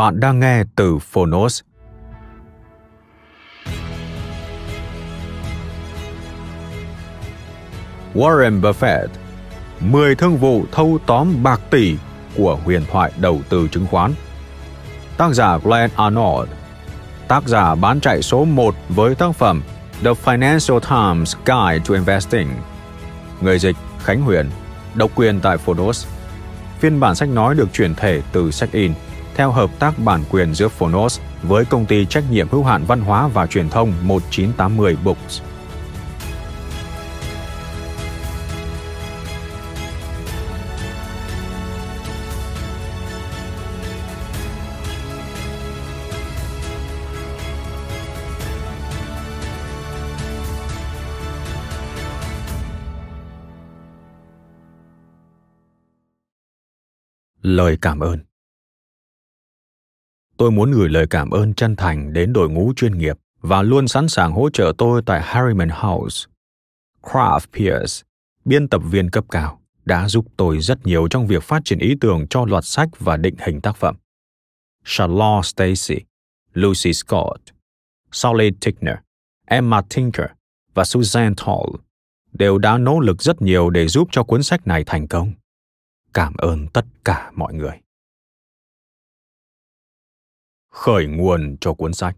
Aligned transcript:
Bạn 0.00 0.20
đang 0.20 0.40
nghe 0.40 0.62
từ 0.76 0.98
Phonos. 0.98 1.60
Warren 8.14 8.60
Buffett 8.60 9.06
10 9.80 10.14
thương 10.14 10.36
vụ 10.36 10.64
thâu 10.72 10.98
tóm 11.06 11.42
bạc 11.42 11.60
tỷ 11.70 11.96
của 12.36 12.58
huyền 12.64 12.82
thoại 12.90 13.12
đầu 13.20 13.40
tư 13.48 13.68
chứng 13.72 13.86
khoán. 13.86 14.12
Tác 15.16 15.32
giả 15.32 15.58
Glenn 15.58 15.90
Arnold, 15.96 16.48
Tác 17.28 17.48
giả 17.48 17.74
bán 17.74 18.00
chạy 18.00 18.22
số 18.22 18.44
1 18.44 18.74
với 18.88 19.14
tác 19.14 19.34
phẩm 19.34 19.62
The 20.04 20.10
Financial 20.24 20.80
Times 20.80 21.36
Guide 21.36 21.84
to 21.88 21.94
Investing. 21.94 22.48
Người 23.40 23.58
dịch 23.58 23.76
Khánh 24.04 24.20
Huyền, 24.20 24.50
Độc 24.94 25.10
quyền 25.14 25.40
tại 25.40 25.56
Phonos. 25.58 26.06
Phiên 26.78 27.00
bản 27.00 27.14
sách 27.14 27.28
nói 27.28 27.54
được 27.54 27.72
chuyển 27.72 27.94
thể 27.94 28.22
từ 28.32 28.50
sách 28.50 28.72
in 28.72 28.92
theo 29.40 29.50
hợp 29.50 29.70
tác 29.78 29.98
bản 29.98 30.24
quyền 30.30 30.54
giữa 30.54 30.68
Phonos 30.68 31.20
với 31.42 31.64
công 31.64 31.86
ty 31.86 32.06
trách 32.06 32.24
nhiệm 32.30 32.48
hữu 32.48 32.64
hạn 32.64 32.84
văn 32.84 33.00
hóa 33.00 33.28
và 33.28 33.46
truyền 33.46 33.68
thông 33.68 33.92
1980 34.02 34.96
Books. 35.04 35.42
Lời 57.42 57.78
cảm 57.80 58.00
ơn 58.00 58.29
Tôi 60.40 60.50
muốn 60.50 60.72
gửi 60.72 60.88
lời 60.88 61.06
cảm 61.10 61.30
ơn 61.30 61.54
chân 61.54 61.76
thành 61.76 62.12
đến 62.12 62.32
đội 62.32 62.50
ngũ 62.50 62.72
chuyên 62.76 62.98
nghiệp 62.98 63.18
và 63.40 63.62
luôn 63.62 63.88
sẵn 63.88 64.08
sàng 64.08 64.32
hỗ 64.32 64.50
trợ 64.50 64.72
tôi 64.78 65.02
tại 65.06 65.20
Harriman 65.22 65.68
House. 65.68 66.26
Kraft 67.02 67.46
Pierce, 67.52 68.02
biên 68.44 68.68
tập 68.68 68.82
viên 68.90 69.10
cấp 69.10 69.24
cao, 69.30 69.60
đã 69.84 70.08
giúp 70.08 70.26
tôi 70.36 70.60
rất 70.60 70.86
nhiều 70.86 71.08
trong 71.08 71.26
việc 71.26 71.42
phát 71.42 71.64
triển 71.64 71.78
ý 71.78 71.94
tưởng 72.00 72.26
cho 72.30 72.44
loạt 72.44 72.64
sách 72.64 72.88
và 72.98 73.16
định 73.16 73.34
hình 73.38 73.60
tác 73.60 73.76
phẩm. 73.76 73.96
Charlotte 74.84 75.42
Stacy, 75.42 76.00
Lucy 76.52 76.92
Scott, 76.92 77.40
Sally 78.12 78.50
Tickner, 78.60 78.96
Emma 79.46 79.82
Tinker 79.94 80.28
và 80.74 80.82
Suzanne 80.82 81.34
Toll 81.46 81.80
đều 82.32 82.58
đã 82.58 82.78
nỗ 82.78 83.00
lực 83.00 83.22
rất 83.22 83.42
nhiều 83.42 83.70
để 83.70 83.88
giúp 83.88 84.08
cho 84.12 84.22
cuốn 84.22 84.42
sách 84.42 84.66
này 84.66 84.84
thành 84.86 85.06
công. 85.06 85.32
Cảm 86.14 86.34
ơn 86.36 86.66
tất 86.66 86.84
cả 87.04 87.30
mọi 87.34 87.54
người 87.54 87.80
khởi 90.70 91.06
nguồn 91.06 91.56
cho 91.60 91.74
cuốn 91.74 91.92
sách. 91.92 92.16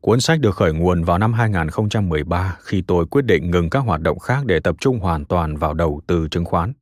Cuốn 0.00 0.20
sách 0.20 0.40
được 0.40 0.56
khởi 0.56 0.72
nguồn 0.72 1.04
vào 1.04 1.18
năm 1.18 1.32
2013 1.32 2.56
khi 2.60 2.82
tôi 2.86 3.06
quyết 3.06 3.24
định 3.24 3.50
ngừng 3.50 3.70
các 3.70 3.80
hoạt 3.80 4.00
động 4.00 4.18
khác 4.18 4.46
để 4.46 4.60
tập 4.60 4.76
trung 4.80 4.98
hoàn 4.98 5.24
toàn 5.24 5.56
vào 5.56 5.74
đầu 5.74 6.00
tư 6.06 6.28
chứng 6.30 6.44
khoán. 6.44 6.72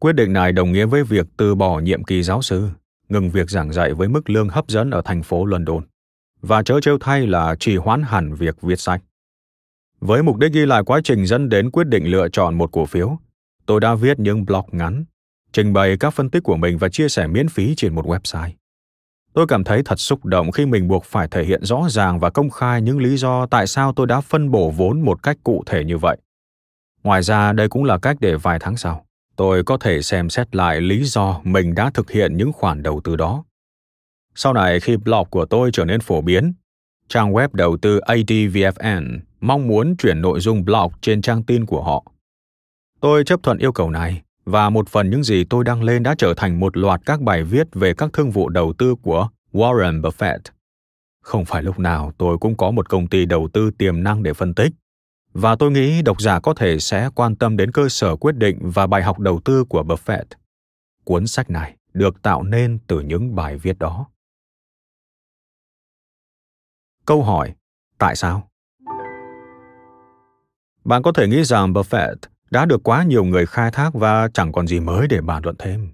Quyết 0.00 0.12
định 0.12 0.32
này 0.32 0.52
đồng 0.52 0.72
nghĩa 0.72 0.86
với 0.86 1.04
việc 1.04 1.26
từ 1.36 1.54
bỏ 1.54 1.80
nhiệm 1.80 2.04
kỳ 2.04 2.22
giáo 2.22 2.42
sư 2.42 2.68
ngừng 3.08 3.30
việc 3.30 3.50
giảng 3.50 3.72
dạy 3.72 3.94
với 3.94 4.08
mức 4.08 4.30
lương 4.30 4.48
hấp 4.48 4.68
dẫn 4.68 4.90
ở 4.90 5.02
thành 5.04 5.22
phố 5.22 5.44
London 5.44 5.84
và 6.42 6.62
chớ 6.62 6.80
trêu 6.80 6.98
thay 7.00 7.26
là 7.26 7.56
trì 7.60 7.76
hoãn 7.76 8.02
hẳn 8.02 8.34
việc 8.34 8.62
viết 8.62 8.80
sách. 8.80 9.02
Với 10.00 10.22
mục 10.22 10.36
đích 10.36 10.52
ghi 10.52 10.66
lại 10.66 10.82
quá 10.86 11.00
trình 11.04 11.26
dẫn 11.26 11.48
đến 11.48 11.70
quyết 11.70 11.86
định 11.86 12.04
lựa 12.04 12.28
chọn 12.28 12.58
một 12.58 12.72
cổ 12.72 12.86
phiếu, 12.86 13.18
tôi 13.66 13.80
đã 13.80 13.94
viết 13.94 14.18
những 14.18 14.44
blog 14.44 14.64
ngắn, 14.72 15.04
trình 15.52 15.72
bày 15.72 15.96
các 16.00 16.10
phân 16.10 16.30
tích 16.30 16.42
của 16.42 16.56
mình 16.56 16.78
và 16.78 16.88
chia 16.88 17.08
sẻ 17.08 17.26
miễn 17.26 17.48
phí 17.48 17.74
trên 17.74 17.94
một 17.94 18.06
website. 18.06 18.50
Tôi 19.32 19.46
cảm 19.46 19.64
thấy 19.64 19.82
thật 19.84 20.00
xúc 20.00 20.24
động 20.24 20.52
khi 20.52 20.66
mình 20.66 20.88
buộc 20.88 21.04
phải 21.04 21.28
thể 21.28 21.44
hiện 21.44 21.64
rõ 21.64 21.86
ràng 21.90 22.18
và 22.20 22.30
công 22.30 22.50
khai 22.50 22.82
những 22.82 22.98
lý 22.98 23.16
do 23.16 23.46
tại 23.46 23.66
sao 23.66 23.92
tôi 23.92 24.06
đã 24.06 24.20
phân 24.20 24.50
bổ 24.50 24.70
vốn 24.70 25.00
một 25.00 25.22
cách 25.22 25.36
cụ 25.44 25.62
thể 25.66 25.84
như 25.84 25.98
vậy. 25.98 26.16
Ngoài 27.02 27.22
ra, 27.22 27.52
đây 27.52 27.68
cũng 27.68 27.84
là 27.84 27.98
cách 27.98 28.16
để 28.20 28.36
vài 28.36 28.58
tháng 28.60 28.76
sau, 28.76 29.05
tôi 29.36 29.64
có 29.64 29.76
thể 29.76 30.02
xem 30.02 30.30
xét 30.30 30.56
lại 30.56 30.80
lý 30.80 31.04
do 31.04 31.40
mình 31.44 31.74
đã 31.74 31.90
thực 31.90 32.10
hiện 32.10 32.36
những 32.36 32.52
khoản 32.52 32.82
đầu 32.82 33.00
tư 33.04 33.16
đó. 33.16 33.44
Sau 34.34 34.52
này 34.52 34.80
khi 34.80 34.96
blog 34.96 35.28
của 35.30 35.44
tôi 35.44 35.70
trở 35.72 35.84
nên 35.84 36.00
phổ 36.00 36.20
biến, 36.20 36.52
trang 37.08 37.32
web 37.32 37.48
đầu 37.52 37.76
tư 37.76 38.00
ADVFN 38.00 39.18
mong 39.40 39.68
muốn 39.68 39.96
chuyển 39.96 40.20
nội 40.20 40.40
dung 40.40 40.64
blog 40.64 40.92
trên 41.00 41.22
trang 41.22 41.42
tin 41.42 41.66
của 41.66 41.82
họ. 41.82 42.04
Tôi 43.00 43.24
chấp 43.24 43.42
thuận 43.42 43.58
yêu 43.58 43.72
cầu 43.72 43.90
này 43.90 44.22
và 44.44 44.70
một 44.70 44.88
phần 44.88 45.10
những 45.10 45.22
gì 45.22 45.44
tôi 45.44 45.64
đăng 45.64 45.82
lên 45.82 46.02
đã 46.02 46.14
trở 46.18 46.34
thành 46.36 46.60
một 46.60 46.76
loạt 46.76 47.00
các 47.06 47.20
bài 47.20 47.42
viết 47.42 47.66
về 47.72 47.94
các 47.94 48.12
thương 48.12 48.30
vụ 48.30 48.48
đầu 48.48 48.72
tư 48.78 48.94
của 49.02 49.28
Warren 49.52 50.00
Buffett. 50.00 50.38
Không 51.22 51.44
phải 51.44 51.62
lúc 51.62 51.78
nào 51.78 52.12
tôi 52.18 52.38
cũng 52.38 52.56
có 52.56 52.70
một 52.70 52.88
công 52.88 53.06
ty 53.06 53.26
đầu 53.26 53.48
tư 53.52 53.70
tiềm 53.78 54.02
năng 54.02 54.22
để 54.22 54.32
phân 54.32 54.54
tích, 54.54 54.72
và 55.38 55.56
tôi 55.56 55.70
nghĩ 55.70 56.02
độc 56.02 56.20
giả 56.20 56.40
có 56.40 56.54
thể 56.54 56.78
sẽ 56.78 57.10
quan 57.14 57.36
tâm 57.36 57.56
đến 57.56 57.72
cơ 57.72 57.88
sở 57.88 58.16
quyết 58.16 58.36
định 58.36 58.58
và 58.62 58.86
bài 58.86 59.02
học 59.02 59.18
đầu 59.18 59.40
tư 59.44 59.64
của 59.64 59.82
Buffett. 59.82 60.24
Cuốn 61.04 61.26
sách 61.26 61.50
này 61.50 61.76
được 61.94 62.22
tạo 62.22 62.42
nên 62.42 62.78
từ 62.86 63.00
những 63.00 63.34
bài 63.34 63.58
viết 63.58 63.78
đó. 63.78 64.06
Câu 67.04 67.22
hỏi: 67.22 67.54
Tại 67.98 68.16
sao? 68.16 68.50
Bạn 70.84 71.02
có 71.02 71.12
thể 71.12 71.28
nghĩ 71.28 71.44
rằng 71.44 71.72
Buffett 71.72 72.16
đã 72.50 72.64
được 72.64 72.80
quá 72.82 73.02
nhiều 73.02 73.24
người 73.24 73.46
khai 73.46 73.70
thác 73.70 73.94
và 73.94 74.28
chẳng 74.34 74.52
còn 74.52 74.66
gì 74.66 74.80
mới 74.80 75.06
để 75.08 75.20
bàn 75.20 75.44
luận 75.44 75.56
thêm. 75.58 75.92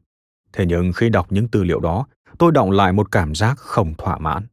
Thế 0.52 0.66
nhưng 0.66 0.92
khi 0.92 1.08
đọc 1.08 1.26
những 1.30 1.48
tư 1.48 1.64
liệu 1.64 1.80
đó, 1.80 2.06
tôi 2.38 2.52
động 2.52 2.70
lại 2.70 2.92
một 2.92 3.12
cảm 3.12 3.34
giác 3.34 3.58
không 3.58 3.94
thỏa 3.94 4.18
mãn. 4.18 4.46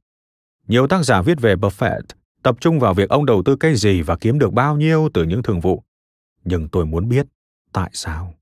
Nhiều 0.68 0.88
tác 0.88 1.04
giả 1.04 1.22
viết 1.22 1.42
về 1.42 1.56
Buffett 1.56 2.02
tập 2.44 2.56
trung 2.60 2.80
vào 2.80 2.94
việc 2.94 3.10
ông 3.10 3.26
đầu 3.26 3.44
tư 3.44 3.56
cái 3.56 3.76
gì 3.76 4.02
và 4.02 4.16
kiếm 4.16 4.40
được 4.40 4.54
bao 4.54 4.78
nhiêu 4.78 5.10
từ 5.14 5.24
những 5.24 5.44
thương 5.44 5.60
vụ. 5.60 5.84
Nhưng 6.44 6.68
tôi 6.68 6.86
muốn 6.86 7.10
biết 7.10 7.28
tại 7.74 7.90
sao. 7.94 8.34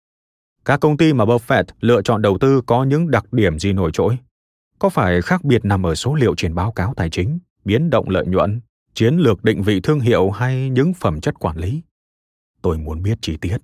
Các 0.65 0.79
công 0.79 0.97
ty 0.97 1.13
mà 1.13 1.25
Buffett 1.25 1.63
lựa 1.79 2.01
chọn 2.01 2.21
đầu 2.21 2.37
tư 2.37 2.61
có 2.65 2.83
những 2.83 3.11
đặc 3.11 3.33
điểm 3.33 3.59
gì 3.59 3.73
nổi 3.73 3.91
trội? 3.93 4.17
Có 4.79 4.89
phải 4.89 5.21
khác 5.21 5.43
biệt 5.43 5.65
nằm 5.65 5.85
ở 5.85 5.95
số 5.95 6.15
liệu 6.15 6.35
trên 6.35 6.55
báo 6.55 6.71
cáo 6.71 6.93
tài 6.93 7.09
chính, 7.09 7.39
biến 7.65 7.89
động 7.89 8.09
lợi 8.09 8.25
nhuận, 8.25 8.61
chiến 8.93 9.17
lược 9.17 9.43
định 9.43 9.63
vị 9.63 9.79
thương 9.83 9.99
hiệu 9.99 10.29
hay 10.29 10.69
những 10.69 10.93
phẩm 10.93 11.21
chất 11.21 11.39
quản 11.39 11.57
lý? 11.57 11.81
Tôi 12.61 12.77
muốn 12.77 13.03
biết 13.03 13.17
chi 13.21 13.37
tiết. 13.41 13.57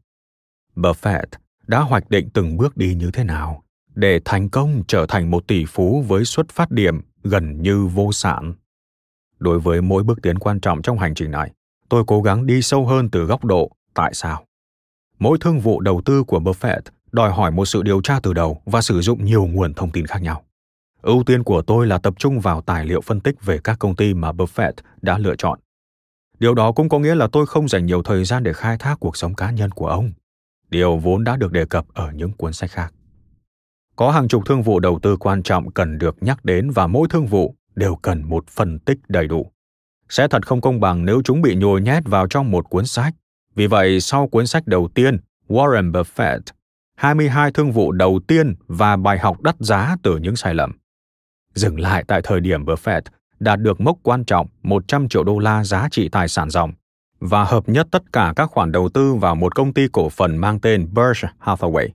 Buffett 0.76 1.26
đã 1.68 1.80
hoạch 1.80 2.10
định 2.10 2.30
từng 2.34 2.58
bước 2.58 2.78
đi 2.78 2.96
như 2.96 3.12
thế 3.12 3.24
nào 3.24 3.64
để 3.96 4.20
thành 4.26 4.50
công 4.50 4.84
trở 4.88 5.06
thành 5.10 5.32
một 5.32 5.48
tỷ 5.48 5.66
phú 5.66 6.02
với 6.08 6.26
xuất 6.26 6.50
phát 6.50 6.72
điểm 6.72 7.02
gần 7.24 7.62
như 7.62 7.86
vô 7.86 8.12
sản. 8.12 8.54
Đối 9.44 9.60
với 9.60 9.82
mỗi 9.82 10.04
bước 10.04 10.22
tiến 10.22 10.40
quan 10.40 10.60
trọng 10.60 10.82
trong 10.82 11.00
hành 11.00 11.16
trình 11.16 11.32
này, 11.32 11.52
tôi 11.90 12.04
cố 12.08 12.22
gắng 12.22 12.46
đi 12.46 12.62
sâu 12.62 12.86
hơn 12.86 13.10
từ 13.10 13.26
góc 13.26 13.46
độ 13.46 13.72
tại 13.94 14.14
sao. 14.14 14.46
Mỗi 15.20 15.38
thương 15.42 15.60
vụ 15.60 15.80
đầu 15.80 16.02
tư 16.06 16.24
của 16.24 16.40
Buffett 16.40 16.82
đòi 17.12 17.32
hỏi 17.32 17.52
một 17.52 17.66
sự 17.66 17.84
điều 17.84 18.02
tra 18.02 18.20
từ 18.24 18.34
đầu 18.34 18.62
và 18.66 18.82
sử 18.82 19.02
dụng 19.02 19.26
nhiều 19.26 19.46
nguồn 19.46 19.74
thông 19.74 19.92
tin 19.92 20.06
khác 20.06 20.22
nhau. 20.22 20.44
Ưu 21.02 21.24
tiên 21.24 21.44
của 21.44 21.62
tôi 21.62 21.88
là 21.88 21.98
tập 21.98 22.14
trung 22.18 22.40
vào 22.40 22.62
tài 22.62 22.86
liệu 22.86 23.02
phân 23.02 23.20
tích 23.20 23.36
về 23.46 23.58
các 23.64 23.80
công 23.80 23.96
ty 23.96 24.14
mà 24.14 24.32
Buffett 24.32 24.72
đã 25.02 25.18
lựa 25.18 25.36
chọn. 25.36 25.60
Điều 26.40 26.54
đó 26.54 26.72
cũng 26.72 26.90
có 26.90 27.00
nghĩa 27.00 27.16
là 27.16 27.28
tôi 27.32 27.46
không 27.46 27.68
dành 27.68 27.86
nhiều 27.86 28.04
thời 28.04 28.26
gian 28.26 28.44
để 28.44 28.54
khai 28.54 28.78
thác 28.78 29.00
cuộc 29.00 29.18
sống 29.18 29.34
cá 29.34 29.52
nhân 29.52 29.72
của 29.72 29.88
ông. 29.88 30.12
Điều 30.70 30.98
vốn 30.98 31.24
đã 31.24 31.38
được 31.38 31.52
đề 31.52 31.66
cập 31.66 31.86
ở 31.94 32.12
những 32.12 32.32
cuốn 32.32 32.54
sách 32.54 32.72
khác. 32.72 32.94
Có 33.96 34.12
hàng 34.12 34.28
chục 34.28 34.44
thương 34.46 34.62
vụ 34.62 34.80
đầu 34.80 35.00
tư 35.02 35.18
quan 35.18 35.44
trọng 35.44 35.72
cần 35.72 35.98
được 35.98 36.16
nhắc 36.22 36.46
đến 36.46 36.72
và 36.72 36.88
mỗi 36.88 37.08
thương 37.10 37.26
vụ 37.26 37.56
đều 37.76 37.96
cần 37.96 38.24
một 38.30 38.48
phân 38.48 38.80
tích 38.80 38.98
đầy 39.08 39.28
đủ. 39.28 39.52
Sẽ 40.10 40.28
thật 40.28 40.48
không 40.48 40.62
công 40.62 40.80
bằng 40.80 41.06
nếu 41.06 41.22
chúng 41.26 41.42
bị 41.42 41.56
nhồi 41.56 41.82
nhét 41.82 42.04
vào 42.06 42.28
trong 42.28 42.52
một 42.52 42.70
cuốn 42.70 42.86
sách. 42.86 43.14
Vì 43.56 43.68
vậy, 43.68 44.02
sau 44.02 44.28
cuốn 44.28 44.48
sách 44.48 44.68
đầu 44.68 44.90
tiên, 44.96 45.18
Warren 45.48 45.92
Buffett, 45.92 46.40
22 46.96 47.52
thương 47.52 47.72
vụ 47.72 47.92
đầu 47.92 48.20
tiên 48.28 48.56
và 48.68 48.96
bài 48.96 49.20
học 49.20 49.42
đắt 49.42 49.56
giá 49.60 49.96
từ 50.04 50.18
những 50.18 50.36
sai 50.36 50.54
lầm. 50.54 50.72
Dừng 51.54 51.80
lại 51.80 52.04
tại 52.08 52.22
thời 52.24 52.40
điểm 52.40 52.66
Buffett 52.66 53.02
đạt 53.40 53.60
được 53.60 53.82
mốc 53.82 53.98
quan 54.04 54.26
trọng 54.26 54.48
100 54.64 55.10
triệu 55.10 55.24
đô 55.24 55.40
la 55.40 55.64
giá 55.64 55.88
trị 55.92 56.10
tài 56.10 56.28
sản 56.28 56.50
dòng 56.50 56.74
và 57.20 57.44
hợp 57.44 57.70
nhất 57.70 57.88
tất 57.92 58.14
cả 58.14 58.34
các 58.36 58.50
khoản 58.52 58.72
đầu 58.72 58.90
tư 58.90 59.14
vào 59.14 59.36
một 59.36 59.56
công 59.56 59.74
ty 59.74 59.88
cổ 59.92 60.10
phần 60.10 60.38
mang 60.38 60.60
tên 60.60 60.94
Berkshire 60.94 61.34
Hathaway. 61.40 61.90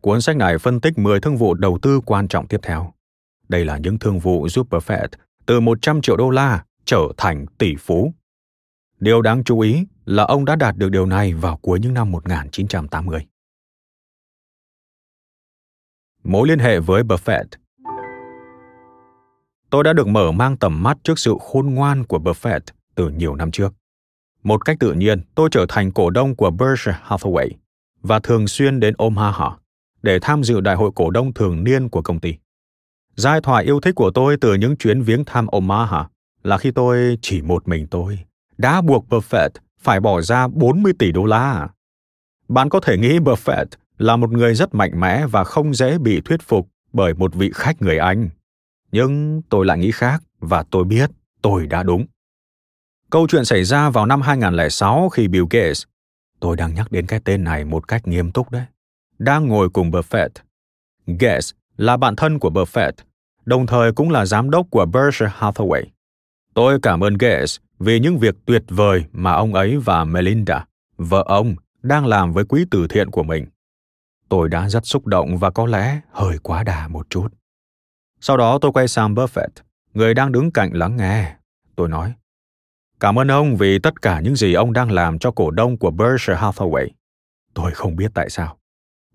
Cuốn 0.00 0.20
sách 0.20 0.36
này 0.36 0.58
phân 0.58 0.80
tích 0.80 0.98
10 0.98 1.20
thương 1.20 1.36
vụ 1.36 1.54
đầu 1.54 1.78
tư 1.82 2.00
quan 2.06 2.28
trọng 2.28 2.46
tiếp 2.46 2.60
theo. 2.62 2.92
Đây 3.48 3.64
là 3.64 3.78
những 3.78 3.98
thương 3.98 4.18
vụ 4.18 4.48
giúp 4.48 4.70
Buffett 4.70 5.08
từ 5.46 5.60
100 5.60 6.02
triệu 6.02 6.16
đô 6.16 6.30
la 6.30 6.64
trở 6.84 7.00
thành 7.16 7.46
tỷ 7.58 7.76
phú. 7.76 8.14
Điều 9.00 9.22
đáng 9.22 9.44
chú 9.44 9.60
ý 9.60 9.86
là 10.04 10.22
ông 10.22 10.44
đã 10.44 10.56
đạt 10.56 10.76
được 10.76 10.88
điều 10.88 11.06
này 11.06 11.34
vào 11.34 11.56
cuối 11.56 11.80
những 11.80 11.94
năm 11.94 12.10
1980. 12.10 13.26
Mối 16.24 16.48
liên 16.48 16.58
hệ 16.58 16.80
với 16.80 17.02
Buffett 17.02 17.44
Tôi 19.70 19.84
đã 19.84 19.92
được 19.92 20.06
mở 20.06 20.32
mang 20.32 20.56
tầm 20.56 20.82
mắt 20.82 20.98
trước 21.04 21.18
sự 21.18 21.34
khôn 21.40 21.74
ngoan 21.74 22.04
của 22.04 22.18
Buffett 22.18 22.60
từ 22.94 23.08
nhiều 23.08 23.34
năm 23.34 23.50
trước. 23.50 23.74
Một 24.42 24.64
cách 24.64 24.76
tự 24.80 24.92
nhiên, 24.92 25.22
tôi 25.34 25.48
trở 25.52 25.66
thành 25.68 25.92
cổ 25.92 26.10
đông 26.10 26.36
của 26.36 26.50
Berkshire 26.50 26.98
Hathaway 27.04 27.50
và 28.02 28.18
thường 28.18 28.48
xuyên 28.48 28.80
đến 28.80 28.94
Omaha 28.98 29.50
để 30.02 30.18
tham 30.22 30.44
dự 30.44 30.60
đại 30.60 30.76
hội 30.76 30.90
cổ 30.94 31.10
đông 31.10 31.34
thường 31.34 31.64
niên 31.64 31.88
của 31.88 32.02
công 32.02 32.20
ty. 32.20 32.34
Giai 33.16 33.40
thoại 33.40 33.64
yêu 33.64 33.80
thích 33.80 33.94
của 33.94 34.10
tôi 34.10 34.36
từ 34.40 34.54
những 34.54 34.76
chuyến 34.76 35.02
viếng 35.02 35.24
thăm 35.24 35.46
Omaha 35.46 36.08
là 36.42 36.58
khi 36.58 36.70
tôi 36.70 37.18
chỉ 37.20 37.42
một 37.42 37.68
mình 37.68 37.86
tôi 37.86 38.18
đã 38.58 38.80
buộc 38.80 39.06
Buffett 39.08 39.48
phải 39.80 40.00
bỏ 40.00 40.20
ra 40.20 40.48
40 40.48 40.92
tỷ 40.98 41.12
đô 41.12 41.24
la. 41.24 41.68
Bạn 42.48 42.68
có 42.68 42.80
thể 42.80 42.98
nghĩ 42.98 43.18
Buffett 43.18 43.66
là 43.98 44.16
một 44.16 44.30
người 44.30 44.54
rất 44.54 44.74
mạnh 44.74 45.00
mẽ 45.00 45.26
và 45.26 45.44
không 45.44 45.74
dễ 45.74 45.98
bị 45.98 46.20
thuyết 46.20 46.42
phục 46.42 46.68
bởi 46.92 47.14
một 47.14 47.34
vị 47.34 47.50
khách 47.54 47.82
người 47.82 47.98
Anh. 47.98 48.28
Nhưng 48.92 49.42
tôi 49.48 49.66
lại 49.66 49.78
nghĩ 49.78 49.90
khác 49.90 50.22
và 50.40 50.62
tôi 50.70 50.84
biết 50.84 51.10
tôi 51.42 51.66
đã 51.66 51.82
đúng. 51.82 52.06
Câu 53.10 53.26
chuyện 53.28 53.44
xảy 53.44 53.64
ra 53.64 53.90
vào 53.90 54.06
năm 54.06 54.22
2006 54.22 55.08
khi 55.08 55.28
Bill 55.28 55.44
Gates, 55.50 55.82
tôi 56.40 56.56
đang 56.56 56.74
nhắc 56.74 56.92
đến 56.92 57.06
cái 57.06 57.20
tên 57.24 57.44
này 57.44 57.64
một 57.64 57.88
cách 57.88 58.06
nghiêm 58.06 58.32
túc 58.32 58.50
đấy, 58.50 58.64
đang 59.18 59.48
ngồi 59.48 59.70
cùng 59.70 59.90
Buffett. 59.90 60.28
Gates 61.06 61.50
là 61.76 61.96
bạn 61.96 62.16
thân 62.16 62.38
của 62.38 62.50
Buffett, 62.50 62.92
đồng 63.44 63.66
thời 63.66 63.92
cũng 63.92 64.10
là 64.10 64.26
giám 64.26 64.50
đốc 64.50 64.66
của 64.70 64.86
Berkshire 64.86 65.32
Hathaway. 65.38 65.82
Tôi 66.54 66.78
cảm 66.82 67.00
ơn 67.00 67.14
Gates 67.14 67.56
vì 67.78 68.00
những 68.00 68.18
việc 68.18 68.34
tuyệt 68.46 68.64
vời 68.68 69.04
mà 69.12 69.32
ông 69.32 69.54
ấy 69.54 69.76
và 69.76 70.04
Melinda, 70.04 70.66
vợ 70.96 71.24
ông, 71.26 71.54
đang 71.82 72.06
làm 72.06 72.32
với 72.32 72.44
quỹ 72.44 72.64
từ 72.70 72.86
thiện 72.88 73.10
của 73.10 73.22
mình. 73.22 73.46
Tôi 74.28 74.48
đã 74.48 74.68
rất 74.68 74.86
xúc 74.86 75.06
động 75.06 75.38
và 75.38 75.50
có 75.50 75.66
lẽ 75.66 76.00
hơi 76.12 76.38
quá 76.42 76.62
đà 76.62 76.88
một 76.88 77.10
chút. 77.10 77.28
Sau 78.20 78.36
đó 78.36 78.58
tôi 78.58 78.72
quay 78.72 78.88
sang 78.88 79.14
Buffett, 79.14 79.48
người 79.94 80.14
đang 80.14 80.32
đứng 80.32 80.50
cạnh 80.50 80.70
lắng 80.72 80.96
nghe. 80.96 81.36
Tôi 81.76 81.88
nói, 81.88 82.14
Cảm 83.00 83.18
ơn 83.18 83.28
ông 83.30 83.56
vì 83.56 83.78
tất 83.78 84.02
cả 84.02 84.20
những 84.20 84.36
gì 84.36 84.54
ông 84.54 84.72
đang 84.72 84.90
làm 84.90 85.18
cho 85.18 85.30
cổ 85.30 85.50
đông 85.50 85.78
của 85.78 85.90
Berkshire 85.90 86.38
Hathaway. 86.38 86.88
Tôi 87.54 87.72
không 87.72 87.96
biết 87.96 88.10
tại 88.14 88.30
sao. 88.30 88.58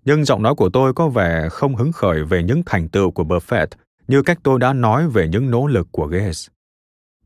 Nhưng 0.04 0.24
giọng 0.24 0.42
nói 0.42 0.54
của 0.54 0.68
tôi 0.68 0.94
có 0.94 1.08
vẻ 1.08 1.48
không 1.50 1.76
hứng 1.76 1.92
khởi 1.92 2.24
về 2.24 2.42
những 2.42 2.62
thành 2.66 2.88
tựu 2.88 3.10
của 3.10 3.24
Buffett 3.24 3.66
như 4.08 4.22
cách 4.22 4.38
tôi 4.42 4.58
đã 4.58 4.72
nói 4.72 5.08
về 5.08 5.28
những 5.28 5.50
nỗ 5.50 5.66
lực 5.66 5.88
của 5.90 6.06
Gates. 6.06 6.48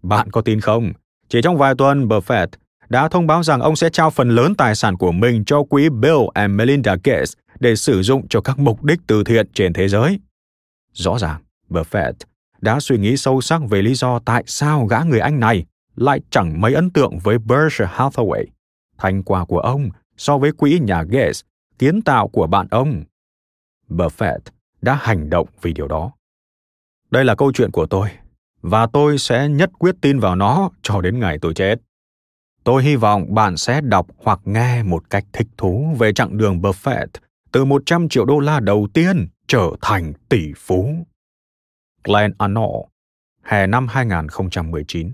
Bạn 0.03 0.31
có 0.31 0.41
tin 0.41 0.61
không? 0.61 0.93
Chỉ 1.29 1.43
trong 1.43 1.57
vài 1.59 1.75
tuần, 1.79 2.09
Buffett 2.09 2.47
đã 2.89 3.09
thông 3.09 3.27
báo 3.27 3.43
rằng 3.43 3.61
ông 3.61 3.77
sẽ 3.77 3.91
trao 3.91 4.11
phần 4.11 4.31
lớn 4.31 4.55
tài 4.55 4.75
sản 4.75 4.97
của 4.97 5.13
mình 5.13 5.45
cho 5.45 5.63
quỹ 5.63 5.89
Bill 5.89 6.19
and 6.35 6.55
Melinda 6.55 6.97
Gates 7.05 7.33
để 7.61 7.77
sử 7.77 8.03
dụng 8.03 8.29
cho 8.29 8.41
các 8.41 8.59
mục 8.59 8.85
đích 8.85 9.01
từ 9.07 9.25
thiện 9.25 9.47
trên 9.55 9.73
thế 9.73 9.89
giới. 9.89 10.21
Rõ 10.93 11.19
ràng, 11.19 11.43
Buffett 11.71 12.13
đã 12.61 12.81
suy 12.81 12.99
nghĩ 12.99 13.17
sâu 13.17 13.41
sắc 13.41 13.61
về 13.71 13.83
lý 13.83 13.95
do 13.95 14.19
tại 14.19 14.45
sao 14.47 14.87
gã 14.87 14.99
người 14.99 15.21
Anh 15.21 15.41
này 15.41 15.65
lại 15.97 16.21
chẳng 16.31 16.61
mấy 16.61 16.75
ấn 16.75 16.91
tượng 16.91 17.19
với 17.19 17.39
Berkshire 17.39 17.91
Hathaway, 17.95 18.45
thành 18.99 19.23
quả 19.23 19.45
của 19.45 19.59
ông 19.61 19.91
so 20.17 20.39
với 20.39 20.53
quỹ 20.53 20.79
nhà 20.79 21.03
Gates, 21.03 21.41
kiến 21.79 22.03
tạo 22.03 22.29
của 22.29 22.47
bạn 22.47 22.67
ông. 22.71 23.05
Buffett 23.89 24.39
đã 24.83 24.95
hành 24.95 25.31
động 25.31 25.49
vì 25.63 25.73
điều 25.73 25.89
đó. 25.89 26.13
Đây 27.11 27.25
là 27.25 27.35
câu 27.35 27.53
chuyện 27.53 27.71
của 27.71 27.87
tôi, 27.87 28.09
và 28.63 28.87
tôi 28.87 29.19
sẽ 29.19 29.49
nhất 29.49 29.71
quyết 29.79 29.95
tin 30.01 30.19
vào 30.19 30.37
nó 30.37 30.71
cho 30.83 31.01
đến 31.01 31.21
ngày 31.21 31.39
tôi 31.41 31.55
chết. 31.55 31.77
Tôi 32.65 32.83
hy 32.83 32.97
vọng 32.97 33.35
bạn 33.35 33.57
sẽ 33.57 33.81
đọc 33.81 34.07
hoặc 34.17 34.41
nghe 34.45 34.83
một 34.83 35.11
cách 35.11 35.25
thích 35.33 35.49
thú 35.57 35.95
về 35.99 36.13
chặng 36.13 36.37
đường 36.37 36.61
Buffett 36.61 37.07
từ 37.53 37.65
100 37.65 38.09
triệu 38.09 38.25
đô 38.25 38.39
la 38.39 38.61
đầu 38.61 38.89
tiên 38.95 39.29
trở 39.47 39.71
thành 39.81 40.13
tỷ 40.29 40.53
phú. 40.57 41.07
Glenn 42.05 42.35
Arnold, 42.39 42.85
hè 43.43 43.67
năm 43.67 43.89
2019 43.89 45.13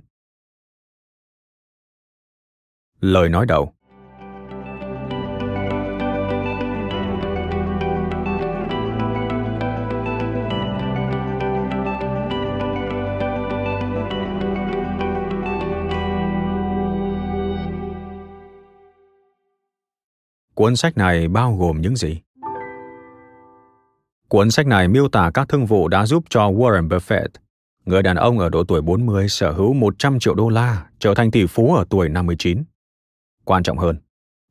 Lời 3.00 3.28
nói 3.28 3.46
đầu 3.46 3.72
Cuốn 20.62 20.76
sách 20.76 20.96
này 20.96 21.28
bao 21.28 21.56
gồm 21.56 21.80
những 21.80 21.96
gì? 21.96 22.20
Cuốn 24.28 24.50
sách 24.50 24.66
này 24.66 24.88
miêu 24.88 25.08
tả 25.08 25.30
các 25.34 25.48
thương 25.48 25.66
vụ 25.66 25.88
đã 25.88 26.06
giúp 26.06 26.24
cho 26.30 26.50
Warren 26.50 26.88
Buffett, 26.88 27.28
người 27.84 28.02
đàn 28.02 28.16
ông 28.16 28.38
ở 28.38 28.48
độ 28.48 28.64
tuổi 28.64 28.82
40 28.82 29.28
sở 29.28 29.52
hữu 29.52 29.72
100 29.72 30.18
triệu 30.18 30.34
đô 30.34 30.48
la, 30.48 30.86
trở 30.98 31.14
thành 31.14 31.30
tỷ 31.30 31.46
phú 31.46 31.74
ở 31.74 31.84
tuổi 31.90 32.08
59. 32.08 32.62
Quan 33.44 33.62
trọng 33.62 33.78
hơn, 33.78 33.98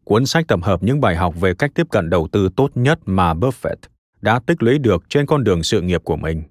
cuốn 0.03 0.25
sách 0.25 0.47
tập 0.47 0.59
hợp 0.63 0.83
những 0.83 1.01
bài 1.01 1.15
học 1.15 1.35
về 1.39 1.53
cách 1.53 1.71
tiếp 1.75 1.87
cận 1.91 2.09
đầu 2.09 2.27
tư 2.31 2.49
tốt 2.55 2.71
nhất 2.75 2.99
mà 3.05 3.33
Buffett 3.33 3.77
đã 4.21 4.39
tích 4.39 4.63
lũy 4.63 4.77
được 4.77 5.03
trên 5.09 5.25
con 5.25 5.43
đường 5.43 5.63
sự 5.63 5.81
nghiệp 5.81 6.01
của 6.03 6.15
mình. 6.15 6.43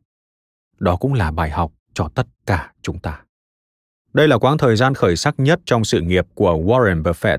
Đó 0.79 0.97
cũng 0.97 1.15
là 1.15 1.31
bài 1.31 1.51
học 1.51 1.73
cho 1.95 2.09
tất 2.15 2.27
cả 2.47 2.73
chúng 2.83 2.99
ta. 2.99 3.21
Đây 4.13 4.29
là 4.29 4.39
quãng 4.39 4.59
thời 4.59 4.77
gian 4.77 4.95
khởi 4.95 5.17
sắc 5.17 5.35
nhất 5.39 5.61
trong 5.65 5.85
sự 5.85 6.01
nghiệp 6.01 6.27
của 6.35 6.53
Warren 6.53 7.03
Buffett. 7.03 7.39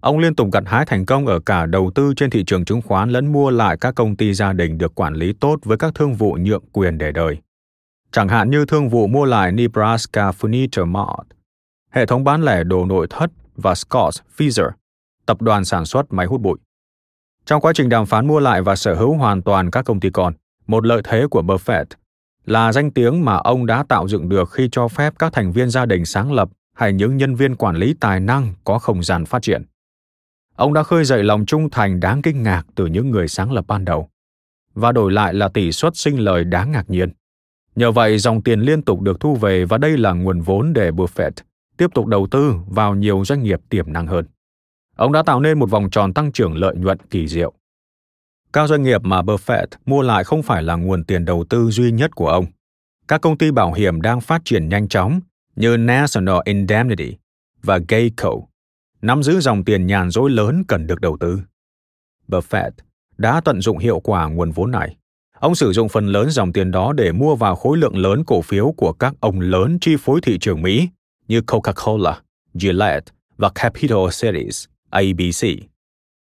Ông 0.00 0.18
liên 0.18 0.34
tục 0.34 0.48
gặt 0.52 0.62
hái 0.66 0.86
thành 0.86 1.06
công 1.06 1.26
ở 1.26 1.40
cả 1.40 1.66
đầu 1.66 1.90
tư 1.94 2.12
trên 2.16 2.30
thị 2.30 2.44
trường 2.44 2.64
chứng 2.64 2.82
khoán 2.82 3.10
lẫn 3.10 3.32
mua 3.32 3.50
lại 3.50 3.76
các 3.80 3.94
công 3.94 4.16
ty 4.16 4.34
gia 4.34 4.52
đình 4.52 4.78
được 4.78 4.94
quản 4.94 5.14
lý 5.14 5.32
tốt 5.32 5.58
với 5.64 5.78
các 5.78 5.94
thương 5.94 6.14
vụ 6.14 6.36
nhượng 6.40 6.64
quyền 6.72 6.98
để 6.98 7.12
đời. 7.12 7.38
Chẳng 8.12 8.28
hạn 8.28 8.50
như 8.50 8.64
thương 8.66 8.88
vụ 8.88 9.06
mua 9.06 9.24
lại 9.24 9.52
Nebraska 9.52 10.30
Furniture 10.30 10.86
Mart, 10.86 11.26
hệ 11.90 12.06
thống 12.06 12.24
bán 12.24 12.42
lẻ 12.42 12.64
đồ 12.64 12.86
nội 12.86 13.06
thất 13.10 13.30
và 13.56 13.74
Scott 13.74 14.14
Fisher, 14.36 14.70
tập 15.26 15.42
đoàn 15.42 15.64
sản 15.64 15.84
xuất 15.84 16.12
máy 16.12 16.26
hút 16.26 16.40
bụi. 16.40 16.58
Trong 17.46 17.60
quá 17.60 17.72
trình 17.74 17.88
đàm 17.88 18.06
phán 18.06 18.26
mua 18.26 18.40
lại 18.40 18.62
và 18.62 18.76
sở 18.76 18.94
hữu 18.94 19.14
hoàn 19.14 19.42
toàn 19.42 19.70
các 19.70 19.84
công 19.84 20.00
ty 20.00 20.10
con, 20.10 20.34
một 20.66 20.86
lợi 20.86 21.02
thế 21.04 21.26
của 21.30 21.42
Buffett 21.42 21.84
là 22.46 22.72
danh 22.72 22.90
tiếng 22.90 23.24
mà 23.24 23.36
ông 23.36 23.66
đã 23.66 23.84
tạo 23.88 24.08
dựng 24.08 24.28
được 24.28 24.50
khi 24.50 24.68
cho 24.72 24.88
phép 24.88 25.14
các 25.18 25.32
thành 25.32 25.52
viên 25.52 25.70
gia 25.70 25.86
đình 25.86 26.04
sáng 26.04 26.32
lập 26.32 26.48
hay 26.76 26.92
những 26.92 27.16
nhân 27.16 27.34
viên 27.34 27.56
quản 27.56 27.76
lý 27.76 27.94
tài 28.00 28.20
năng 28.20 28.54
có 28.64 28.78
không 28.78 29.02
gian 29.02 29.24
phát 29.24 29.42
triển. 29.42 29.64
Ông 30.60 30.72
đã 30.72 30.82
khơi 30.82 31.04
dậy 31.04 31.22
lòng 31.22 31.46
trung 31.46 31.70
thành 31.70 32.00
đáng 32.00 32.22
kinh 32.22 32.42
ngạc 32.42 32.62
từ 32.74 32.86
những 32.86 33.10
người 33.10 33.28
sáng 33.28 33.52
lập 33.52 33.64
ban 33.68 33.84
đầu, 33.84 34.08
và 34.74 34.92
đổi 34.92 35.12
lại 35.12 35.34
là 35.34 35.48
tỷ 35.48 35.72
suất 35.72 35.96
sinh 35.96 36.18
lời 36.18 36.44
đáng 36.44 36.72
ngạc 36.72 36.90
nhiên. 36.90 37.10
Nhờ 37.76 37.92
vậy, 37.92 38.18
dòng 38.18 38.42
tiền 38.42 38.60
liên 38.60 38.82
tục 38.82 39.00
được 39.00 39.20
thu 39.20 39.36
về 39.36 39.64
và 39.64 39.78
đây 39.78 39.98
là 39.98 40.12
nguồn 40.12 40.40
vốn 40.40 40.72
để 40.72 40.90
Buffett 40.90 41.30
tiếp 41.76 41.86
tục 41.94 42.06
đầu 42.06 42.26
tư 42.30 42.54
vào 42.66 42.94
nhiều 42.94 43.24
doanh 43.24 43.42
nghiệp 43.42 43.60
tiềm 43.68 43.92
năng 43.92 44.06
hơn. 44.06 44.24
Ông 44.96 45.12
đã 45.12 45.22
tạo 45.22 45.40
nên 45.40 45.58
một 45.58 45.70
vòng 45.70 45.90
tròn 45.90 46.14
tăng 46.14 46.32
trưởng 46.32 46.56
lợi 46.56 46.76
nhuận 46.76 46.98
kỳ 47.10 47.28
diệu. 47.28 47.52
Các 48.52 48.68
doanh 48.68 48.82
nghiệp 48.82 49.04
mà 49.04 49.22
Buffett 49.22 49.66
mua 49.86 50.02
lại 50.02 50.24
không 50.24 50.42
phải 50.42 50.62
là 50.62 50.76
nguồn 50.76 51.04
tiền 51.04 51.24
đầu 51.24 51.44
tư 51.50 51.70
duy 51.70 51.92
nhất 51.92 52.14
của 52.14 52.28
ông. 52.28 52.46
Các 53.08 53.20
công 53.20 53.38
ty 53.38 53.50
bảo 53.50 53.72
hiểm 53.72 54.00
đang 54.02 54.20
phát 54.20 54.42
triển 54.44 54.68
nhanh 54.68 54.88
chóng 54.88 55.20
như 55.56 55.76
National 55.76 56.38
Indemnity, 56.44 57.16
và 57.62 57.78
Geico 57.88 58.30
nắm 59.02 59.22
giữ 59.22 59.40
dòng 59.40 59.64
tiền 59.64 59.86
nhàn 59.86 60.10
rỗi 60.10 60.30
lớn 60.30 60.64
cần 60.68 60.86
được 60.86 61.00
đầu 61.00 61.16
tư. 61.20 61.40
Buffett 62.28 62.70
đã 63.18 63.40
tận 63.44 63.60
dụng 63.60 63.78
hiệu 63.78 64.00
quả 64.00 64.28
nguồn 64.28 64.50
vốn 64.50 64.70
này. 64.70 64.96
Ông 65.38 65.54
sử 65.54 65.72
dụng 65.72 65.88
phần 65.88 66.06
lớn 66.06 66.30
dòng 66.30 66.52
tiền 66.52 66.70
đó 66.70 66.92
để 66.92 67.12
mua 67.12 67.36
vào 67.36 67.56
khối 67.56 67.78
lượng 67.78 67.96
lớn 67.96 68.24
cổ 68.26 68.42
phiếu 68.42 68.74
của 68.76 68.92
các 68.92 69.14
ông 69.20 69.40
lớn 69.40 69.78
chi 69.80 69.96
phối 70.00 70.20
thị 70.20 70.38
trường 70.38 70.62
Mỹ 70.62 70.88
như 71.28 71.40
Coca-Cola, 71.40 72.14
Gillette 72.54 73.12
và 73.36 73.50
Capital 73.54 74.06
Cities, 74.20 74.64
ABC. 74.90 75.46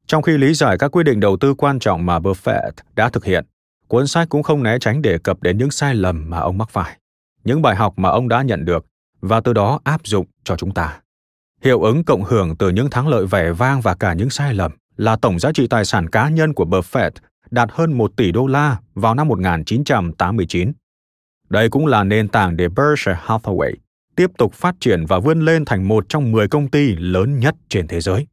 Trong 0.06 0.22
khi 0.22 0.38
lý 0.38 0.54
giải 0.54 0.78
các 0.78 0.88
quyết 0.88 1.02
định 1.02 1.20
đầu 1.20 1.36
tư 1.36 1.54
quan 1.54 1.78
trọng 1.78 2.06
mà 2.06 2.18
Buffett 2.18 2.70
đã 2.94 3.08
thực 3.08 3.24
hiện, 3.24 3.44
cuốn 3.88 4.06
sách 4.06 4.28
cũng 4.28 4.42
không 4.42 4.62
né 4.62 4.78
tránh 4.78 5.02
đề 5.02 5.18
cập 5.18 5.42
đến 5.42 5.58
những 5.58 5.70
sai 5.70 5.94
lầm 5.94 6.30
mà 6.30 6.38
ông 6.38 6.58
mắc 6.58 6.70
phải, 6.70 6.98
những 7.44 7.62
bài 7.62 7.76
học 7.76 7.98
mà 7.98 8.08
ông 8.08 8.28
đã 8.28 8.42
nhận 8.42 8.64
được 8.64 8.86
và 9.20 9.40
từ 9.40 9.52
đó 9.52 9.80
áp 9.84 10.00
dụng 10.04 10.26
cho 10.44 10.56
chúng 10.56 10.74
ta. 10.74 11.00
Hiệu 11.62 11.82
ứng 11.82 12.04
cộng 12.04 12.24
hưởng 12.24 12.56
từ 12.56 12.68
những 12.68 12.90
thắng 12.90 13.08
lợi 13.08 13.26
vẻ 13.26 13.52
vang 13.52 13.80
và 13.80 13.94
cả 13.94 14.12
những 14.12 14.30
sai 14.30 14.54
lầm 14.54 14.72
là 14.96 15.16
tổng 15.16 15.38
giá 15.38 15.52
trị 15.52 15.66
tài 15.66 15.84
sản 15.84 16.08
cá 16.08 16.28
nhân 16.28 16.54
của 16.54 16.64
Buffett 16.64 17.10
đạt 17.50 17.68
hơn 17.72 17.92
1 17.92 18.12
tỷ 18.16 18.32
đô 18.32 18.46
la 18.46 18.80
vào 18.94 19.14
năm 19.14 19.28
1989. 19.28 20.72
Đây 21.48 21.68
cũng 21.68 21.86
là 21.86 22.04
nền 22.04 22.28
tảng 22.28 22.56
để 22.56 22.68
Berkshire 22.68 23.20
Hathaway 23.24 23.74
tiếp 24.16 24.30
tục 24.38 24.54
phát 24.54 24.74
triển 24.80 25.06
và 25.06 25.18
vươn 25.18 25.40
lên 25.40 25.64
thành 25.64 25.88
một 25.88 26.04
trong 26.08 26.32
10 26.32 26.48
công 26.48 26.70
ty 26.70 26.96
lớn 26.96 27.38
nhất 27.38 27.54
trên 27.68 27.88
thế 27.88 28.00
giới. 28.00 28.26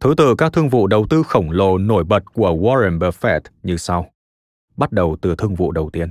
Thứ 0.00 0.14
tự, 0.16 0.34
các 0.38 0.52
thương 0.52 0.68
vụ 0.68 0.86
đầu 0.86 1.06
tư 1.10 1.22
khổng 1.22 1.50
lồ 1.50 1.78
nổi 1.78 2.04
bật 2.04 2.24
của 2.32 2.50
Warren 2.50 2.98
Buffett 2.98 3.40
như 3.62 3.76
sau. 3.76 4.10
Bắt 4.76 4.92
đầu 4.92 5.16
từ 5.22 5.34
thương 5.38 5.54
vụ 5.54 5.72
đầu 5.72 5.90
tiên. 5.90 6.10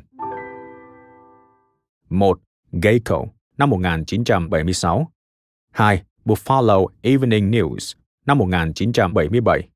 1. 2.09 2.39
Geico 2.71 3.25
năm 3.57 3.69
1976. 3.69 5.11
2. 5.73 6.03
Buffalo 6.25 6.87
Evening 7.01 7.51
News, 7.51 7.93
năm 8.25 8.37
1977. 8.37 9.69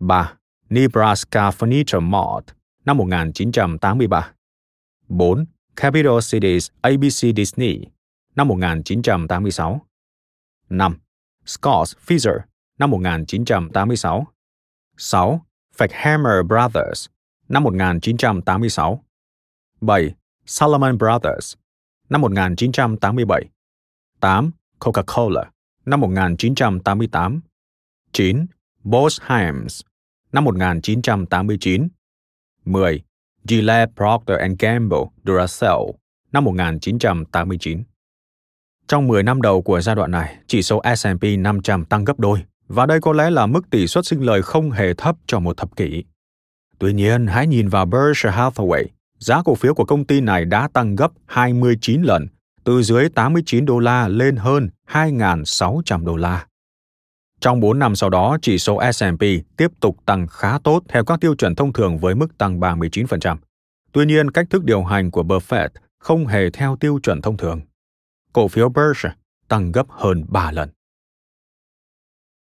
3. 0.00 0.36
Nebraska 0.70 1.50
Furniture 1.50 2.00
Mart, 2.00 2.54
năm 2.84 2.96
1983. 2.96 4.34
4. 5.08 5.46
Capital 5.76 6.20
Cities 6.20 6.70
ABC 6.82 7.32
Disney, 7.36 7.90
năm 8.34 8.48
1986. 8.48 9.80
5. 10.68 10.96
Scott 11.44 11.98
Fisher, 11.98 12.36
năm 12.78 12.90
1986. 12.90 14.24
6. 14.96 15.40
Fackhammer 15.76 16.42
Brothers, 16.42 17.06
năm 17.48 17.62
1986. 17.62 19.04
7. 19.80 20.14
Solomon 20.46 20.98
Brothers 20.98 21.56
năm 22.08 22.20
1987. 22.20 23.44
8. 24.20 24.50
Coca-Cola 24.78 25.44
năm 25.86 26.00
1988. 26.00 27.40
9. 28.12 28.46
Bose 28.84 29.22
Himes 29.28 29.80
năm 30.32 30.44
1989. 30.44 31.88
10. 32.64 33.02
Gillette 33.48 33.92
Procter 33.96 34.38
Gamble 34.58 35.04
Duracell 35.24 35.80
năm 36.32 36.44
1989. 36.44 37.82
Trong 38.88 39.06
10 39.06 39.22
năm 39.22 39.42
đầu 39.42 39.62
của 39.62 39.80
giai 39.80 39.94
đoạn 39.94 40.10
này, 40.10 40.36
chỉ 40.46 40.62
số 40.62 40.82
S&P 40.96 41.24
500 41.38 41.84
tăng 41.84 42.04
gấp 42.04 42.18
đôi, 42.18 42.44
và 42.68 42.86
đây 42.86 43.00
có 43.00 43.12
lẽ 43.12 43.30
là 43.30 43.46
mức 43.46 43.70
tỷ 43.70 43.86
suất 43.86 44.06
sinh 44.06 44.22
lời 44.22 44.42
không 44.42 44.70
hề 44.70 44.94
thấp 44.94 45.16
cho 45.26 45.40
một 45.40 45.56
thập 45.56 45.76
kỷ. 45.76 46.04
Tuy 46.78 46.92
nhiên, 46.92 47.26
hãy 47.26 47.46
nhìn 47.46 47.68
vào 47.68 47.86
Berkshire 47.86 48.36
Hathaway, 48.36 48.84
giá 49.18 49.42
cổ 49.44 49.54
phiếu 49.54 49.74
của 49.74 49.84
công 49.84 50.04
ty 50.04 50.20
này 50.20 50.44
đã 50.44 50.68
tăng 50.72 50.96
gấp 50.96 51.10
29 51.26 52.02
lần, 52.02 52.26
từ 52.64 52.82
dưới 52.82 53.08
89 53.08 53.66
đô 53.66 53.78
la 53.78 54.08
lên 54.08 54.36
hơn 54.36 54.70
2.600 54.88 56.04
đô 56.04 56.16
la. 56.16 56.46
Trong 57.40 57.60
4 57.60 57.78
năm 57.78 57.96
sau 57.96 58.10
đó, 58.10 58.38
chỉ 58.42 58.58
số 58.58 58.80
S&P 58.92 59.22
tiếp 59.56 59.68
tục 59.80 59.96
tăng 60.06 60.26
khá 60.26 60.58
tốt 60.64 60.82
theo 60.88 61.04
các 61.04 61.20
tiêu 61.20 61.34
chuẩn 61.34 61.54
thông 61.54 61.72
thường 61.72 61.98
với 61.98 62.14
mức 62.14 62.38
tăng 62.38 62.60
39%. 62.60 63.36
Tuy 63.92 64.06
nhiên, 64.06 64.30
cách 64.30 64.46
thức 64.50 64.64
điều 64.64 64.84
hành 64.84 65.10
của 65.10 65.22
Buffett 65.22 65.68
không 65.98 66.26
hề 66.26 66.50
theo 66.50 66.76
tiêu 66.76 66.98
chuẩn 67.02 67.22
thông 67.22 67.36
thường. 67.36 67.60
Cổ 68.32 68.48
phiếu 68.48 68.68
Berkshire 68.68 69.14
tăng 69.48 69.72
gấp 69.72 69.86
hơn 69.90 70.24
3 70.28 70.52
lần. 70.52 70.70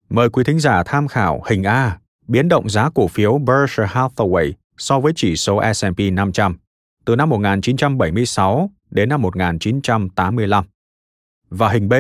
Mời 0.10 0.30
quý 0.30 0.44
thính 0.44 0.60
giả 0.60 0.84
tham 0.84 1.08
khảo 1.08 1.44
hình 1.46 1.64
A, 1.64 2.00
biến 2.28 2.48
động 2.48 2.70
giá 2.70 2.90
cổ 2.96 3.08
phiếu 3.08 3.38
Berkshire 3.38 3.88
Hathaway 3.94 4.52
so 4.82 5.00
với 5.00 5.14
chỉ 5.16 5.36
số 5.36 5.62
S&P 5.74 6.00
500 6.14 6.58
từ 7.06 7.16
năm 7.16 7.30
1976 7.30 8.70
đến 8.92 9.10
năm 9.10 9.22
1985. 9.22 10.64
Và 11.50 11.70
hình 11.70 11.90
B, 11.90 11.94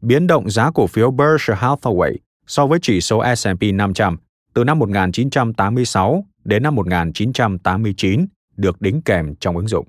biến 0.00 0.26
động 0.26 0.50
giá 0.50 0.70
cổ 0.74 0.86
phiếu 0.86 1.10
Berkshire 1.10 1.60
Hathaway 1.60 2.16
so 2.46 2.66
với 2.66 2.78
chỉ 2.82 3.00
số 3.00 3.24
S&P 3.36 3.62
500 3.74 4.16
từ 4.54 4.64
năm 4.64 4.78
1986 4.78 6.24
đến 6.44 6.62
năm 6.62 6.74
1989 6.74 8.26
được 8.56 8.80
đính 8.80 9.02
kèm 9.02 9.34
trong 9.40 9.56
ứng 9.56 9.68
dụng. 9.68 9.86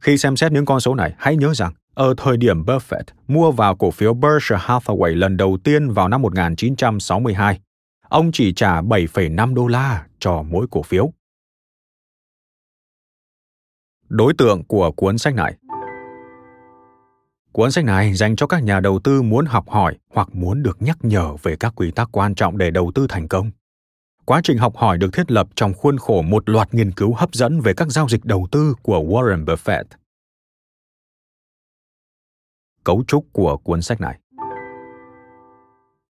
Khi 0.00 0.18
xem 0.18 0.36
xét 0.36 0.52
những 0.52 0.64
con 0.64 0.80
số 0.80 0.94
này, 0.94 1.14
hãy 1.18 1.36
nhớ 1.36 1.54
rằng 1.54 1.72
ở 1.94 2.14
thời 2.16 2.36
điểm 2.36 2.62
Buffett 2.62 3.04
mua 3.28 3.52
vào 3.52 3.76
cổ 3.76 3.90
phiếu 3.90 4.14
Berkshire 4.14 4.60
Hathaway 4.66 5.14
lần 5.14 5.36
đầu 5.36 5.58
tiên 5.64 5.90
vào 5.90 6.08
năm 6.08 6.22
1962, 6.22 7.60
ông 8.08 8.32
chỉ 8.32 8.52
trả 8.52 8.80
7,5 8.80 9.54
đô 9.54 9.66
la 9.66 10.07
cho 10.20 10.42
mỗi 10.42 10.66
cổ 10.70 10.82
phiếu. 10.82 11.12
Đối 14.08 14.34
tượng 14.38 14.64
của 14.64 14.92
cuốn 14.92 15.18
sách 15.18 15.34
này 15.34 15.58
Cuốn 17.52 17.70
sách 17.70 17.84
này 17.84 18.14
dành 18.14 18.36
cho 18.36 18.46
các 18.46 18.62
nhà 18.62 18.80
đầu 18.80 19.00
tư 19.04 19.22
muốn 19.22 19.46
học 19.46 19.68
hỏi 19.68 19.98
hoặc 20.10 20.28
muốn 20.32 20.62
được 20.62 20.82
nhắc 20.82 20.98
nhở 21.02 21.36
về 21.42 21.56
các 21.56 21.72
quy 21.76 21.90
tắc 21.90 22.08
quan 22.12 22.34
trọng 22.34 22.58
để 22.58 22.70
đầu 22.70 22.92
tư 22.94 23.06
thành 23.08 23.28
công. 23.28 23.50
Quá 24.24 24.40
trình 24.44 24.58
học 24.58 24.76
hỏi 24.76 24.98
được 24.98 25.12
thiết 25.12 25.30
lập 25.30 25.48
trong 25.54 25.74
khuôn 25.74 25.98
khổ 25.98 26.22
một 26.22 26.48
loạt 26.48 26.74
nghiên 26.74 26.92
cứu 26.92 27.14
hấp 27.14 27.34
dẫn 27.34 27.60
về 27.60 27.74
các 27.76 27.88
giao 27.88 28.08
dịch 28.08 28.24
đầu 28.24 28.48
tư 28.50 28.74
của 28.82 28.98
Warren 28.98 29.44
Buffett. 29.44 29.84
Cấu 32.84 33.04
trúc 33.06 33.26
của 33.32 33.56
cuốn 33.56 33.82
sách 33.82 34.00
này 34.00 34.18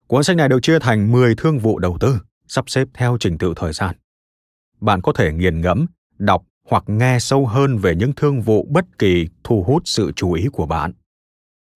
Cuốn 0.06 0.24
sách 0.24 0.36
này 0.36 0.48
được 0.48 0.58
chia 0.62 0.78
thành 0.78 1.12
10 1.12 1.34
thương 1.34 1.58
vụ 1.58 1.78
đầu 1.78 1.96
tư, 2.00 2.18
sắp 2.48 2.70
xếp 2.70 2.88
theo 2.94 3.16
trình 3.20 3.38
tự 3.38 3.52
thời 3.56 3.72
gian. 3.72 3.96
Bạn 4.80 5.02
có 5.02 5.12
thể 5.12 5.32
nghiền 5.32 5.60
ngẫm, 5.60 5.86
đọc 6.18 6.44
hoặc 6.68 6.84
nghe 6.86 7.18
sâu 7.18 7.46
hơn 7.46 7.78
về 7.78 7.94
những 7.94 8.12
thương 8.12 8.40
vụ 8.40 8.66
bất 8.70 8.98
kỳ 8.98 9.28
thu 9.44 9.62
hút 9.62 9.82
sự 9.84 10.12
chú 10.16 10.32
ý 10.32 10.46
của 10.52 10.66
bạn. 10.66 10.92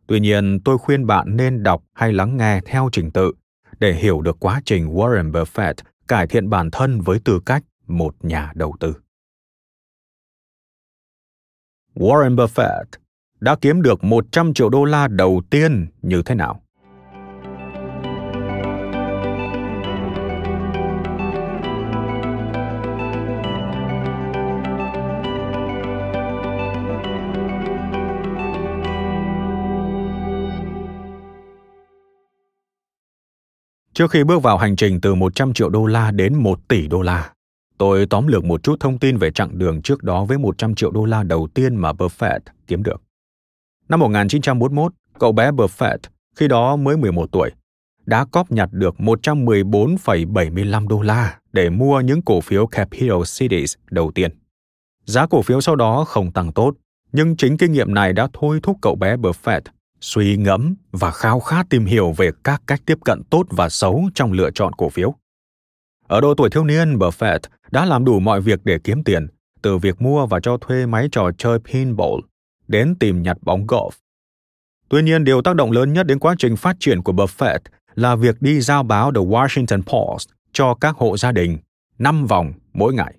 Tuy 0.06 0.20
nhiên, 0.20 0.60
tôi 0.64 0.78
khuyên 0.78 1.06
bạn 1.06 1.36
nên 1.36 1.62
đọc 1.62 1.82
hay 1.92 2.12
lắng 2.12 2.36
nghe 2.36 2.60
theo 2.66 2.88
trình 2.92 3.10
tự 3.10 3.32
để 3.80 3.94
hiểu 3.94 4.20
được 4.20 4.36
quá 4.40 4.62
trình 4.64 4.88
Warren 4.88 5.32
Buffett 5.32 5.74
cải 6.08 6.26
thiện 6.26 6.50
bản 6.50 6.70
thân 6.70 7.00
với 7.00 7.20
tư 7.24 7.40
cách 7.46 7.64
một 7.86 8.24
nhà 8.24 8.52
đầu 8.54 8.76
tư. 8.80 8.94
Warren 11.94 12.36
Buffett 12.36 12.84
đã 13.40 13.56
kiếm 13.60 13.82
được 13.82 14.04
100 14.04 14.54
triệu 14.54 14.68
đô 14.68 14.84
la 14.84 15.08
đầu 15.08 15.42
tiên 15.50 15.86
như 16.02 16.22
thế 16.22 16.34
nào? 16.34 16.62
Trước 33.98 34.10
khi 34.10 34.24
bước 34.24 34.42
vào 34.42 34.58
hành 34.58 34.76
trình 34.76 35.00
từ 35.00 35.14
100 35.14 35.52
triệu 35.52 35.68
đô 35.68 35.86
la 35.86 36.10
đến 36.10 36.34
1 36.34 36.68
tỷ 36.68 36.88
đô 36.88 37.02
la, 37.02 37.30
tôi 37.78 38.06
tóm 38.06 38.26
lược 38.26 38.44
một 38.44 38.62
chút 38.62 38.80
thông 38.80 38.98
tin 38.98 39.16
về 39.16 39.30
chặng 39.30 39.58
đường 39.58 39.82
trước 39.82 40.02
đó 40.02 40.24
với 40.24 40.38
100 40.38 40.74
triệu 40.74 40.90
đô 40.90 41.04
la 41.04 41.22
đầu 41.22 41.48
tiên 41.54 41.76
mà 41.76 41.92
Buffett 41.92 42.38
kiếm 42.66 42.82
được. 42.82 43.02
Năm 43.88 44.00
1941, 44.00 44.92
cậu 45.18 45.32
bé 45.32 45.50
Buffett, 45.50 45.98
khi 46.36 46.48
đó 46.48 46.76
mới 46.76 46.96
11 46.96 47.32
tuổi, 47.32 47.50
đã 48.06 48.24
cóp 48.24 48.50
nhặt 48.50 48.68
được 48.72 48.94
114,75 48.98 50.88
đô 50.88 51.02
la 51.02 51.38
để 51.52 51.70
mua 51.70 52.00
những 52.00 52.22
cổ 52.22 52.40
phiếu 52.40 52.66
Capital 52.66 53.22
Cities 53.38 53.74
đầu 53.90 54.10
tiên. 54.14 54.30
Giá 55.04 55.26
cổ 55.26 55.42
phiếu 55.42 55.60
sau 55.60 55.76
đó 55.76 56.04
không 56.04 56.32
tăng 56.32 56.52
tốt, 56.52 56.74
nhưng 57.12 57.36
chính 57.36 57.56
kinh 57.56 57.72
nghiệm 57.72 57.94
này 57.94 58.12
đã 58.12 58.28
thôi 58.32 58.60
thúc 58.62 58.78
cậu 58.82 58.96
bé 58.96 59.16
Buffett 59.16 59.60
suy 60.00 60.36
ngẫm 60.36 60.74
và 60.92 61.10
khao 61.10 61.40
khát 61.40 61.66
tìm 61.70 61.84
hiểu 61.84 62.12
về 62.12 62.30
các 62.44 62.62
cách 62.66 62.80
tiếp 62.86 62.98
cận 63.04 63.22
tốt 63.30 63.46
và 63.50 63.68
xấu 63.68 64.10
trong 64.14 64.32
lựa 64.32 64.50
chọn 64.50 64.72
cổ 64.72 64.88
phiếu. 64.88 65.14
Ở 66.06 66.20
độ 66.20 66.34
tuổi 66.34 66.50
thiếu 66.50 66.64
niên, 66.64 66.98
Buffett 66.98 67.38
đã 67.70 67.84
làm 67.84 68.04
đủ 68.04 68.20
mọi 68.20 68.40
việc 68.40 68.60
để 68.64 68.78
kiếm 68.84 69.04
tiền, 69.04 69.26
từ 69.62 69.78
việc 69.78 70.02
mua 70.02 70.26
và 70.26 70.40
cho 70.40 70.56
thuê 70.56 70.86
máy 70.86 71.08
trò 71.12 71.30
chơi 71.38 71.58
pinball 71.58 72.20
đến 72.68 72.94
tìm 73.00 73.22
nhặt 73.22 73.36
bóng 73.42 73.66
golf. 73.66 73.90
Tuy 74.88 75.02
nhiên, 75.02 75.24
điều 75.24 75.42
tác 75.42 75.56
động 75.56 75.70
lớn 75.70 75.92
nhất 75.92 76.06
đến 76.06 76.18
quá 76.18 76.34
trình 76.38 76.56
phát 76.56 76.76
triển 76.80 77.02
của 77.02 77.12
Buffett 77.12 77.58
là 77.94 78.16
việc 78.16 78.42
đi 78.42 78.60
giao 78.60 78.82
báo 78.82 79.12
The 79.12 79.20
Washington 79.20 79.82
Post 79.82 80.28
cho 80.52 80.74
các 80.74 80.96
hộ 80.96 81.16
gia 81.16 81.32
đình 81.32 81.58
5 81.98 82.26
vòng 82.26 82.52
mỗi 82.72 82.94
ngày. 82.94 83.14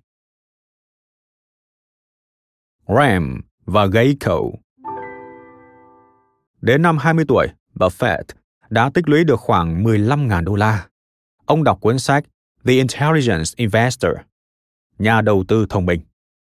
Ram 2.88 3.42
và 3.66 3.86
Geico 3.86 4.40
Đến 6.62 6.82
năm 6.82 6.98
20 6.98 7.26
tuổi, 7.28 7.48
Buffett 7.76 8.24
đã 8.70 8.90
tích 8.94 9.10
lũy 9.10 9.24
được 9.24 9.40
khoảng 9.40 9.84
15.000 9.84 10.44
đô 10.44 10.56
la. 10.56 10.88
Ông 11.46 11.64
đọc 11.64 11.82
cuốn 11.82 12.00
sách 12.00 12.24
The 12.66 12.74
Intelligence 12.74 13.52
Investor, 13.56 14.12
nhà 15.00 15.22
đầu 15.22 15.44
tư 15.48 15.66
thông 15.70 15.86
minh, 15.86 16.02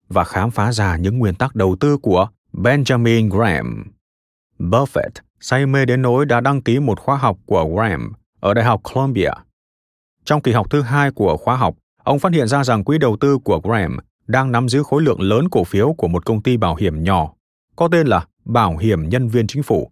và 0.07 0.23
khám 0.23 0.51
phá 0.51 0.71
ra 0.71 0.97
những 0.97 1.19
nguyên 1.19 1.35
tắc 1.35 1.55
đầu 1.55 1.75
tư 1.79 1.97
của 1.97 2.27
Benjamin 2.53 3.29
Graham. 3.29 3.91
Buffett 4.59 5.09
say 5.39 5.65
mê 5.65 5.85
đến 5.85 6.01
nỗi 6.01 6.25
đã 6.25 6.41
đăng 6.41 6.61
ký 6.61 6.79
một 6.79 6.99
khóa 6.99 7.17
học 7.17 7.37
của 7.45 7.69
Graham 7.73 8.13
ở 8.39 8.53
Đại 8.53 8.65
học 8.65 8.81
Columbia. 8.83 9.31
Trong 10.25 10.41
kỳ 10.41 10.51
học 10.51 10.67
thứ 10.69 10.81
hai 10.81 11.11
của 11.11 11.37
khóa 11.37 11.55
học, 11.55 11.75
ông 12.03 12.19
phát 12.19 12.33
hiện 12.33 12.47
ra 12.47 12.63
rằng 12.63 12.83
quỹ 12.83 12.97
đầu 12.97 13.17
tư 13.19 13.37
của 13.37 13.61
Graham 13.63 13.97
đang 14.27 14.51
nắm 14.51 14.69
giữ 14.69 14.83
khối 14.83 15.01
lượng 15.01 15.21
lớn 15.21 15.49
cổ 15.49 15.63
phiếu 15.63 15.93
của 15.93 16.07
một 16.07 16.25
công 16.25 16.43
ty 16.43 16.57
bảo 16.57 16.75
hiểm 16.75 17.03
nhỏ 17.03 17.33
có 17.75 17.87
tên 17.91 18.07
là 18.07 18.25
Bảo 18.45 18.77
hiểm 18.77 19.09
Nhân 19.09 19.27
viên 19.27 19.47
Chính 19.47 19.63
phủ, 19.63 19.91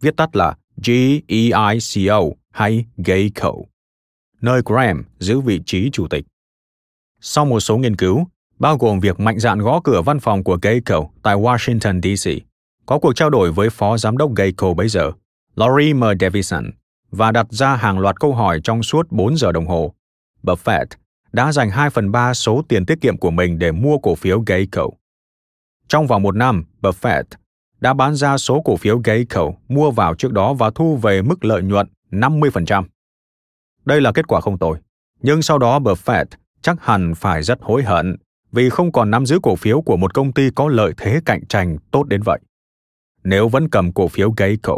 viết 0.00 0.16
tắt 0.16 0.36
là 0.36 0.54
GEICO 0.86 2.20
hay 2.50 2.84
GEICO, 2.96 3.52
nơi 4.40 4.62
Graham 4.64 5.04
giữ 5.18 5.40
vị 5.40 5.60
trí 5.66 5.90
chủ 5.90 6.08
tịch. 6.08 6.24
Sau 7.20 7.44
một 7.44 7.60
số 7.60 7.76
nghiên 7.76 7.96
cứu, 7.96 8.26
bao 8.58 8.76
gồm 8.78 9.00
việc 9.00 9.20
mạnh 9.20 9.38
dạn 9.38 9.58
gõ 9.58 9.80
cửa 9.84 10.02
văn 10.02 10.20
phòng 10.20 10.44
của 10.44 10.58
GEICO 10.62 11.08
tại 11.22 11.36
Washington, 11.36 12.00
D.C., 12.00 12.42
có 12.86 12.98
cuộc 12.98 13.12
trao 13.16 13.30
đổi 13.30 13.52
với 13.52 13.70
phó 13.70 13.96
giám 13.98 14.16
đốc 14.16 14.34
GEICO 14.36 14.74
bấy 14.74 14.88
giờ, 14.88 15.12
Laurie 15.56 15.94
M. 15.94 16.04
Davison, 16.20 16.64
và 17.10 17.32
đặt 17.32 17.46
ra 17.50 17.76
hàng 17.76 17.98
loạt 17.98 18.20
câu 18.20 18.34
hỏi 18.34 18.60
trong 18.64 18.82
suốt 18.82 19.12
4 19.12 19.36
giờ 19.36 19.52
đồng 19.52 19.66
hồ. 19.66 19.94
Buffett 20.42 20.86
đã 21.32 21.52
dành 21.52 21.70
2 21.70 21.90
phần 21.90 22.12
3 22.12 22.34
số 22.34 22.62
tiền 22.68 22.86
tiết 22.86 23.00
kiệm 23.00 23.16
của 23.18 23.30
mình 23.30 23.58
để 23.58 23.72
mua 23.72 23.98
cổ 23.98 24.14
phiếu 24.14 24.42
Geico. 24.46 24.88
Trong 25.88 26.06
vòng 26.06 26.22
một 26.22 26.36
năm, 26.36 26.64
Buffett 26.82 27.24
đã 27.84 27.94
bán 27.94 28.14
ra 28.14 28.38
số 28.38 28.60
cổ 28.60 28.76
phiếu 28.76 29.00
Geico 29.04 29.50
mua 29.68 29.90
vào 29.90 30.14
trước 30.14 30.32
đó 30.32 30.54
và 30.54 30.70
thu 30.74 30.96
về 30.96 31.22
mức 31.22 31.44
lợi 31.44 31.62
nhuận 31.62 31.86
50%. 32.10 32.84
Đây 33.84 34.00
là 34.00 34.12
kết 34.12 34.26
quả 34.26 34.40
không 34.40 34.58
tồi, 34.58 34.78
nhưng 35.22 35.42
sau 35.42 35.58
đó 35.58 35.78
Buffett 35.78 36.24
chắc 36.62 36.76
hẳn 36.80 37.14
phải 37.14 37.42
rất 37.42 37.58
hối 37.62 37.82
hận 37.82 38.16
vì 38.52 38.70
không 38.70 38.92
còn 38.92 39.10
nắm 39.10 39.26
giữ 39.26 39.38
cổ 39.42 39.56
phiếu 39.56 39.80
của 39.80 39.96
một 39.96 40.14
công 40.14 40.32
ty 40.32 40.50
có 40.54 40.68
lợi 40.68 40.92
thế 40.96 41.20
cạnh 41.24 41.46
tranh 41.46 41.76
tốt 41.90 42.04
đến 42.04 42.22
vậy. 42.22 42.40
Nếu 43.24 43.48
vẫn 43.48 43.68
cầm 43.68 43.92
cổ 43.92 44.08
phiếu 44.08 44.34
Geico, 44.36 44.76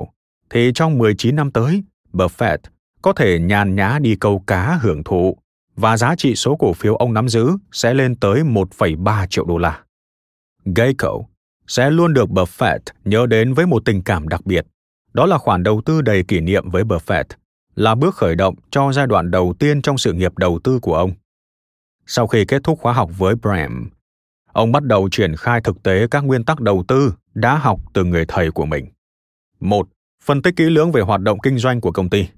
thì 0.50 0.70
trong 0.74 0.98
19 0.98 1.36
năm 1.36 1.50
tới, 1.50 1.82
Buffett 2.12 2.58
có 3.02 3.12
thể 3.12 3.38
nhàn 3.38 3.74
nhã 3.74 3.98
đi 3.98 4.16
câu 4.16 4.42
cá 4.46 4.78
hưởng 4.82 5.04
thụ 5.04 5.38
và 5.76 5.96
giá 5.96 6.14
trị 6.16 6.34
số 6.34 6.56
cổ 6.56 6.72
phiếu 6.72 6.96
ông 6.96 7.14
nắm 7.14 7.28
giữ 7.28 7.50
sẽ 7.72 7.94
lên 7.94 8.16
tới 8.16 8.42
1,3 8.42 9.26
triệu 9.26 9.44
đô 9.44 9.58
la. 9.58 9.82
Geico 10.76 11.22
sẽ 11.68 11.90
luôn 11.90 12.14
được 12.14 12.28
Buffett 12.28 12.78
nhớ 13.04 13.26
đến 13.26 13.54
với 13.54 13.66
một 13.66 13.84
tình 13.84 14.02
cảm 14.02 14.28
đặc 14.28 14.46
biệt. 14.46 14.66
Đó 15.12 15.26
là 15.26 15.38
khoản 15.38 15.62
đầu 15.62 15.82
tư 15.84 16.02
đầy 16.02 16.22
kỷ 16.22 16.40
niệm 16.40 16.70
với 16.70 16.84
Buffett, 16.84 17.24
là 17.74 17.94
bước 17.94 18.14
khởi 18.14 18.34
động 18.34 18.54
cho 18.70 18.92
giai 18.92 19.06
đoạn 19.06 19.30
đầu 19.30 19.54
tiên 19.58 19.82
trong 19.82 19.98
sự 19.98 20.12
nghiệp 20.12 20.38
đầu 20.38 20.58
tư 20.64 20.78
của 20.82 20.94
ông. 20.94 21.12
Sau 22.06 22.26
khi 22.26 22.44
kết 22.44 22.64
thúc 22.64 22.78
khóa 22.78 22.92
học 22.92 23.10
với 23.18 23.34
Bram, 23.34 23.90
ông 24.52 24.72
bắt 24.72 24.82
đầu 24.82 25.08
triển 25.12 25.36
khai 25.36 25.60
thực 25.60 25.82
tế 25.82 26.06
các 26.10 26.20
nguyên 26.20 26.44
tắc 26.44 26.60
đầu 26.60 26.84
tư 26.88 27.14
đã 27.34 27.58
học 27.58 27.80
từ 27.92 28.04
người 28.04 28.24
thầy 28.28 28.50
của 28.50 28.66
mình. 28.66 28.86
Một, 29.60 29.88
phân 30.24 30.42
tích 30.42 30.56
kỹ 30.56 30.64
lưỡng 30.64 30.92
về 30.92 31.02
hoạt 31.02 31.20
động 31.20 31.38
kinh 31.40 31.58
doanh 31.58 31.80
của 31.80 31.92
công 31.92 32.10
ty. 32.10 32.28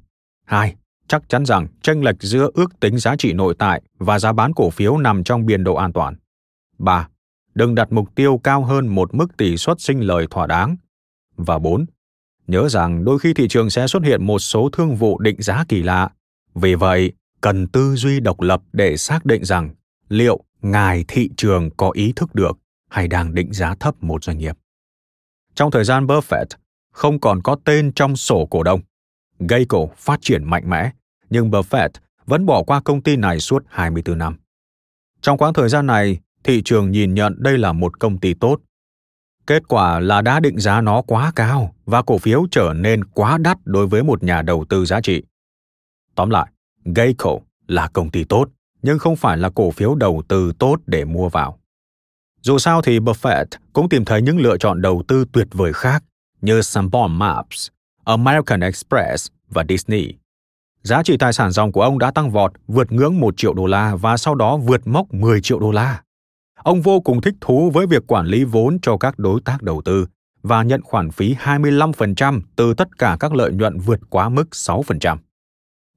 Hai, 0.45 0.75
chắc 1.09 1.29
chắn 1.29 1.45
rằng 1.45 1.67
chênh 1.83 2.05
lệch 2.05 2.23
giữa 2.23 2.51
ước 2.55 2.81
tính 2.81 2.99
giá 2.99 3.17
trị 3.17 3.33
nội 3.33 3.55
tại 3.59 3.83
và 3.99 4.19
giá 4.19 4.33
bán 4.33 4.53
cổ 4.53 4.71
phiếu 4.71 4.97
nằm 4.97 5.25
trong 5.25 5.47
biên 5.47 5.65
độ 5.65 5.75
an 5.75 5.93
toàn. 5.93 6.15
3. 6.79 7.09
Đừng 7.59 7.75
đặt 7.75 7.93
mục 7.93 8.15
tiêu 8.15 8.41
cao 8.45 8.65
hơn 8.65 8.87
một 8.87 9.15
mức 9.15 9.37
tỷ 9.37 9.57
suất 9.57 9.81
sinh 9.81 10.01
lời 10.01 10.27
thỏa 10.31 10.47
đáng. 10.47 10.77
Và 11.37 11.59
4. 11.59 11.87
Nhớ 12.47 12.69
rằng 12.69 13.05
đôi 13.05 13.19
khi 13.19 13.35
thị 13.35 13.49
trường 13.49 13.71
sẽ 13.71 13.87
xuất 13.87 14.03
hiện 14.03 14.27
một 14.27 14.39
số 14.39 14.69
thương 14.73 14.97
vụ 14.97 15.19
định 15.19 15.43
giá 15.43 15.65
kỳ 15.69 15.83
lạ. 15.83 16.11
Vì 16.55 16.75
vậy, 16.75 17.13
cần 17.41 17.67
tư 17.67 17.97
duy 17.97 18.21
độc 18.21 18.41
lập 18.41 18.63
để 18.73 18.97
xác 18.97 19.27
định 19.27 19.45
rằng 19.45 19.71
liệu 20.09 20.41
ngài 20.63 21.05
thị 21.09 21.31
trường 21.37 21.71
có 21.77 21.91
ý 21.91 22.13
thức 22.17 22.35
được 22.35 22.59
hay 22.91 23.09
đang 23.09 23.35
định 23.35 23.53
giá 23.53 23.75
thấp 23.75 24.03
một 24.03 24.25
doanh 24.25 24.39
nghiệp. 24.39 24.57
Trong 25.55 25.71
thời 25.71 25.85
gian 25.85 26.07
Buffett 26.07 26.47
không 26.93 27.21
còn 27.21 27.43
có 27.43 27.57
tên 27.65 27.93
trong 27.93 28.17
sổ 28.17 28.47
cổ 28.51 28.63
đông, 28.63 28.81
Geico 29.49 29.79
phát 29.97 30.19
triển 30.23 30.45
mạnh 30.45 30.71
mẽ, 30.71 30.91
nhưng 31.31 31.51
Buffett 31.51 31.91
vẫn 32.27 32.47
bỏ 32.47 32.63
qua 32.63 32.81
công 32.81 33.03
ty 33.03 33.17
này 33.17 33.41
suốt 33.41 33.65
24 33.69 34.19
năm. 34.19 34.37
Trong 35.21 35.39
quãng 35.39 35.55
thời 35.55 35.69
gian 35.69 35.87
này, 35.87 36.21
thị 36.45 36.63
trường 36.65 36.91
nhìn 36.91 37.15
nhận 37.15 37.35
đây 37.39 37.59
là 37.59 37.73
một 37.73 38.01
công 38.01 38.19
ty 38.19 38.35
tốt. 38.35 38.61
Kết 39.47 39.69
quả 39.69 40.01
là 40.01 40.23
đã 40.23 40.41
định 40.41 40.59
giá 40.61 40.81
nó 40.81 41.03
quá 41.03 41.33
cao 41.37 41.75
và 41.87 42.03
cổ 42.03 42.19
phiếu 42.19 42.47
trở 42.51 42.73
nên 42.77 43.05
quá 43.05 43.39
đắt 43.39 43.59
đối 43.65 43.87
với 43.87 44.03
một 44.03 44.23
nhà 44.23 44.43
đầu 44.43 44.65
tư 44.69 44.85
giá 44.85 45.01
trị. 45.01 45.23
Tóm 46.15 46.31
lại, 46.31 46.47
Geico 46.85 47.39
là 47.69 47.89
công 47.89 48.11
ty 48.11 48.25
tốt, 48.25 48.49
nhưng 48.83 48.99
không 48.99 49.17
phải 49.17 49.37
là 49.37 49.51
cổ 49.51 49.71
phiếu 49.71 49.95
đầu 49.95 50.23
tư 50.29 50.53
tốt 50.59 50.77
để 50.87 51.05
mua 51.05 51.29
vào. 51.29 51.59
Dù 52.43 52.59
sao 52.59 52.83
thì 52.83 52.99
Buffett 52.99 53.45
cũng 53.73 53.89
tìm 53.89 54.05
thấy 54.05 54.23
những 54.23 54.39
lựa 54.39 54.57
chọn 54.59 54.83
đầu 54.83 55.03
tư 55.09 55.25
tuyệt 55.33 55.49
vời 55.53 55.73
khác 55.73 56.05
như 56.41 56.63
Sanborn 56.63 57.19
Maps, 57.19 57.69
American 58.05 58.61
Express 58.61 59.29
và 59.49 59.65
Disney. 59.69 60.15
Giá 60.83 61.03
trị 61.03 61.17
tài 61.17 61.33
sản 61.33 61.51
dòng 61.51 61.73
của 61.73 61.83
ông 61.83 61.99
đã 61.99 62.11
tăng 62.11 62.31
vọt, 62.31 62.53
vượt 62.67 62.93
ngưỡng 62.93 63.21
1 63.21 63.35
triệu 63.37 63.55
đô 63.55 63.67
la 63.67 63.97
và 63.97 64.17
sau 64.17 64.35
đó 64.35 64.57
vượt 64.57 64.87
mốc 64.87 65.15
10 65.15 65.41
triệu 65.41 65.59
đô 65.59 65.71
la. 65.71 66.03
Ông 66.63 66.81
vô 66.81 67.01
cùng 67.01 67.21
thích 67.21 67.35
thú 67.41 67.71
với 67.71 67.87
việc 67.87 68.07
quản 68.07 68.27
lý 68.27 68.45
vốn 68.45 68.79
cho 68.83 68.97
các 68.97 69.19
đối 69.19 69.41
tác 69.41 69.63
đầu 69.63 69.83
tư 69.85 70.07
và 70.43 70.63
nhận 70.63 70.83
khoản 70.83 71.11
phí 71.11 71.35
25% 71.35 72.41
từ 72.57 72.75
tất 72.75 72.99
cả 72.99 73.17
các 73.21 73.35
lợi 73.35 73.53
nhuận 73.53 73.79
vượt 73.79 74.01
quá 74.11 74.29
mức 74.29 74.49
6%. 74.53 75.17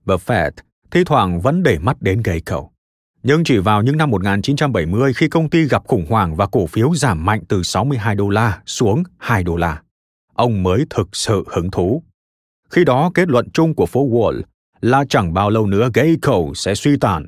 Buffett 0.06 0.52
thi 0.92 1.04
thoảng 1.04 1.42
vẫn 1.42 1.64
để 1.64 1.80
mắt 1.80 2.02
đến 2.02 2.22
Geico. 2.26 2.64
Nhưng 3.24 3.44
chỉ 3.44 3.58
vào 3.58 3.84
những 3.84 3.98
năm 3.98 4.10
1970 4.10 5.14
khi 5.14 5.28
công 5.28 5.50
ty 5.50 5.64
gặp 5.64 5.84
khủng 5.88 6.06
hoảng 6.10 6.36
và 6.36 6.48
cổ 6.48 6.68
phiếu 6.68 6.96
giảm 6.96 7.26
mạnh 7.26 7.42
từ 7.48 7.64
62 7.64 8.16
đô 8.16 8.30
la 8.30 8.62
xuống 8.66 9.04
2 9.18 9.44
đô 9.44 9.56
la, 9.56 9.82
ông 10.34 10.64
mới 10.64 10.86
thực 10.90 11.16
sự 11.16 11.44
hứng 11.48 11.72
thú. 11.72 12.04
Khi 12.70 12.86
đó 12.86 13.12
kết 13.14 13.28
luận 13.28 13.50
chung 13.54 13.76
của 13.76 13.86
phố 13.86 14.10
Wall 14.10 14.42
là 14.82 15.04
chẳng 15.10 15.34
bao 15.34 15.50
lâu 15.50 15.68
nữa 15.68 15.90
Geico 15.94 16.40
sẽ 16.56 16.76
suy 16.76 16.98
tàn. 16.98 17.26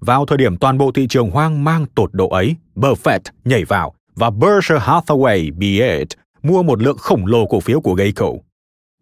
Vào 0.00 0.26
thời 0.26 0.38
điểm 0.38 0.56
toàn 0.56 0.78
bộ 0.78 0.92
thị 0.92 1.06
trường 1.08 1.30
hoang 1.30 1.64
mang 1.64 1.86
tột 1.94 2.10
độ 2.12 2.28
ấy, 2.28 2.56
Buffett 2.76 3.20
nhảy 3.44 3.64
vào 3.64 3.94
và 4.14 4.30
Berkshire 4.30 4.80
Hathaway 4.80 5.52
BA 5.52 6.04
mua 6.42 6.62
một 6.62 6.82
lượng 6.82 6.98
khổng 6.98 7.26
lồ 7.26 7.46
cổ 7.46 7.60
phiếu 7.60 7.80
của 7.80 7.94
Geico. 7.94 8.26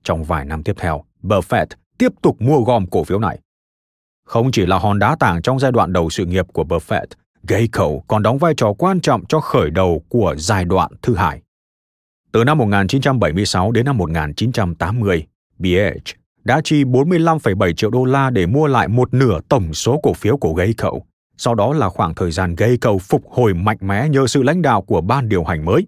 Trong 0.05 0.25
vài 0.25 0.45
năm 0.45 0.63
tiếp 0.63 0.77
theo, 0.79 1.05
Buffett 1.23 1.67
tiếp 1.99 2.13
tục 2.23 2.43
mua 2.43 2.61
gom 2.61 2.87
cổ 2.87 3.05
phiếu 3.05 3.19
này. 3.19 3.39
Không 4.25 4.51
chỉ 4.53 4.67
là 4.67 4.79
hòn 4.79 4.99
đá 4.99 5.17
tảng 5.21 5.43
trong 5.43 5.59
giai 5.59 5.73
đoạn 5.73 5.93
đầu 5.93 6.11
sự 6.11 6.25
nghiệp 6.25 6.47
của 6.53 6.65
Buffett, 6.65 7.07
Geico 7.49 7.89
còn 8.09 8.23
đóng 8.23 8.39
vai 8.39 8.55
trò 8.57 8.73
quan 8.73 9.01
trọng 9.01 9.27
cho 9.27 9.41
khởi 9.41 9.71
đầu 9.71 10.03
của 10.09 10.35
giai 10.39 10.65
đoạn 10.65 10.93
thứ 11.03 11.15
hai. 11.15 11.43
Từ 12.33 12.45
năm 12.45 12.59
1976 12.59 13.73
đến 13.73 13.85
năm 13.85 13.97
1980, 13.97 15.27
BH 15.59 15.69
đã 16.49 16.61
chi 16.65 16.85
45,7 16.85 17.73
triệu 17.73 17.91
đô 17.91 18.05
la 18.05 18.31
để 18.31 18.47
mua 18.47 18.67
lại 18.67 18.89
một 18.89 19.15
nửa 19.15 19.41
tổng 19.49 19.75
số 19.75 20.01
cổ 20.03 20.13
phiếu 20.13 20.37
của 20.37 20.53
Geico. 20.53 20.91
Sau 21.37 21.55
đó 21.55 21.73
là 21.73 21.89
khoảng 21.89 22.15
thời 22.15 22.31
gian 22.31 22.55
Geico 22.57 22.99
phục 22.99 23.23
hồi 23.31 23.55
mạnh 23.55 23.77
mẽ 23.81 24.09
nhờ 24.09 24.27
sự 24.27 24.43
lãnh 24.43 24.63
đạo 24.63 24.83
của 24.83 25.01
ban 25.01 25.29
điều 25.29 25.45
hành 25.45 25.65
mới. 25.65 25.87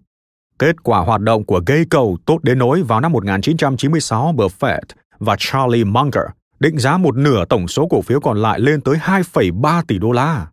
Kết 0.59 0.83
quả 0.83 0.99
hoạt 0.99 1.21
động 1.21 1.45
của 1.45 1.61
Geico 1.67 2.05
tốt 2.27 2.39
đến 2.43 2.59
nỗi 2.59 2.83
vào 2.83 3.01
năm 3.01 3.13
1996 3.13 4.33
Buffett 4.37 4.81
và 5.19 5.37
Charlie 5.39 5.85
Munger 5.85 6.25
định 6.61 6.79
giá 6.79 6.97
một 6.97 7.17
nửa 7.17 7.45
tổng 7.45 7.69
số 7.69 7.87
cổ 7.91 8.03
phiếu 8.03 8.21
còn 8.21 8.43
lại 8.43 8.61
lên 8.61 8.81
tới 8.81 8.97
2,3 8.97 9.83
tỷ 9.89 9.99
đô 9.99 10.13
la. 10.13 10.47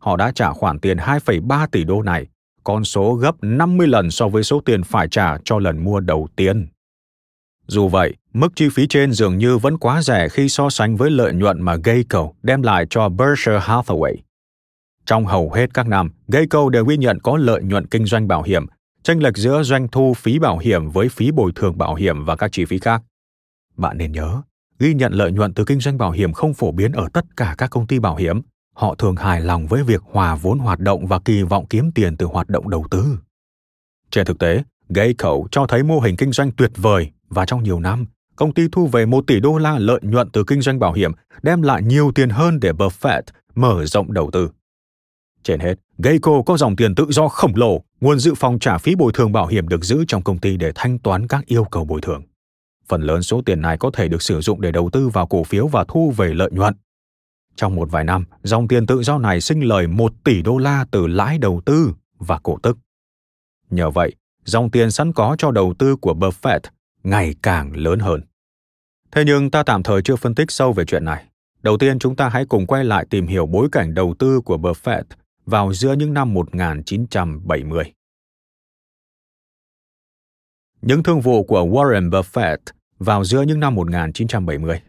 Họ 0.00 0.16
đã 0.16 0.32
trả 0.34 0.52
khoản 0.52 0.78
tiền 0.78 0.96
2,3 0.96 1.66
tỷ 1.66 1.84
đô 1.84 2.02
này 2.02 2.26
con 2.64 2.84
số 2.84 3.14
gấp 3.14 3.34
50 3.42 3.86
lần 3.86 4.10
so 4.10 4.28
với 4.28 4.42
số 4.42 4.60
tiền 4.60 4.82
phải 4.82 5.08
trả 5.08 5.36
cho 5.44 5.58
lần 5.58 5.84
mua 5.84 6.00
đầu 6.00 6.28
tiên. 6.36 6.68
Dù 7.72 7.88
vậy, 7.88 8.14
mức 8.32 8.48
chi 8.56 8.68
phí 8.72 8.86
trên 8.86 9.12
dường 9.12 9.38
như 9.38 9.58
vẫn 9.58 9.78
quá 9.78 10.02
rẻ 10.02 10.28
khi 10.28 10.48
so 10.48 10.70
sánh 10.70 10.96
với 10.96 11.10
lợi 11.10 11.32
nhuận 11.32 11.62
mà 11.62 11.76
Geico 11.84 12.28
đem 12.42 12.62
lại 12.62 12.86
cho 12.90 13.08
Berkshire 13.08 13.58
Hathaway. 13.58 14.16
Trong 15.06 15.26
hầu 15.26 15.52
hết 15.52 15.74
các 15.74 15.88
năm, 15.88 16.10
Geico 16.28 16.68
đều 16.68 16.84
ghi 16.84 16.96
nhận 16.96 17.18
có 17.20 17.36
lợi 17.36 17.62
nhuận 17.62 17.86
kinh 17.86 18.06
doanh 18.06 18.28
bảo 18.28 18.42
hiểm, 18.42 18.66
tranh 19.02 19.22
lệch 19.22 19.36
giữa 19.36 19.62
doanh 19.62 19.88
thu 19.88 20.14
phí 20.14 20.38
bảo 20.38 20.58
hiểm 20.58 20.90
với 20.90 21.08
phí 21.08 21.30
bồi 21.30 21.52
thường 21.54 21.78
bảo 21.78 21.94
hiểm 21.94 22.24
và 22.24 22.36
các 22.36 22.52
chi 22.52 22.64
phí 22.64 22.78
khác. 22.78 23.02
Bạn 23.76 23.98
nên 23.98 24.12
nhớ, 24.12 24.42
ghi 24.78 24.94
nhận 24.94 25.12
lợi 25.12 25.32
nhuận 25.32 25.54
từ 25.54 25.64
kinh 25.64 25.80
doanh 25.80 25.98
bảo 25.98 26.10
hiểm 26.10 26.32
không 26.32 26.54
phổ 26.54 26.72
biến 26.72 26.92
ở 26.92 27.08
tất 27.12 27.24
cả 27.36 27.54
các 27.58 27.70
công 27.70 27.86
ty 27.86 27.98
bảo 27.98 28.16
hiểm 28.16 28.40
họ 28.74 28.94
thường 28.94 29.16
hài 29.16 29.40
lòng 29.40 29.66
với 29.66 29.82
việc 29.82 30.02
hòa 30.04 30.34
vốn 30.34 30.58
hoạt 30.58 30.80
động 30.80 31.06
và 31.06 31.18
kỳ 31.18 31.42
vọng 31.42 31.66
kiếm 31.66 31.90
tiền 31.94 32.16
từ 32.16 32.26
hoạt 32.26 32.48
động 32.48 32.70
đầu 32.70 32.84
tư. 32.90 33.18
Trên 34.10 34.26
thực 34.26 34.38
tế, 34.38 34.62
Geico 34.88 35.38
cho 35.50 35.66
thấy 35.66 35.82
mô 35.82 36.00
hình 36.00 36.16
kinh 36.16 36.32
doanh 36.32 36.52
tuyệt 36.52 36.70
vời 36.76 37.10
và 37.34 37.46
trong 37.46 37.62
nhiều 37.62 37.80
năm, 37.80 38.06
công 38.36 38.54
ty 38.54 38.62
thu 38.72 38.86
về 38.86 39.06
1 39.06 39.24
tỷ 39.26 39.40
đô 39.40 39.58
la 39.58 39.78
lợi 39.78 40.00
nhuận 40.02 40.30
từ 40.30 40.44
kinh 40.46 40.60
doanh 40.60 40.78
bảo 40.78 40.92
hiểm, 40.92 41.12
đem 41.42 41.62
lại 41.62 41.82
nhiều 41.82 42.12
tiền 42.14 42.30
hơn 42.30 42.60
để 42.60 42.72
Buffett 42.72 43.22
mở 43.54 43.86
rộng 43.86 44.12
đầu 44.12 44.30
tư. 44.30 44.50
Trên 45.42 45.60
hết, 45.60 45.74
Geico 45.98 46.42
có 46.46 46.56
dòng 46.56 46.76
tiền 46.76 46.94
tự 46.94 47.06
do 47.08 47.28
khổng 47.28 47.52
lồ, 47.54 47.82
nguồn 48.00 48.18
dự 48.18 48.34
phòng 48.34 48.58
trả 48.58 48.78
phí 48.78 48.94
bồi 48.94 49.12
thường 49.14 49.32
bảo 49.32 49.46
hiểm 49.46 49.68
được 49.68 49.84
giữ 49.84 50.04
trong 50.08 50.22
công 50.22 50.38
ty 50.38 50.56
để 50.56 50.72
thanh 50.74 50.98
toán 50.98 51.26
các 51.26 51.46
yêu 51.46 51.64
cầu 51.64 51.84
bồi 51.84 52.00
thường. 52.00 52.22
Phần 52.88 53.02
lớn 53.02 53.22
số 53.22 53.42
tiền 53.46 53.60
này 53.60 53.76
có 53.78 53.90
thể 53.94 54.08
được 54.08 54.22
sử 54.22 54.40
dụng 54.40 54.60
để 54.60 54.72
đầu 54.72 54.90
tư 54.90 55.08
vào 55.08 55.26
cổ 55.26 55.44
phiếu 55.44 55.66
và 55.66 55.84
thu 55.88 56.10
về 56.16 56.34
lợi 56.34 56.50
nhuận. 56.52 56.74
Trong 57.56 57.74
một 57.74 57.90
vài 57.90 58.04
năm, 58.04 58.24
dòng 58.42 58.68
tiền 58.68 58.86
tự 58.86 59.02
do 59.02 59.18
này 59.18 59.40
sinh 59.40 59.60
lời 59.60 59.86
1 59.86 60.12
tỷ 60.24 60.42
đô 60.42 60.58
la 60.58 60.86
từ 60.90 61.06
lãi 61.06 61.38
đầu 61.38 61.60
tư 61.64 61.94
và 62.18 62.38
cổ 62.42 62.58
tức. 62.62 62.78
Nhờ 63.70 63.90
vậy, 63.90 64.12
dòng 64.44 64.70
tiền 64.70 64.90
sẵn 64.90 65.12
có 65.12 65.36
cho 65.38 65.50
đầu 65.50 65.74
tư 65.78 65.96
của 65.96 66.14
Buffett 66.14 66.60
ngày 67.02 67.34
càng 67.42 67.76
lớn 67.76 67.98
hơn. 67.98 68.20
Thế 69.10 69.24
nhưng 69.26 69.50
ta 69.50 69.62
tạm 69.62 69.82
thời 69.82 70.02
chưa 70.02 70.16
phân 70.16 70.34
tích 70.34 70.50
sâu 70.50 70.72
về 70.72 70.84
chuyện 70.84 71.04
này. 71.04 71.24
Đầu 71.62 71.78
tiên 71.78 71.98
chúng 71.98 72.16
ta 72.16 72.28
hãy 72.28 72.46
cùng 72.46 72.66
quay 72.66 72.84
lại 72.84 73.06
tìm 73.10 73.26
hiểu 73.26 73.46
bối 73.46 73.68
cảnh 73.72 73.94
đầu 73.94 74.14
tư 74.18 74.40
của 74.40 74.56
Buffett 74.56 75.04
vào 75.46 75.72
giữa 75.72 75.92
những 75.92 76.14
năm 76.14 76.34
1970. 76.34 77.92
Những 80.82 81.02
thương 81.02 81.20
vụ 81.20 81.44
của 81.44 81.60
Warren 81.60 82.10
Buffett 82.10 82.58
vào 82.98 83.24
giữa 83.24 83.42
những 83.42 83.60
năm 83.60 83.74
1970. 83.74 84.80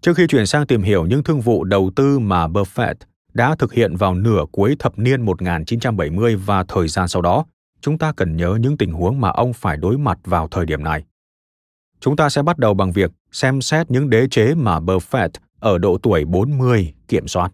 Trước 0.00 0.16
khi 0.16 0.26
chuyển 0.26 0.46
sang 0.46 0.66
tìm 0.66 0.82
hiểu 0.82 1.06
những 1.06 1.22
thương 1.22 1.40
vụ 1.40 1.64
đầu 1.64 1.90
tư 1.96 2.18
mà 2.18 2.46
Buffett 2.48 2.94
đã 3.34 3.56
thực 3.58 3.72
hiện 3.72 3.96
vào 3.96 4.14
nửa 4.14 4.44
cuối 4.52 4.76
thập 4.78 4.98
niên 4.98 5.22
1970 5.22 6.36
và 6.36 6.64
thời 6.68 6.88
gian 6.88 7.08
sau 7.08 7.22
đó, 7.22 7.44
chúng 7.86 7.98
ta 7.98 8.12
cần 8.12 8.36
nhớ 8.36 8.58
những 8.60 8.76
tình 8.76 8.92
huống 8.92 9.20
mà 9.20 9.28
ông 9.28 9.52
phải 9.52 9.76
đối 9.76 9.98
mặt 9.98 10.18
vào 10.24 10.48
thời 10.48 10.66
điểm 10.66 10.84
này. 10.84 11.04
Chúng 12.00 12.16
ta 12.16 12.28
sẽ 12.28 12.42
bắt 12.42 12.58
đầu 12.58 12.74
bằng 12.74 12.92
việc 12.92 13.10
xem 13.32 13.60
xét 13.60 13.90
những 13.90 14.10
đế 14.10 14.26
chế 14.30 14.54
mà 14.54 14.80
Buffett 14.80 15.28
ở 15.60 15.78
độ 15.78 15.98
tuổi 16.02 16.24
40 16.24 16.94
kiểm 17.08 17.28
soát. 17.28 17.52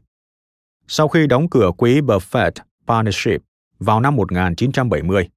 Sau 0.88 1.08
khi 1.08 1.26
đóng 1.26 1.48
cửa 1.50 1.70
quỹ 1.76 2.00
Buffett 2.00 2.50
Partnership 2.86 3.42
vào 3.78 4.00
năm 4.00 4.16
1970, 4.16 5.28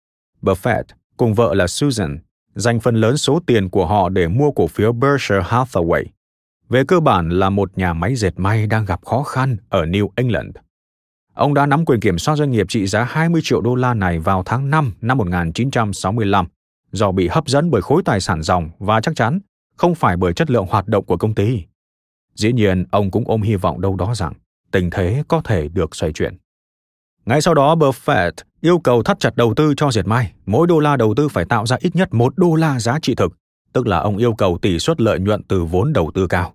Buffett 0.41 0.83
cùng 1.17 1.33
vợ 1.33 1.53
là 1.53 1.67
Susan 1.67 2.19
dành 2.53 2.79
phần 2.79 2.95
lớn 2.95 3.17
số 3.17 3.39
tiền 3.47 3.69
của 3.69 3.85
họ 3.85 4.09
để 4.09 4.27
mua 4.27 4.51
cổ 4.51 4.67
phiếu 4.67 4.93
Berkshire 4.93 5.41
Hathaway. 5.41 6.03
Về 6.69 6.83
cơ 6.87 6.99
bản 6.99 7.29
là 7.29 7.49
một 7.49 7.77
nhà 7.77 7.93
máy 7.93 8.15
dệt 8.15 8.33
may 8.37 8.67
đang 8.67 8.85
gặp 8.85 9.05
khó 9.05 9.23
khăn 9.23 9.57
ở 9.69 9.85
New 9.85 10.07
England. 10.15 10.55
Ông 11.35 11.53
đã 11.53 11.65
nắm 11.65 11.85
quyền 11.85 11.99
kiểm 11.99 12.17
soát 12.17 12.35
doanh 12.35 12.51
nghiệp 12.51 12.65
trị 12.69 12.87
giá 12.87 13.03
20 13.03 13.41
triệu 13.43 13.61
đô 13.61 13.75
la 13.75 13.93
này 13.93 14.19
vào 14.19 14.43
tháng 14.45 14.69
5 14.69 14.93
năm 15.01 15.17
1965 15.17 16.45
do 16.91 17.11
bị 17.11 17.27
hấp 17.27 17.47
dẫn 17.47 17.71
bởi 17.71 17.81
khối 17.81 18.01
tài 18.05 18.21
sản 18.21 18.41
dòng 18.41 18.69
và 18.79 19.01
chắc 19.01 19.15
chắn 19.15 19.39
không 19.75 19.95
phải 19.95 20.17
bởi 20.17 20.33
chất 20.33 20.51
lượng 20.51 20.65
hoạt 20.69 20.87
động 20.87 21.05
của 21.05 21.17
công 21.17 21.35
ty. 21.35 21.63
Dĩ 22.35 22.53
nhiên, 22.53 22.85
ông 22.91 23.11
cũng 23.11 23.23
ôm 23.27 23.41
hy 23.41 23.55
vọng 23.55 23.81
đâu 23.81 23.95
đó 23.95 24.15
rằng 24.15 24.33
tình 24.71 24.89
thế 24.89 25.23
có 25.27 25.41
thể 25.41 25.67
được 25.67 25.95
xoay 25.95 26.13
chuyển. 26.13 26.37
Ngay 27.25 27.41
sau 27.41 27.53
đó, 27.53 27.75
Buffett 27.75 28.31
yêu 28.61 28.79
cầu 28.79 29.03
thắt 29.03 29.19
chặt 29.19 29.35
đầu 29.35 29.53
tư 29.53 29.73
cho 29.77 29.91
Diệt 29.91 30.07
may. 30.07 30.31
Mỗi 30.45 30.67
đô 30.67 30.79
la 30.79 30.97
đầu 30.97 31.13
tư 31.17 31.27
phải 31.27 31.45
tạo 31.45 31.65
ra 31.65 31.77
ít 31.79 31.95
nhất 31.95 32.13
một 32.13 32.33
đô 32.37 32.55
la 32.55 32.79
giá 32.79 32.99
trị 33.01 33.15
thực, 33.15 33.33
tức 33.73 33.87
là 33.87 33.99
ông 33.99 34.17
yêu 34.17 34.33
cầu 34.33 34.57
tỷ 34.61 34.79
suất 34.79 35.01
lợi 35.01 35.19
nhuận 35.19 35.43
từ 35.43 35.63
vốn 35.63 35.93
đầu 35.93 36.11
tư 36.13 36.27
cao. 36.27 36.53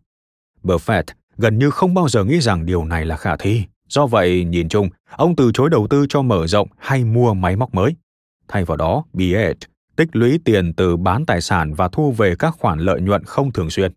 Buffett 0.63 1.03
gần 1.37 1.59
như 1.59 1.71
không 1.71 1.95
bao 1.95 2.09
giờ 2.09 2.25
nghĩ 2.25 2.41
rằng 2.41 2.67
điều 2.67 2.85
này 2.85 3.07
là 3.07 3.17
khả 3.17 3.37
thi. 3.37 3.65
Do 3.91 4.07
vậy, 4.07 4.45
nhìn 4.45 4.69
chung, 4.69 4.89
ông 5.17 5.37
từ 5.37 5.51
chối 5.55 5.71
đầu 5.71 5.87
tư 5.91 6.07
cho 6.09 6.23
mở 6.23 6.47
rộng 6.47 6.69
hay 6.79 7.05
mua 7.05 7.35
máy 7.35 7.57
móc 7.57 7.75
mới. 7.75 7.97
Thay 8.49 8.65
vào 8.65 8.77
đó, 8.77 9.05
BH 9.13 9.65
tích 9.97 10.09
lũy 10.17 10.41
tiền 10.45 10.73
từ 10.75 10.97
bán 10.97 11.27
tài 11.27 11.41
sản 11.41 11.75
và 11.75 11.89
thu 11.89 12.13
về 12.13 12.35
các 12.39 12.55
khoản 12.59 12.79
lợi 12.79 13.01
nhuận 13.01 13.25
không 13.25 13.53
thường 13.53 13.71
xuyên. 13.71 13.93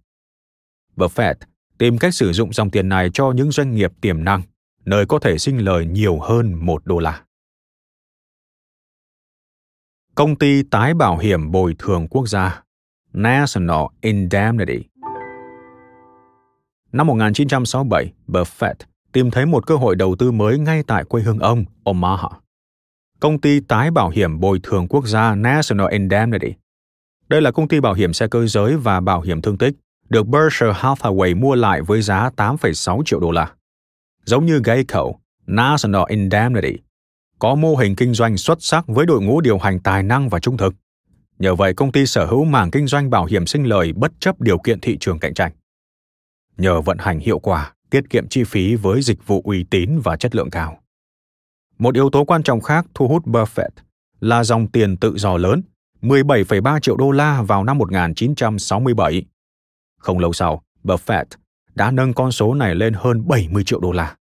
Buffett 0.95 1.35
tìm 1.77 1.97
cách 1.97 2.13
sử 2.13 2.33
dụng 2.33 2.53
dòng 2.53 2.69
tiền 2.69 2.89
này 2.89 3.09
cho 3.13 3.31
những 3.31 3.51
doanh 3.51 3.75
nghiệp 3.75 3.91
tiềm 4.01 4.23
năng, 4.23 4.41
nơi 4.85 5.05
có 5.05 5.19
thể 5.19 5.37
sinh 5.37 5.57
lời 5.57 5.85
nhiều 5.85 6.19
hơn 6.19 6.65
một 6.65 6.85
đô 6.85 6.99
la. 6.99 7.23
Công 10.15 10.35
ty 10.35 10.63
tái 10.63 10.93
bảo 10.93 11.17
hiểm 11.17 11.51
bồi 11.51 11.75
thường 11.79 12.07
quốc 12.07 12.27
gia 12.27 12.63
National 13.13 13.85
Indemnity 14.01 14.79
Năm 16.91 17.07
1967, 17.07 18.13
Buffett 18.27 18.75
tìm 19.13 19.31
thấy 19.31 19.45
một 19.45 19.67
cơ 19.67 19.75
hội 19.75 19.95
đầu 19.95 20.15
tư 20.19 20.31
mới 20.31 20.59
ngay 20.59 20.83
tại 20.87 21.03
quê 21.03 21.21
hương 21.21 21.39
ông, 21.39 21.65
Omaha. 21.83 22.27
Công 23.19 23.41
ty 23.41 23.59
tái 23.59 23.91
bảo 23.91 24.09
hiểm 24.09 24.39
bồi 24.39 24.59
thường 24.63 24.87
quốc 24.87 25.07
gia 25.07 25.35
National 25.35 25.91
Indemnity. 25.91 26.53
Đây 27.29 27.41
là 27.41 27.51
công 27.51 27.67
ty 27.67 27.79
bảo 27.79 27.93
hiểm 27.93 28.13
xe 28.13 28.27
cơ 28.27 28.47
giới 28.47 28.77
và 28.77 28.99
bảo 28.99 29.21
hiểm 29.21 29.41
thương 29.41 29.57
tích, 29.57 29.73
được 30.09 30.27
Berkshire 30.27 30.73
Hathaway 30.73 31.39
mua 31.39 31.55
lại 31.55 31.81
với 31.81 32.01
giá 32.01 32.29
8,6 32.37 33.03
triệu 33.05 33.19
đô 33.19 33.31
la. 33.31 33.51
Giống 34.25 34.45
như 34.45 34.61
Geico, 34.63 35.05
National 35.47 36.03
Indemnity 36.07 36.77
có 37.39 37.55
mô 37.55 37.75
hình 37.75 37.95
kinh 37.95 38.13
doanh 38.13 38.37
xuất 38.37 38.57
sắc 38.61 38.87
với 38.87 39.05
đội 39.05 39.21
ngũ 39.21 39.41
điều 39.41 39.57
hành 39.57 39.79
tài 39.79 40.03
năng 40.03 40.29
và 40.29 40.39
trung 40.39 40.57
thực. 40.57 40.73
Nhờ 41.39 41.55
vậy, 41.55 41.73
công 41.73 41.91
ty 41.91 42.05
sở 42.05 42.25
hữu 42.25 42.45
mảng 42.45 42.71
kinh 42.71 42.87
doanh 42.87 43.09
bảo 43.09 43.25
hiểm 43.25 43.45
sinh 43.45 43.63
lời 43.63 43.93
bất 43.93 44.11
chấp 44.19 44.41
điều 44.41 44.57
kiện 44.57 44.79
thị 44.79 44.97
trường 44.99 45.19
cạnh 45.19 45.33
tranh. 45.33 45.51
Nhờ 46.57 46.81
vận 46.81 46.97
hành 46.97 47.19
hiệu 47.19 47.39
quả, 47.39 47.73
tiết 47.93 48.09
kiệm 48.09 48.27
chi 48.27 48.43
phí 48.43 48.75
với 48.75 49.01
dịch 49.01 49.27
vụ 49.27 49.41
uy 49.45 49.63
tín 49.63 49.99
và 50.03 50.17
chất 50.17 50.35
lượng 50.35 50.49
cao. 50.49 50.79
Một 51.77 51.95
yếu 51.95 52.09
tố 52.09 52.25
quan 52.25 52.43
trọng 52.43 52.61
khác 52.61 52.85
thu 52.93 53.07
hút 53.07 53.25
Buffett 53.25 53.69
là 54.19 54.43
dòng 54.43 54.67
tiền 54.67 54.97
tự 54.97 55.17
do 55.17 55.37
lớn, 55.37 55.61
17,3 56.01 56.79
triệu 56.79 56.97
đô 56.97 57.11
la 57.11 57.41
vào 57.41 57.63
năm 57.63 57.77
1967. 57.77 59.25
Không 59.99 60.19
lâu 60.19 60.33
sau, 60.33 60.61
Buffett 60.83 61.25
đã 61.75 61.91
nâng 61.91 62.13
con 62.13 62.31
số 62.31 62.53
này 62.53 62.75
lên 62.75 62.93
hơn 62.93 63.27
70 63.27 63.63
triệu 63.63 63.79
đô 63.79 63.91
la. 63.91 64.15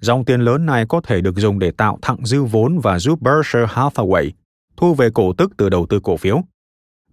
Dòng 0.00 0.24
tiền 0.24 0.40
lớn 0.40 0.66
này 0.66 0.86
có 0.88 1.00
thể 1.00 1.20
được 1.20 1.36
dùng 1.36 1.58
để 1.58 1.70
tạo 1.70 1.98
thặng 2.02 2.26
dư 2.26 2.42
vốn 2.42 2.78
và 2.78 2.98
giúp 2.98 3.22
Berkshire 3.22 3.66
Hathaway 3.66 4.30
thu 4.76 4.94
về 4.94 5.10
cổ 5.14 5.32
tức 5.32 5.52
từ 5.56 5.68
đầu 5.68 5.86
tư 5.86 6.00
cổ 6.02 6.16
phiếu, 6.16 6.40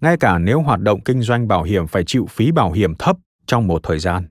ngay 0.01 0.17
cả 0.17 0.39
nếu 0.39 0.61
hoạt 0.61 0.79
động 0.79 1.01
kinh 1.01 1.21
doanh 1.21 1.47
bảo 1.47 1.63
hiểm 1.63 1.87
phải 1.87 2.03
chịu 2.05 2.25
phí 2.29 2.51
bảo 2.51 2.71
hiểm 2.71 2.95
thấp 2.95 3.17
trong 3.45 3.67
một 3.67 3.79
thời 3.83 3.99
gian. 3.99 4.27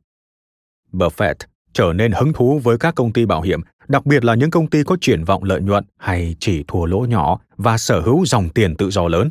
Buffett 0.92 1.34
trở 1.72 1.92
nên 1.92 2.12
hứng 2.12 2.32
thú 2.32 2.60
với 2.62 2.78
các 2.78 2.94
công 2.94 3.12
ty 3.12 3.26
bảo 3.26 3.42
hiểm, 3.42 3.60
đặc 3.88 4.06
biệt 4.06 4.24
là 4.24 4.34
những 4.34 4.50
công 4.50 4.66
ty 4.66 4.84
có 4.84 4.96
triển 5.00 5.24
vọng 5.24 5.44
lợi 5.44 5.60
nhuận 5.60 5.84
hay 5.98 6.36
chỉ 6.40 6.64
thua 6.68 6.84
lỗ 6.84 6.98
nhỏ 6.98 7.38
và 7.56 7.78
sở 7.78 8.00
hữu 8.00 8.26
dòng 8.26 8.48
tiền 8.48 8.76
tự 8.76 8.90
do 8.90 9.08
lớn. 9.08 9.30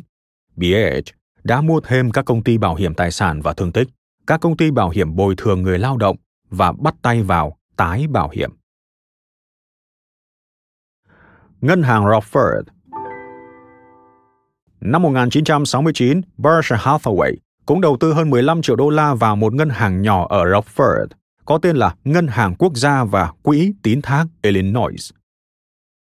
BH 0.56 1.10
đã 1.44 1.60
mua 1.60 1.80
thêm 1.80 2.10
các 2.10 2.24
công 2.24 2.42
ty 2.44 2.58
bảo 2.58 2.74
hiểm 2.74 2.94
tài 2.94 3.10
sản 3.10 3.40
và 3.42 3.54
thương 3.54 3.72
tích, 3.72 3.88
các 4.26 4.40
công 4.40 4.56
ty 4.56 4.70
bảo 4.70 4.90
hiểm 4.90 5.16
bồi 5.16 5.34
thường 5.36 5.62
người 5.62 5.78
lao 5.78 5.96
động 5.96 6.16
và 6.50 6.72
bắt 6.72 6.94
tay 7.02 7.22
vào 7.22 7.56
tái 7.76 8.06
bảo 8.06 8.28
hiểm. 8.28 8.50
Ngân 11.60 11.82
hàng 11.82 12.04
Rockford 12.04 12.62
Năm 14.80 15.02
1969, 15.02 16.20
Berkshire 16.36 16.82
Hathaway 16.82 17.34
cũng 17.66 17.80
đầu 17.80 17.96
tư 18.00 18.12
hơn 18.12 18.30
15 18.30 18.62
triệu 18.62 18.76
đô 18.76 18.90
la 18.90 19.14
vào 19.14 19.36
một 19.36 19.54
ngân 19.54 19.68
hàng 19.68 20.02
nhỏ 20.02 20.26
ở 20.28 20.44
Rockford, 20.44 21.06
có 21.44 21.58
tên 21.58 21.76
là 21.76 21.94
Ngân 22.04 22.26
hàng 22.26 22.54
Quốc 22.54 22.76
gia 22.76 23.04
và 23.04 23.32
Quỹ 23.42 23.72
tín 23.82 24.02
thác 24.02 24.26
Illinois. 24.42 25.10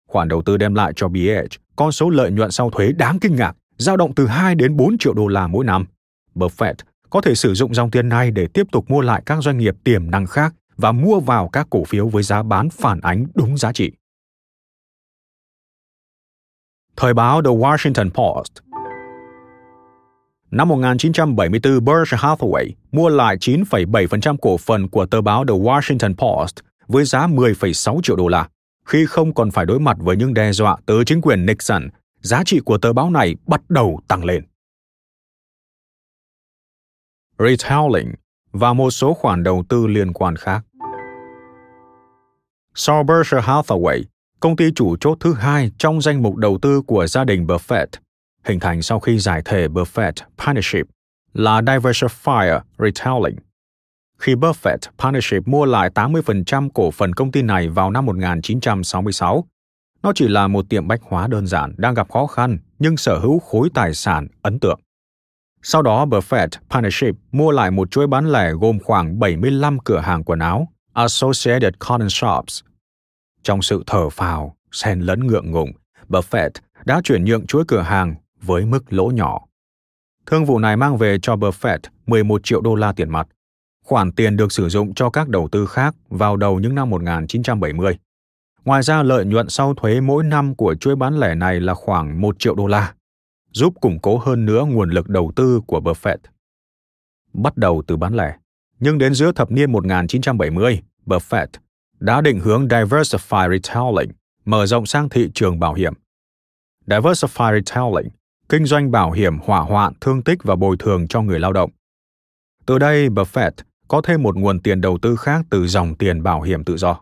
Khoản 0.09 0.27
đầu 0.27 0.41
tư 0.41 0.57
đem 0.57 0.75
lại 0.75 0.93
cho 0.95 1.07
BH 1.07 1.57
con 1.77 1.91
số 1.91 2.09
lợi 2.09 2.31
nhuận 2.31 2.51
sau 2.51 2.69
thuế 2.69 2.91
đáng 2.91 3.19
kinh 3.19 3.35
ngạc, 3.35 3.55
dao 3.77 3.97
động 3.97 4.15
từ 4.15 4.27
2 4.27 4.55
đến 4.55 4.77
4 4.77 4.97
triệu 4.97 5.13
đô 5.13 5.27
la 5.27 5.47
mỗi 5.47 5.65
năm. 5.65 5.85
Buffett 6.35 6.73
có 7.09 7.21
thể 7.21 7.35
sử 7.35 7.53
dụng 7.53 7.73
dòng 7.73 7.91
tiền 7.91 8.09
này 8.09 8.31
để 8.31 8.47
tiếp 8.47 8.67
tục 8.71 8.89
mua 8.89 9.01
lại 9.01 9.23
các 9.25 9.43
doanh 9.43 9.57
nghiệp 9.57 9.75
tiềm 9.83 10.11
năng 10.11 10.25
khác 10.25 10.53
và 10.77 10.91
mua 10.91 11.19
vào 11.19 11.49
các 11.49 11.67
cổ 11.69 11.83
phiếu 11.83 12.07
với 12.07 12.23
giá 12.23 12.43
bán 12.43 12.69
phản 12.69 12.99
ánh 13.01 13.25
đúng 13.35 13.57
giá 13.57 13.73
trị. 13.73 13.91
Thời 16.95 17.13
báo 17.13 17.41
The 17.41 17.49
Washington 17.49 18.09
Post 18.09 18.53
Năm 20.51 20.67
1974, 20.67 21.85
Berkshire 21.85 22.17
Hathaway 22.21 22.71
mua 22.91 23.09
lại 23.09 23.37
9,7% 23.37 24.37
cổ 24.41 24.57
phần 24.57 24.89
của 24.89 25.05
tờ 25.05 25.21
báo 25.21 25.45
The 25.45 25.53
Washington 25.53 26.15
Post 26.15 26.55
với 26.87 27.05
giá 27.05 27.27
10,6 27.27 28.01
triệu 28.01 28.15
đô 28.15 28.27
la. 28.27 28.49
Khi 28.85 29.05
không 29.05 29.33
còn 29.33 29.51
phải 29.51 29.65
đối 29.65 29.79
mặt 29.79 29.97
với 29.99 30.17
những 30.17 30.33
đe 30.33 30.51
dọa 30.51 30.77
từ 30.85 31.03
chính 31.03 31.21
quyền 31.21 31.45
Nixon, 31.45 31.89
giá 32.21 32.43
trị 32.45 32.59
của 32.65 32.77
tờ 32.77 32.93
báo 32.93 33.09
này 33.09 33.35
bắt 33.47 33.61
đầu 33.69 33.99
tăng 34.07 34.25
lên. 34.25 34.43
Retailing 37.39 38.13
và 38.51 38.73
một 38.73 38.91
số 38.91 39.13
khoản 39.13 39.43
đầu 39.43 39.63
tư 39.69 39.87
liên 39.87 40.13
quan 40.13 40.35
khác. 40.35 40.65
Sau 42.75 43.03
Berkshire 43.03 43.41
Hathaway, 43.41 44.03
công 44.39 44.55
ty 44.55 44.71
chủ 44.75 44.95
chốt 44.99 45.17
thứ 45.19 45.33
hai 45.33 45.71
trong 45.77 46.01
danh 46.01 46.23
mục 46.23 46.35
đầu 46.35 46.57
tư 46.61 46.81
của 46.81 47.07
gia 47.07 47.23
đình 47.23 47.45
Buffett, 47.45 47.87
hình 48.47 48.59
thành 48.59 48.81
sau 48.81 48.99
khi 48.99 49.19
giải 49.19 49.41
thể 49.45 49.67
Buffett 49.67 50.13
Partnership 50.37 50.87
là 51.33 51.61
Diversifier 51.61 52.59
Retailing. 52.79 53.37
Khi 54.19 54.35
Buffett 54.35 54.77
Partnership 54.97 55.47
mua 55.47 55.65
lại 55.65 55.89
80% 55.95 56.69
cổ 56.73 56.91
phần 56.91 57.13
công 57.13 57.31
ty 57.31 57.41
này 57.41 57.69
vào 57.69 57.91
năm 57.91 58.05
1966, 58.05 59.45
nó 60.03 60.11
chỉ 60.15 60.27
là 60.27 60.47
một 60.47 60.65
tiệm 60.69 60.87
bách 60.87 61.01
hóa 61.03 61.27
đơn 61.27 61.47
giản 61.47 61.73
đang 61.77 61.93
gặp 61.93 62.11
khó 62.11 62.27
khăn 62.27 62.57
nhưng 62.79 62.97
sở 62.97 63.19
hữu 63.19 63.39
khối 63.39 63.69
tài 63.73 63.93
sản 63.93 64.27
ấn 64.41 64.59
tượng. 64.59 64.79
Sau 65.61 65.81
đó, 65.81 66.05
Buffett 66.05 66.47
Partnership 66.69 67.15
mua 67.31 67.51
lại 67.51 67.71
một 67.71 67.91
chuỗi 67.91 68.07
bán 68.07 68.31
lẻ 68.31 68.51
gồm 68.51 68.79
khoảng 68.79 69.19
75 69.19 69.79
cửa 69.79 69.99
hàng 69.99 70.23
quần 70.23 70.39
áo, 70.39 70.67
Associated 70.93 71.73
Cotton 71.79 72.09
Shops. 72.09 72.61
Trong 73.43 73.61
sự 73.61 73.83
thở 73.87 74.09
phào, 74.09 74.55
xen 74.71 74.99
lẫn 74.99 75.27
ngượng 75.27 75.51
ngùng, 75.51 75.71
Buffett 76.09 76.49
đã 76.85 77.01
chuyển 77.03 77.25
nhượng 77.25 77.45
chuỗi 77.45 77.63
cửa 77.67 77.81
hàng 77.81 78.15
với 78.41 78.65
mức 78.65 78.93
lỗ 78.93 79.11
nhỏ. 79.11 79.39
Thương 80.25 80.45
vụ 80.45 80.59
này 80.59 80.77
mang 80.77 80.97
về 80.97 81.17
cho 81.21 81.35
Buffett 81.35 81.79
11 82.05 82.41
triệu 82.43 82.61
đô 82.61 82.75
la 82.75 82.91
tiền 82.91 83.09
mặt. 83.09 83.27
Khoản 83.85 84.11
tiền 84.11 84.37
được 84.37 84.51
sử 84.51 84.69
dụng 84.69 84.93
cho 84.93 85.09
các 85.09 85.29
đầu 85.29 85.49
tư 85.51 85.65
khác 85.65 85.95
vào 86.09 86.37
đầu 86.37 86.59
những 86.59 86.75
năm 86.75 86.89
1970. 86.89 87.97
Ngoài 88.65 88.83
ra, 88.83 89.03
lợi 89.03 89.25
nhuận 89.25 89.49
sau 89.49 89.73
thuế 89.73 90.01
mỗi 90.01 90.23
năm 90.23 90.55
của 90.55 90.75
chuỗi 90.75 90.95
bán 90.95 91.19
lẻ 91.19 91.35
này 91.35 91.59
là 91.59 91.73
khoảng 91.73 92.21
1 92.21 92.39
triệu 92.39 92.55
đô 92.55 92.67
la, 92.67 92.93
giúp 93.51 93.73
củng 93.81 93.99
cố 93.99 94.17
hơn 94.17 94.45
nữa 94.45 94.65
nguồn 94.65 94.89
lực 94.89 95.09
đầu 95.09 95.31
tư 95.35 95.61
của 95.67 95.79
Buffett. 95.79 96.17
Bắt 97.33 97.57
đầu 97.57 97.83
từ 97.87 97.97
bán 97.97 98.15
lẻ, 98.15 98.37
nhưng 98.79 98.97
đến 98.97 99.13
giữa 99.13 99.31
thập 99.31 99.51
niên 99.51 99.71
1970, 99.71 100.81
Buffett 101.05 101.47
đã 101.99 102.21
định 102.21 102.39
hướng 102.39 102.67
Diversified 102.67 103.51
Retailing, 103.51 104.11
mở 104.45 104.65
rộng 104.65 104.85
sang 104.85 105.09
thị 105.09 105.29
trường 105.33 105.59
bảo 105.59 105.73
hiểm. 105.73 105.93
Diversified 106.87 107.53
Retailing, 107.53 108.11
kinh 108.49 108.65
doanh 108.65 108.91
bảo 108.91 109.11
hiểm 109.11 109.37
hỏa 109.39 109.59
hoạn, 109.59 109.93
thương 110.01 110.23
tích 110.23 110.43
và 110.43 110.55
bồi 110.55 110.75
thường 110.79 111.07
cho 111.07 111.21
người 111.21 111.39
lao 111.39 111.53
động. 111.53 111.69
Từ 112.65 112.79
đây, 112.79 113.09
Buffett 113.09 113.51
có 113.87 114.01
thêm 114.01 114.23
một 114.23 114.37
nguồn 114.37 114.59
tiền 114.59 114.81
đầu 114.81 114.97
tư 115.01 115.15
khác 115.15 115.45
từ 115.49 115.67
dòng 115.67 115.95
tiền 115.95 116.23
bảo 116.23 116.41
hiểm 116.41 116.63
tự 116.63 116.77
do. 116.77 117.01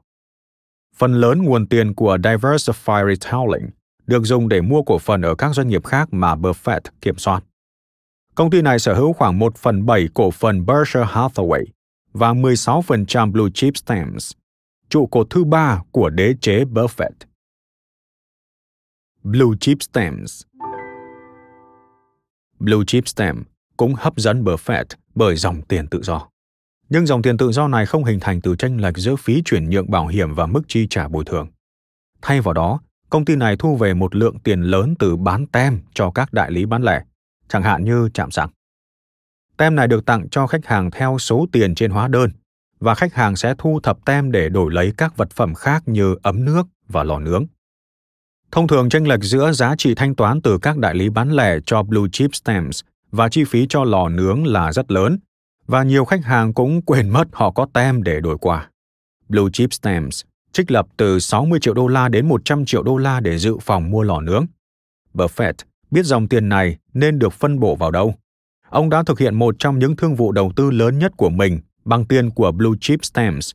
Phần 0.95 1.13
lớn 1.13 1.43
nguồn 1.43 1.67
tiền 1.67 1.93
của 1.93 2.17
Diversified 2.17 3.15
Retailing 3.15 3.69
được 4.07 4.23
dùng 4.23 4.49
để 4.49 4.61
mua 4.61 4.81
cổ 4.81 4.99
phần 4.99 5.21
ở 5.21 5.35
các 5.35 5.55
doanh 5.55 5.67
nghiệp 5.67 5.85
khác 5.85 6.07
mà 6.11 6.35
Buffett 6.35 6.79
kiểm 7.01 7.17
soát. 7.17 7.43
Công 8.35 8.49
ty 8.49 8.61
này 8.61 8.79
sở 8.79 8.93
hữu 8.93 9.13
khoảng 9.13 9.39
1 9.39 9.57
phần 9.57 9.85
7 9.85 10.07
cổ 10.13 10.31
phần 10.31 10.65
Berkshire 10.65 11.05
Hathaway 11.05 11.63
và 12.13 12.33
16% 12.33 13.31
Blue 13.31 13.49
Chip 13.53 13.77
Stamps, 13.77 14.31
trụ 14.89 15.07
cột 15.07 15.27
thứ 15.29 15.43
ba 15.43 15.81
của 15.91 16.09
đế 16.09 16.33
chế 16.41 16.63
Buffett. 16.63 17.11
Blue 19.23 19.57
Chip 19.59 19.77
Stamps 19.81 20.41
Blue 22.59 22.83
Chip 22.87 23.07
Stamp 23.07 23.47
cũng 23.77 23.93
hấp 23.93 24.17
dẫn 24.17 24.43
Buffett 24.43 24.85
bởi 25.15 25.35
dòng 25.35 25.61
tiền 25.61 25.87
tự 25.87 26.03
do. 26.03 26.27
Nhưng 26.89 27.05
dòng 27.05 27.21
tiền 27.21 27.37
tự 27.37 27.51
do 27.51 27.67
này 27.67 27.85
không 27.85 28.03
hình 28.03 28.19
thành 28.19 28.41
từ 28.41 28.55
tranh 28.55 28.81
lệch 28.81 28.97
giữa 28.97 29.15
phí 29.15 29.41
chuyển 29.45 29.69
nhượng 29.69 29.91
bảo 29.91 30.07
hiểm 30.07 30.35
và 30.35 30.45
mức 30.45 30.61
chi 30.67 30.87
trả 30.89 31.07
bồi 31.07 31.25
thường. 31.25 31.47
Thay 32.21 32.41
vào 32.41 32.53
đó, 32.53 32.79
công 33.09 33.25
ty 33.25 33.35
này 33.35 33.55
thu 33.59 33.75
về 33.75 33.93
một 33.93 34.15
lượng 34.15 34.39
tiền 34.39 34.61
lớn 34.61 34.95
từ 34.99 35.15
bán 35.15 35.45
tem 35.45 35.79
cho 35.93 36.11
các 36.11 36.33
đại 36.33 36.51
lý 36.51 36.65
bán 36.65 36.83
lẻ, 36.83 37.03
chẳng 37.47 37.63
hạn 37.63 37.83
như 37.83 38.09
chạm 38.13 38.31
sạc. 38.31 38.49
Tem 39.57 39.75
này 39.75 39.87
được 39.87 40.05
tặng 40.05 40.29
cho 40.29 40.47
khách 40.47 40.65
hàng 40.65 40.91
theo 40.91 41.17
số 41.19 41.45
tiền 41.51 41.75
trên 41.75 41.91
hóa 41.91 42.07
đơn 42.07 42.31
và 42.79 42.95
khách 42.95 43.13
hàng 43.13 43.35
sẽ 43.35 43.55
thu 43.57 43.79
thập 43.83 44.05
tem 44.05 44.31
để 44.31 44.49
đổi 44.49 44.73
lấy 44.73 44.93
các 44.97 45.17
vật 45.17 45.31
phẩm 45.31 45.53
khác 45.53 45.83
như 45.85 46.15
ấm 46.23 46.45
nước 46.45 46.67
và 46.87 47.03
lò 47.03 47.19
nướng. 47.19 47.45
Thông 48.55 48.67
thường 48.67 48.89
tranh 48.89 49.07
lệch 49.07 49.23
giữa 49.23 49.51
giá 49.51 49.75
trị 49.77 49.95
thanh 49.95 50.15
toán 50.15 50.41
từ 50.41 50.57
các 50.61 50.77
đại 50.77 50.95
lý 50.95 51.09
bán 51.09 51.31
lẻ 51.31 51.57
cho 51.65 51.83
Blue 51.83 52.09
Chip 52.11 52.35
Stamps 52.35 52.81
và 53.11 53.29
chi 53.29 53.43
phí 53.43 53.65
cho 53.69 53.83
lò 53.83 54.09
nướng 54.09 54.47
là 54.47 54.73
rất 54.73 54.91
lớn, 54.91 55.19
và 55.67 55.83
nhiều 55.83 56.05
khách 56.05 56.25
hàng 56.25 56.53
cũng 56.53 56.81
quên 56.81 57.09
mất 57.09 57.27
họ 57.31 57.51
có 57.51 57.67
tem 57.73 58.03
để 58.03 58.19
đổi 58.19 58.37
quà. 58.37 58.69
Blue 59.29 59.43
Chip 59.53 59.73
Stamps 59.73 60.21
trích 60.51 60.71
lập 60.71 60.87
từ 60.97 61.19
60 61.19 61.59
triệu 61.61 61.73
đô 61.73 61.87
la 61.87 62.09
đến 62.09 62.27
100 62.27 62.65
triệu 62.65 62.83
đô 62.83 62.97
la 62.97 63.19
để 63.19 63.37
dự 63.37 63.57
phòng 63.61 63.91
mua 63.91 64.03
lò 64.03 64.21
nướng. 64.21 64.45
Buffett 65.13 65.53
biết 65.91 66.05
dòng 66.05 66.27
tiền 66.27 66.49
này 66.49 66.77
nên 66.93 67.19
được 67.19 67.33
phân 67.33 67.59
bổ 67.59 67.75
vào 67.75 67.91
đâu. 67.91 68.15
Ông 68.69 68.89
đã 68.89 69.03
thực 69.03 69.19
hiện 69.19 69.35
một 69.35 69.55
trong 69.59 69.79
những 69.79 69.95
thương 69.95 70.15
vụ 70.15 70.31
đầu 70.31 70.51
tư 70.55 70.71
lớn 70.71 70.99
nhất 70.99 71.11
của 71.17 71.29
mình 71.29 71.59
bằng 71.85 72.05
tiền 72.05 72.29
của 72.29 72.51
Blue 72.51 72.77
Chip 72.81 73.05
Stamps. 73.05 73.51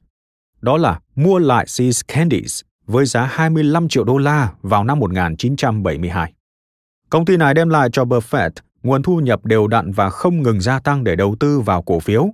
Đó 0.61 0.77
là 0.77 1.01
mua 1.15 1.39
lại 1.39 1.65
See's 1.65 2.03
Candies 2.09 2.63
với 2.91 3.07
giá 3.07 3.27
25 3.27 3.89
triệu 3.89 4.05
đô 4.05 4.19
la 4.19 4.53
vào 4.63 4.85
năm 4.85 4.99
1972. 4.99 6.33
Công 7.11 7.25
ty 7.25 7.37
này 7.37 7.55
đem 7.55 7.69
lại 7.69 7.89
cho 7.93 8.05
Buffett 8.05 8.51
nguồn 8.83 9.03
thu 9.03 9.21
nhập 9.21 9.45
đều 9.45 9.67
đặn 9.67 9.93
và 9.93 10.11
không 10.11 10.43
ngừng 10.43 10.61
gia 10.61 10.81
tăng 10.81 11.05
để 11.05 11.17
đầu 11.17 11.37
tư 11.41 11.61
vào 11.61 11.83
cổ 11.83 12.01
phiếu. 12.01 12.29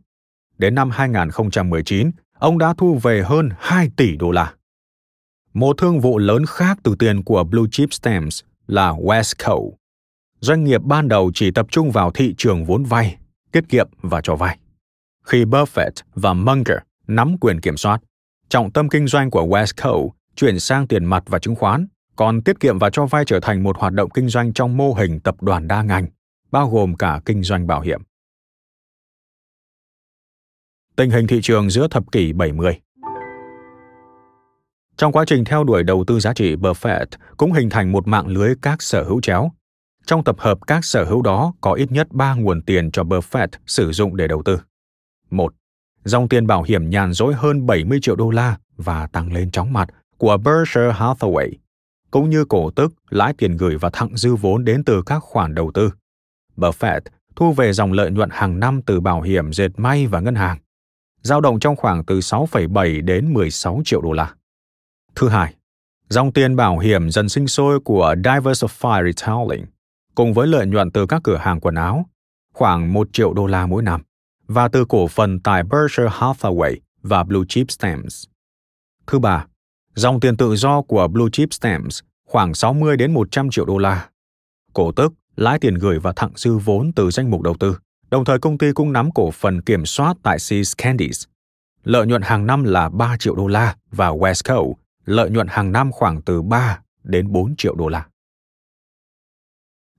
Đến 0.58 0.74
năm 0.74 0.90
2019, 0.90 2.10
ông 2.38 2.58
đã 2.58 2.74
thu 2.78 2.94
về 3.02 3.22
hơn 3.22 3.50
2 3.58 3.90
tỷ 3.96 4.16
đô 4.16 4.30
la. 4.30 4.54
Một 5.54 5.78
thương 5.78 6.00
vụ 6.00 6.18
lớn 6.18 6.46
khác 6.46 6.78
từ 6.82 6.94
tiền 6.98 7.24
của 7.24 7.44
Blue 7.44 7.68
Chip 7.70 7.92
Stamps 7.92 8.42
là 8.66 8.92
Westco. 8.92 9.70
Doanh 10.40 10.64
nghiệp 10.64 10.82
ban 10.82 11.08
đầu 11.08 11.30
chỉ 11.34 11.50
tập 11.50 11.66
trung 11.70 11.90
vào 11.90 12.10
thị 12.10 12.34
trường 12.38 12.64
vốn 12.64 12.84
vay, 12.84 13.16
tiết 13.52 13.68
kiệm 13.68 13.88
và 14.02 14.20
cho 14.20 14.36
vay. 14.36 14.58
Khi 15.24 15.44
Buffett 15.44 15.90
và 16.14 16.32
Munger 16.32 16.78
nắm 17.06 17.36
quyền 17.40 17.60
kiểm 17.60 17.76
soát, 17.76 18.00
trọng 18.48 18.70
tâm 18.70 18.88
kinh 18.88 19.06
doanh 19.06 19.30
của 19.30 19.46
Westco 19.46 20.08
chuyển 20.36 20.60
sang 20.60 20.86
tiền 20.86 21.04
mặt 21.04 21.22
và 21.26 21.38
chứng 21.38 21.54
khoán, 21.54 21.86
còn 22.16 22.42
tiết 22.42 22.60
kiệm 22.60 22.78
và 22.78 22.90
cho 22.90 23.06
vay 23.06 23.24
trở 23.24 23.40
thành 23.40 23.62
một 23.62 23.78
hoạt 23.78 23.92
động 23.92 24.10
kinh 24.10 24.28
doanh 24.28 24.52
trong 24.52 24.76
mô 24.76 24.94
hình 24.94 25.20
tập 25.20 25.42
đoàn 25.42 25.68
đa 25.68 25.82
ngành, 25.82 26.06
bao 26.50 26.70
gồm 26.70 26.96
cả 26.96 27.20
kinh 27.24 27.42
doanh 27.42 27.66
bảo 27.66 27.80
hiểm. 27.80 28.02
Tình 30.96 31.10
hình 31.10 31.26
thị 31.26 31.40
trường 31.42 31.70
giữa 31.70 31.88
thập 31.88 32.12
kỷ 32.12 32.32
70 32.32 32.80
Trong 34.96 35.12
quá 35.12 35.24
trình 35.26 35.44
theo 35.44 35.64
đuổi 35.64 35.82
đầu 35.82 36.04
tư 36.06 36.20
giá 36.20 36.32
trị, 36.34 36.56
Buffett 36.56 37.06
cũng 37.36 37.52
hình 37.52 37.70
thành 37.70 37.92
một 37.92 38.08
mạng 38.08 38.26
lưới 38.26 38.54
các 38.62 38.82
sở 38.82 39.02
hữu 39.02 39.20
chéo. 39.20 39.50
Trong 40.06 40.24
tập 40.24 40.36
hợp 40.38 40.58
các 40.66 40.84
sở 40.84 41.04
hữu 41.04 41.22
đó 41.22 41.52
có 41.60 41.72
ít 41.72 41.92
nhất 41.92 42.08
3 42.10 42.34
nguồn 42.34 42.62
tiền 42.62 42.90
cho 42.90 43.02
Buffett 43.02 43.48
sử 43.66 43.92
dụng 43.92 44.16
để 44.16 44.28
đầu 44.28 44.42
tư. 44.42 44.60
1. 45.30 45.54
Dòng 46.04 46.28
tiền 46.28 46.46
bảo 46.46 46.62
hiểm 46.62 46.90
nhàn 46.90 47.12
rỗi 47.12 47.34
hơn 47.34 47.66
70 47.66 47.98
triệu 48.02 48.16
đô 48.16 48.30
la 48.30 48.58
và 48.76 49.06
tăng 49.06 49.32
lên 49.32 49.50
chóng 49.50 49.72
mặt 49.72 49.88
của 50.18 50.36
Berkshire 50.36 50.92
Hathaway, 50.92 51.52
cũng 52.10 52.30
như 52.30 52.44
cổ 52.44 52.70
tức, 52.70 52.92
lãi 53.10 53.34
tiền 53.38 53.56
gửi 53.56 53.76
và 53.76 53.90
thặng 53.92 54.16
dư 54.16 54.34
vốn 54.34 54.64
đến 54.64 54.84
từ 54.84 55.02
các 55.06 55.18
khoản 55.18 55.54
đầu 55.54 55.70
tư. 55.74 55.90
Buffett 56.56 57.00
thu 57.36 57.52
về 57.52 57.72
dòng 57.72 57.92
lợi 57.92 58.10
nhuận 58.10 58.28
hàng 58.32 58.60
năm 58.60 58.82
từ 58.82 59.00
bảo 59.00 59.22
hiểm 59.22 59.52
dệt 59.52 59.68
may 59.76 60.06
và 60.06 60.20
ngân 60.20 60.34
hàng, 60.34 60.58
dao 61.22 61.40
động 61.40 61.60
trong 61.60 61.76
khoảng 61.76 62.04
từ 62.04 62.18
6,7 62.18 63.04
đến 63.04 63.34
16 63.34 63.82
triệu 63.84 64.00
đô 64.00 64.12
la. 64.12 64.34
Thứ 65.14 65.28
hai, 65.28 65.54
dòng 66.08 66.32
tiền 66.32 66.56
bảo 66.56 66.78
hiểm 66.78 67.10
dần 67.10 67.28
sinh 67.28 67.46
sôi 67.46 67.80
của 67.80 68.14
Diversified 68.24 69.12
Retailing 69.12 69.66
cùng 70.14 70.34
với 70.34 70.46
lợi 70.46 70.66
nhuận 70.66 70.90
từ 70.90 71.06
các 71.06 71.20
cửa 71.24 71.36
hàng 71.36 71.60
quần 71.60 71.74
áo, 71.74 72.06
khoảng 72.54 72.92
1 72.92 73.08
triệu 73.12 73.34
đô 73.34 73.46
la 73.46 73.66
mỗi 73.66 73.82
năm, 73.82 74.02
và 74.46 74.68
từ 74.68 74.84
cổ 74.84 75.08
phần 75.08 75.40
tại 75.40 75.62
Berkshire 75.62 76.08
Hathaway 76.08 76.76
và 77.02 77.24
Blue 77.24 77.42
Chip 77.48 77.70
Stamps. 77.70 78.24
Thứ 79.06 79.18
ba, 79.18 79.46
dòng 79.96 80.20
tiền 80.20 80.36
tự 80.36 80.56
do 80.56 80.82
của 80.82 81.08
Blue 81.08 81.28
Chip 81.32 81.52
Stamps 81.52 82.00
khoảng 82.26 82.54
60 82.54 82.96
đến 82.96 83.14
100 83.14 83.50
triệu 83.50 83.64
đô 83.64 83.78
la. 83.78 84.08
Cổ 84.72 84.92
tức, 84.92 85.12
lãi 85.36 85.58
tiền 85.58 85.74
gửi 85.74 85.98
và 85.98 86.12
thặng 86.16 86.32
dư 86.36 86.56
vốn 86.56 86.92
từ 86.92 87.10
danh 87.10 87.30
mục 87.30 87.42
đầu 87.42 87.54
tư. 87.60 87.76
Đồng 88.10 88.24
thời 88.24 88.38
công 88.38 88.58
ty 88.58 88.72
cũng 88.72 88.92
nắm 88.92 89.10
cổ 89.10 89.30
phần 89.30 89.60
kiểm 89.60 89.86
soát 89.86 90.16
tại 90.22 90.38
Seas 90.38 90.72
Candies. 90.78 91.24
Lợi 91.84 92.06
nhuận 92.06 92.22
hàng 92.22 92.46
năm 92.46 92.64
là 92.64 92.88
3 92.88 93.16
triệu 93.18 93.34
đô 93.34 93.46
la 93.46 93.76
và 93.90 94.10
Westco 94.10 94.72
lợi 95.04 95.30
nhuận 95.30 95.46
hàng 95.50 95.72
năm 95.72 95.92
khoảng 95.92 96.22
từ 96.22 96.42
3 96.42 96.80
đến 97.02 97.32
4 97.32 97.56
triệu 97.56 97.74
đô 97.74 97.88
la. 97.88 98.06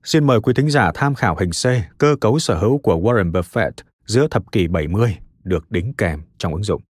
Xin 0.04 0.26
mời 0.26 0.40
quý 0.40 0.54
thính 0.56 0.70
giả 0.70 0.92
tham 0.94 1.14
khảo 1.14 1.36
hình 1.36 1.50
C, 1.50 1.98
cơ 1.98 2.16
cấu 2.20 2.38
sở 2.38 2.58
hữu 2.58 2.78
của 2.78 2.96
Warren 2.96 3.32
Buffett 3.32 3.72
giữa 4.06 4.28
thập 4.28 4.52
kỷ 4.52 4.68
70 4.68 5.16
được 5.44 5.70
đính 5.70 5.92
kèm 5.92 6.22
trong 6.38 6.52
ứng 6.52 6.64
dụng. 6.64 6.82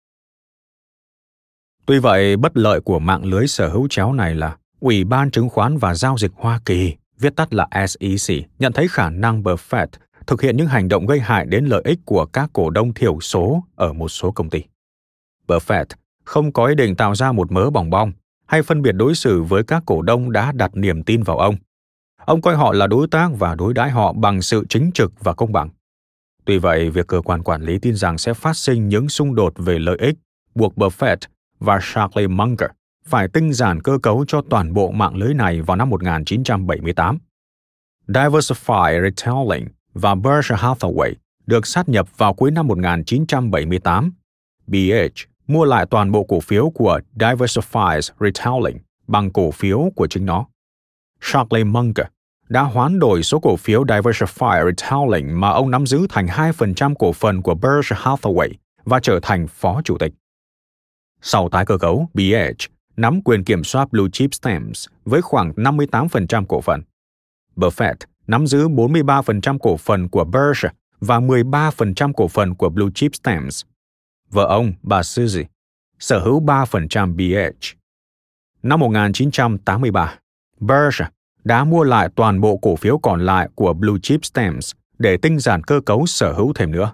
Tuy 1.87 1.99
vậy, 1.99 2.37
bất 2.37 2.57
lợi 2.57 2.81
của 2.81 2.99
mạng 2.99 3.25
lưới 3.25 3.47
sở 3.47 3.69
hữu 3.69 3.89
chéo 3.89 4.13
này 4.13 4.35
là 4.35 4.57
Ủy 4.81 5.05
ban 5.05 5.31
Chứng 5.31 5.49
khoán 5.49 5.79
và 5.79 5.95
Giao 5.95 6.19
dịch 6.19 6.33
Hoa 6.35 6.61
Kỳ 6.65 6.95
viết 7.19 7.37
tắt 7.37 7.55
là 7.55 7.69
SEC, 7.87 8.37
nhận 8.59 8.73
thấy 8.73 8.89
khả 8.89 9.11
năng 9.11 9.43
Buffett 9.43 9.87
thực 10.27 10.43
hiện 10.43 10.57
những 10.57 10.67
hành 10.67 10.89
động 10.89 11.07
gây 11.07 11.21
hại 11.21 11.47
đến 11.47 11.65
lợi 11.65 11.83
ích 11.85 11.99
của 12.05 12.27
các 12.27 12.51
cổ 12.53 12.71
đông 12.71 12.95
thiểu 12.95 13.21
số 13.21 13.65
ở 13.75 13.93
một 13.93 14.09
số 14.09 14.31
công 14.31 14.51
ty. 14.51 14.63
Buffett 15.47 15.85
không 16.25 16.53
có 16.53 16.67
ý 16.67 16.75
định 16.75 16.97
tạo 16.97 17.15
ra 17.15 17.33
một 17.33 17.53
mớ 17.53 17.71
bòng 17.71 17.91
bong 17.91 18.13
hay 18.47 18.63
phân 18.63 18.83
biệt 18.83 18.93
đối 18.93 19.15
xử 19.15 19.43
với 19.43 19.63
các 19.65 19.83
cổ 19.87 20.03
đông 20.03 20.33
đã 20.33 20.53
đặt 20.53 20.71
niềm 20.75 21.03
tin 21.03 21.23
vào 21.23 21.39
ông. 21.39 21.57
Ông 22.25 22.43
coi 22.43 22.57
họ 22.57 22.73
là 22.73 22.87
đối 22.87 23.09
tác 23.09 23.31
và 23.39 23.55
đối 23.55 23.75
đãi 23.75 23.91
họ 23.91 24.13
bằng 24.13 24.43
sự 24.43 24.65
chính 24.69 24.91
trực 24.95 25.13
và 25.21 25.35
công 25.35 25.53
bằng. 25.53 25.69
Tuy 26.45 26.59
vậy, 26.59 26.91
việc 26.91 27.07
cơ 27.07 27.21
quan 27.25 27.43
quản 27.43 27.63
lý 27.63 27.79
tin 27.79 27.95
rằng 27.95 28.19
sẽ 28.19 28.35
phát 28.35 28.57
sinh 28.57 28.89
những 28.89 29.09
xung 29.09 29.35
đột 29.35 29.53
về 29.57 29.79
lợi 29.79 29.97
ích 30.01 30.15
buộc 30.55 30.75
Buffett 30.77 31.17
và 31.59 31.81
Charlie 31.95 32.27
Munger 32.27 32.71
phải 33.05 33.29
tinh 33.29 33.53
giản 33.53 33.83
cơ 33.83 33.99
cấu 34.03 34.25
cho 34.29 34.43
toàn 34.51 34.73
bộ 34.73 34.91
mạng 34.91 35.17
lưới 35.17 35.35
này 35.35 35.63
vào 35.63 35.77
năm 35.77 35.91
1978. 35.91 37.19
Diversify 38.09 39.03
Retailing 39.03 39.69
và 39.95 40.15
Berkshire 40.15 40.63
Hathaway 40.63 41.15
được 41.47 41.67
sát 41.67 41.89
nhập 41.89 42.19
vào 42.19 42.35
cuối 42.35 42.51
năm 42.51 42.67
1978. 42.67 44.13
BH 44.67 45.27
mua 45.47 45.65
lại 45.65 45.87
toàn 45.91 46.13
bộ 46.13 46.25
cổ 46.25 46.41
phiếu 46.41 46.71
của 46.71 47.01
Diversified 47.15 48.01
Retailing 48.21 48.79
bằng 49.07 49.31
cổ 49.31 49.51
phiếu 49.51 49.91
của 49.97 50.07
chính 50.07 50.27
nó. 50.27 50.47
Charlie 51.21 51.65
Munger 51.65 52.07
đã 52.49 52.63
hoán 52.63 52.99
đổi 52.99 53.23
số 53.23 53.39
cổ 53.39 53.57
phiếu 53.57 53.85
Diversified 53.85 54.65
Retailing 54.65 55.41
mà 55.41 55.49
ông 55.49 55.71
nắm 55.71 55.87
giữ 55.87 56.07
thành 56.09 56.27
2% 56.27 56.95
cổ 56.95 57.13
phần 57.13 57.43
của 57.43 57.55
Berkshire 57.55 58.01
Hathaway 58.03 58.49
và 58.85 59.01
trở 59.01 59.21
thành 59.23 59.47
phó 59.47 59.81
chủ 59.85 59.99
tịch. 59.99 60.13
Sau 61.29 61.49
tái 61.49 61.67
cơ 61.67 61.79
cấu, 61.79 62.09
BH 62.15 62.67
nắm 62.97 63.23
quyền 63.23 63.45
kiểm 63.45 63.65
soát 63.65 63.93
Blue 63.93 64.09
Chip 64.13 64.35
Stamps 64.35 64.87
với 65.05 65.23
khoảng 65.23 65.53
58% 65.53 66.45
cổ 66.49 66.61
phần. 66.61 66.83
Buffett 67.57 67.95
nắm 68.27 68.47
giữ 68.47 68.69
43% 68.69 69.59
cổ 69.59 69.77
phần 69.77 70.09
của 70.09 70.25
Berkshire 70.25 70.73
và 71.01 71.21
13% 71.21 72.13
cổ 72.13 72.29
phần 72.29 72.55
của 72.55 72.69
Blue 72.69 72.89
Chip 72.95 73.15
Stamps. 73.15 73.65
Vợ 74.31 74.47
ông, 74.47 74.73
bà 74.83 75.01
Suzy, 75.01 75.45
sở 75.99 76.19
hữu 76.19 76.41
3% 76.43 77.17
BH. 77.17 77.77
Năm 78.63 78.81
1983, 78.81 80.19
Berkshire 80.61 81.11
đã 81.45 81.65
mua 81.65 81.85
lại 81.85 82.09
toàn 82.15 82.41
bộ 82.41 82.57
cổ 82.57 82.77
phiếu 82.77 82.99
còn 82.99 83.27
lại 83.27 83.49
của 83.55 83.73
Blue 83.73 83.99
Chip 84.03 84.25
Stamps 84.25 84.73
để 84.99 85.17
tinh 85.17 85.39
giản 85.39 85.65
cơ 85.65 85.81
cấu 85.87 86.07
sở 86.07 86.33
hữu 86.33 86.53
thêm 86.53 86.73
nữa. 86.73 86.93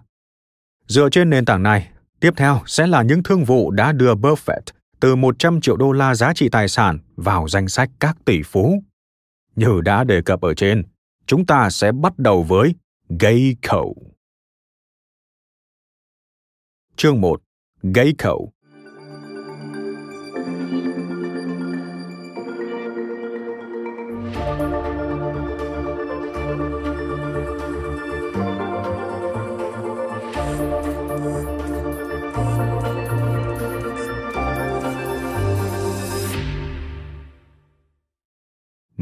Dựa 0.87 1.09
trên 1.11 1.31
nền 1.31 1.45
tảng 1.45 1.63
này, 1.63 1.89
tiếp 2.23 2.35
theo 2.37 2.61
sẽ 2.67 2.87
là 2.87 3.03
những 3.03 3.23
thương 3.23 3.45
vụ 3.45 3.71
đã 3.71 3.93
đưa 3.93 4.15
Buffett 4.15 4.63
từ 5.01 5.17
100 5.17 5.61
triệu 5.61 5.77
đô 5.77 5.93
la 5.93 6.15
giá 6.15 6.33
trị 6.35 6.49
tài 6.49 6.69
sản 6.69 6.99
vào 7.17 7.49
danh 7.49 7.69
sách 7.69 7.91
các 8.01 8.17
tỷ 8.25 8.43
phú. 8.43 8.83
Như 9.57 9.81
đã 9.85 10.05
đề 10.05 10.23
cập 10.23 10.41
ở 10.41 10.55
trên, 10.55 10.83
chúng 11.27 11.47
ta 11.47 11.71
sẽ 11.71 11.93
bắt 11.93 12.19
đầu 12.19 12.43
với 12.43 12.75
Geico. 13.21 13.85
Chương 16.97 17.21
1. 17.21 17.43
Geico 17.83 18.37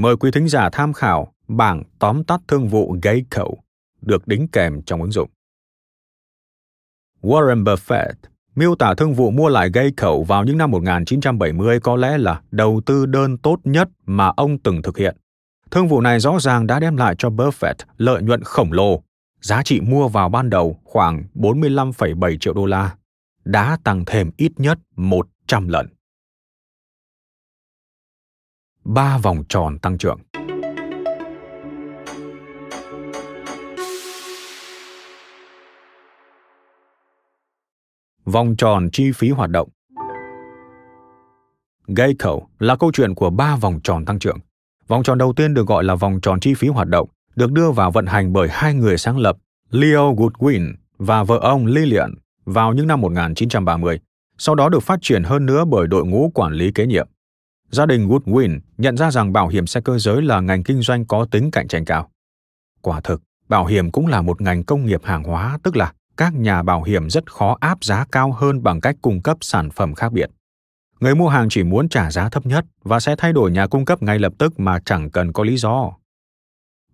Mời 0.01 0.17
quý 0.17 0.31
thính 0.31 0.49
giả 0.49 0.69
tham 0.73 0.93
khảo 0.93 1.33
bảng 1.49 1.83
tóm 1.99 2.25
tắt 2.25 2.41
thương 2.49 2.69
vụ 2.69 2.97
Geico 3.03 3.45
được 4.01 4.29
đính 4.29 4.49
kèm 4.49 4.83
trong 4.83 5.03
ứng 5.03 5.13
dụng. 5.13 5.31
Warren 7.23 7.65
Buffett 7.65 8.13
miêu 8.55 8.75
tả 8.75 8.95
thương 8.95 9.15
vụ 9.15 9.31
mua 9.31 9.49
lại 9.49 9.71
Geico 9.75 10.17
vào 10.29 10.45
những 10.45 10.59
năm 10.59 10.71
1970 10.71 11.81
có 11.81 11.97
lẽ 11.97 12.19
là 12.19 12.41
đầu 12.51 12.81
tư 12.87 13.07
đơn 13.07 13.39
tốt 13.39 13.61
nhất 13.65 13.89
mà 14.07 14.33
ông 14.37 14.59
từng 14.59 14.83
thực 14.83 14.99
hiện. 14.99 15.17
Thương 15.71 15.89
vụ 15.89 16.01
này 16.01 16.21
rõ 16.21 16.39
ràng 16.41 16.67
đã 16.67 16.81
đem 16.81 16.97
lại 16.97 17.15
cho 17.19 17.29
Buffett 17.29 17.75
lợi 17.97 18.23
nhuận 18.23 18.43
khổng 18.43 18.73
lồ, 18.73 19.03
giá 19.41 19.63
trị 19.63 19.81
mua 19.81 20.09
vào 20.09 20.29
ban 20.29 20.51
đầu 20.51 20.81
khoảng 20.85 21.25
45,7 21.35 22.37
triệu 22.39 22.55
đô 22.55 22.67
la, 22.67 22.95
đã 23.45 23.79
tăng 23.85 24.05
thêm 24.07 24.31
ít 24.37 24.53
nhất 24.57 24.79
100 24.97 25.69
lần 25.69 25.87
ba 28.95 29.19
vòng 29.19 29.45
tròn 29.49 29.79
tăng 29.79 29.99
trưởng. 29.99 30.19
Vòng 38.25 38.57
tròn 38.57 38.89
chi 38.93 39.13
phí 39.13 39.31
hoạt 39.31 39.51
động 39.51 39.69
Geico 41.97 42.39
là 42.59 42.77
câu 42.77 42.93
chuyện 42.93 43.15
của 43.15 43.31
ba 43.31 43.57
vòng 43.57 43.81
tròn 43.85 44.05
tăng 44.05 44.19
trưởng. 44.19 44.39
Vòng 44.89 45.03
tròn 45.03 45.19
đầu 45.19 45.33
tiên 45.33 45.55
được 45.55 45.67
gọi 45.67 45.85
là 45.85 45.95
vòng 45.95 46.21
tròn 46.21 46.41
chi 46.41 46.55
phí 46.55 46.69
hoạt 46.69 46.89
động, 46.89 47.09
được 47.37 47.53
đưa 47.53 47.71
vào 47.71 47.91
vận 47.91 48.07
hành 48.07 48.33
bởi 48.33 48.49
hai 48.51 48.75
người 48.75 48.99
sáng 48.99 49.19
lập, 49.19 49.37
Leo 49.71 50.15
Goodwin 50.15 50.75
và 50.99 51.23
vợ 51.23 51.39
ông 51.43 51.67
Lillian 51.67 52.15
vào 52.45 52.73
những 52.73 52.87
năm 52.87 53.01
1930, 53.01 54.01
sau 54.39 54.55
đó 54.55 54.69
được 54.69 54.83
phát 54.83 54.99
triển 55.03 55.25
hơn 55.25 55.47
nữa 55.47 55.65
bởi 55.65 55.87
đội 55.87 56.07
ngũ 56.07 56.31
quản 56.35 56.53
lý 56.53 56.73
kế 56.75 56.87
nhiệm. 56.87 57.09
Gia 57.71 57.87
đình 57.87 58.09
Goodwin 58.09 58.61
nhận 58.79 58.97
ra 58.97 59.11
rằng 59.11 59.33
bảo 59.33 59.49
hiểm 59.49 59.67
xe 59.67 59.81
cơ 59.81 59.99
giới 59.99 60.23
là 60.23 60.41
ngành 60.41 60.63
kinh 60.63 60.83
doanh 60.83 61.07
có 61.07 61.27
tính 61.31 61.51
cạnh 61.51 61.69
tranh 61.69 61.85
cao. 61.85 62.11
Quả 62.83 63.01
thực, 63.01 63.23
bảo 63.49 63.67
hiểm 63.67 63.91
cũng 63.91 64.07
là 64.07 64.23
một 64.23 64.41
ngành 64.41 64.65
công 64.65 64.87
nghiệp 64.87 65.01
hàng 65.05 65.23
hóa, 65.23 65.59
tức 65.63 65.77
là 65.77 65.93
các 66.17 66.35
nhà 66.35 66.63
bảo 66.63 66.83
hiểm 66.83 67.11
rất 67.11 67.33
khó 67.33 67.57
áp 67.61 67.85
giá 67.85 68.05
cao 68.13 68.33
hơn 68.33 68.63
bằng 68.63 68.81
cách 68.81 68.97
cung 69.03 69.23
cấp 69.23 69.37
sản 69.41 69.71
phẩm 69.71 69.95
khác 69.95 70.13
biệt. 70.13 70.31
Người 71.01 71.15
mua 71.15 71.29
hàng 71.29 71.49
chỉ 71.49 71.63
muốn 71.63 71.89
trả 71.89 72.11
giá 72.11 72.29
thấp 72.29 72.47
nhất 72.47 72.65
và 72.85 73.01
sẽ 73.01 73.17
thay 73.19 73.33
đổi 73.33 73.51
nhà 73.51 73.67
cung 73.67 73.85
cấp 73.85 74.03
ngay 74.03 74.19
lập 74.19 74.33
tức 74.39 74.61
mà 74.61 74.79
chẳng 74.85 75.11
cần 75.11 75.33
có 75.33 75.45
lý 75.45 75.57
do. 75.57 75.93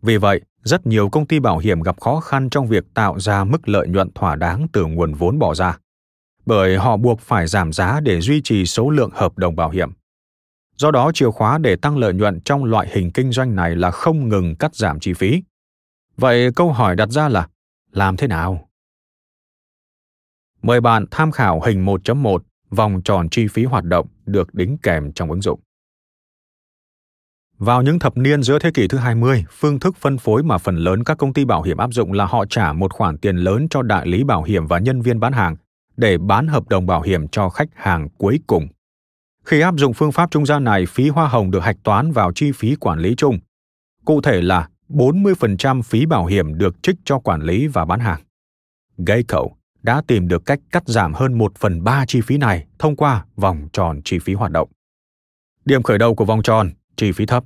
Vì 0.02 0.16
vậy, 0.16 0.40
rất 0.62 0.86
nhiều 0.86 1.08
công 1.08 1.26
ty 1.26 1.38
bảo 1.38 1.58
hiểm 1.58 1.80
gặp 1.80 2.00
khó 2.00 2.20
khăn 2.20 2.50
trong 2.50 2.66
việc 2.66 2.84
tạo 2.94 3.20
ra 3.20 3.44
mức 3.44 3.68
lợi 3.68 3.88
nhuận 3.88 4.10
thỏa 4.14 4.36
đáng 4.36 4.66
từ 4.72 4.86
nguồn 4.86 5.14
vốn 5.14 5.38
bỏ 5.38 5.54
ra, 5.54 5.78
bởi 6.46 6.76
họ 6.76 6.96
buộc 6.96 7.20
phải 7.20 7.46
giảm 7.46 7.72
giá 7.72 8.00
để 8.00 8.20
duy 8.20 8.40
trì 8.44 8.66
số 8.66 8.90
lượng 8.90 9.10
hợp 9.14 9.38
đồng 9.38 9.56
bảo 9.56 9.70
hiểm. 9.70 9.92
Do 10.76 10.90
đó, 10.90 11.10
chìa 11.14 11.30
khóa 11.30 11.58
để 11.58 11.76
tăng 11.76 11.96
lợi 11.96 12.14
nhuận 12.14 12.40
trong 12.40 12.64
loại 12.64 12.88
hình 12.90 13.10
kinh 13.10 13.32
doanh 13.32 13.56
này 13.56 13.76
là 13.76 13.90
không 13.90 14.28
ngừng 14.28 14.56
cắt 14.56 14.74
giảm 14.74 15.00
chi 15.00 15.12
phí. 15.12 15.42
Vậy 16.16 16.52
câu 16.56 16.72
hỏi 16.72 16.96
đặt 16.96 17.10
ra 17.10 17.28
là 17.28 17.48
làm 17.92 18.16
thế 18.16 18.26
nào? 18.26 18.68
Mời 20.62 20.80
bạn 20.80 21.04
tham 21.10 21.32
khảo 21.32 21.60
hình 21.60 21.84
1.1 21.86 22.38
vòng 22.70 23.02
tròn 23.04 23.28
chi 23.28 23.46
phí 23.46 23.64
hoạt 23.64 23.84
động 23.84 24.06
được 24.26 24.54
đính 24.54 24.78
kèm 24.82 25.12
trong 25.12 25.30
ứng 25.30 25.42
dụng. 25.42 25.60
Vào 27.58 27.82
những 27.82 27.98
thập 27.98 28.16
niên 28.16 28.42
giữa 28.42 28.58
thế 28.58 28.70
kỷ 28.74 28.88
thứ 28.88 28.98
20, 28.98 29.44
phương 29.50 29.80
thức 29.80 29.96
phân 29.96 30.18
phối 30.18 30.42
mà 30.42 30.58
phần 30.58 30.76
lớn 30.76 31.04
các 31.04 31.18
công 31.18 31.32
ty 31.32 31.44
bảo 31.44 31.62
hiểm 31.62 31.76
áp 31.76 31.92
dụng 31.92 32.12
là 32.12 32.26
họ 32.26 32.44
trả 32.50 32.72
một 32.72 32.92
khoản 32.92 33.18
tiền 33.18 33.36
lớn 33.36 33.66
cho 33.70 33.82
đại 33.82 34.06
lý 34.06 34.24
bảo 34.24 34.42
hiểm 34.42 34.66
và 34.66 34.78
nhân 34.78 35.00
viên 35.00 35.20
bán 35.20 35.32
hàng 35.32 35.56
để 35.96 36.18
bán 36.18 36.46
hợp 36.46 36.68
đồng 36.68 36.86
bảo 36.86 37.02
hiểm 37.02 37.28
cho 37.28 37.48
khách 37.48 37.68
hàng 37.74 38.08
cuối 38.18 38.40
cùng. 38.46 38.68
Khi 39.46 39.60
áp 39.60 39.74
dụng 39.76 39.94
phương 39.94 40.12
pháp 40.12 40.30
trung 40.30 40.46
gian 40.46 40.64
này, 40.64 40.86
phí 40.86 41.08
hoa 41.08 41.28
hồng 41.28 41.50
được 41.50 41.60
hạch 41.60 41.76
toán 41.82 42.12
vào 42.12 42.32
chi 42.32 42.52
phí 42.52 42.76
quản 42.76 42.98
lý 42.98 43.14
chung. 43.16 43.38
Cụ 44.04 44.20
thể 44.20 44.42
là 44.42 44.68
40% 44.88 45.82
phí 45.82 46.06
bảo 46.06 46.26
hiểm 46.26 46.58
được 46.58 46.82
trích 46.82 46.96
cho 47.04 47.18
quản 47.18 47.42
lý 47.42 47.66
và 47.66 47.84
bán 47.84 48.00
hàng. 48.00 48.20
Geico 49.06 49.42
đã 49.82 50.02
tìm 50.06 50.28
được 50.28 50.46
cách 50.46 50.60
cắt 50.70 50.82
giảm 50.86 51.14
hơn 51.14 51.38
1 51.38 51.52
phần 51.56 51.84
3 51.84 52.06
chi 52.06 52.20
phí 52.20 52.38
này 52.38 52.66
thông 52.78 52.96
qua 52.96 53.24
vòng 53.36 53.68
tròn 53.72 54.00
chi 54.04 54.18
phí 54.18 54.34
hoạt 54.34 54.52
động. 54.52 54.68
Điểm 55.64 55.82
khởi 55.82 55.98
đầu 55.98 56.14
của 56.14 56.24
vòng 56.24 56.42
tròn, 56.42 56.70
chi 56.96 57.12
phí 57.12 57.26
thấp, 57.26 57.44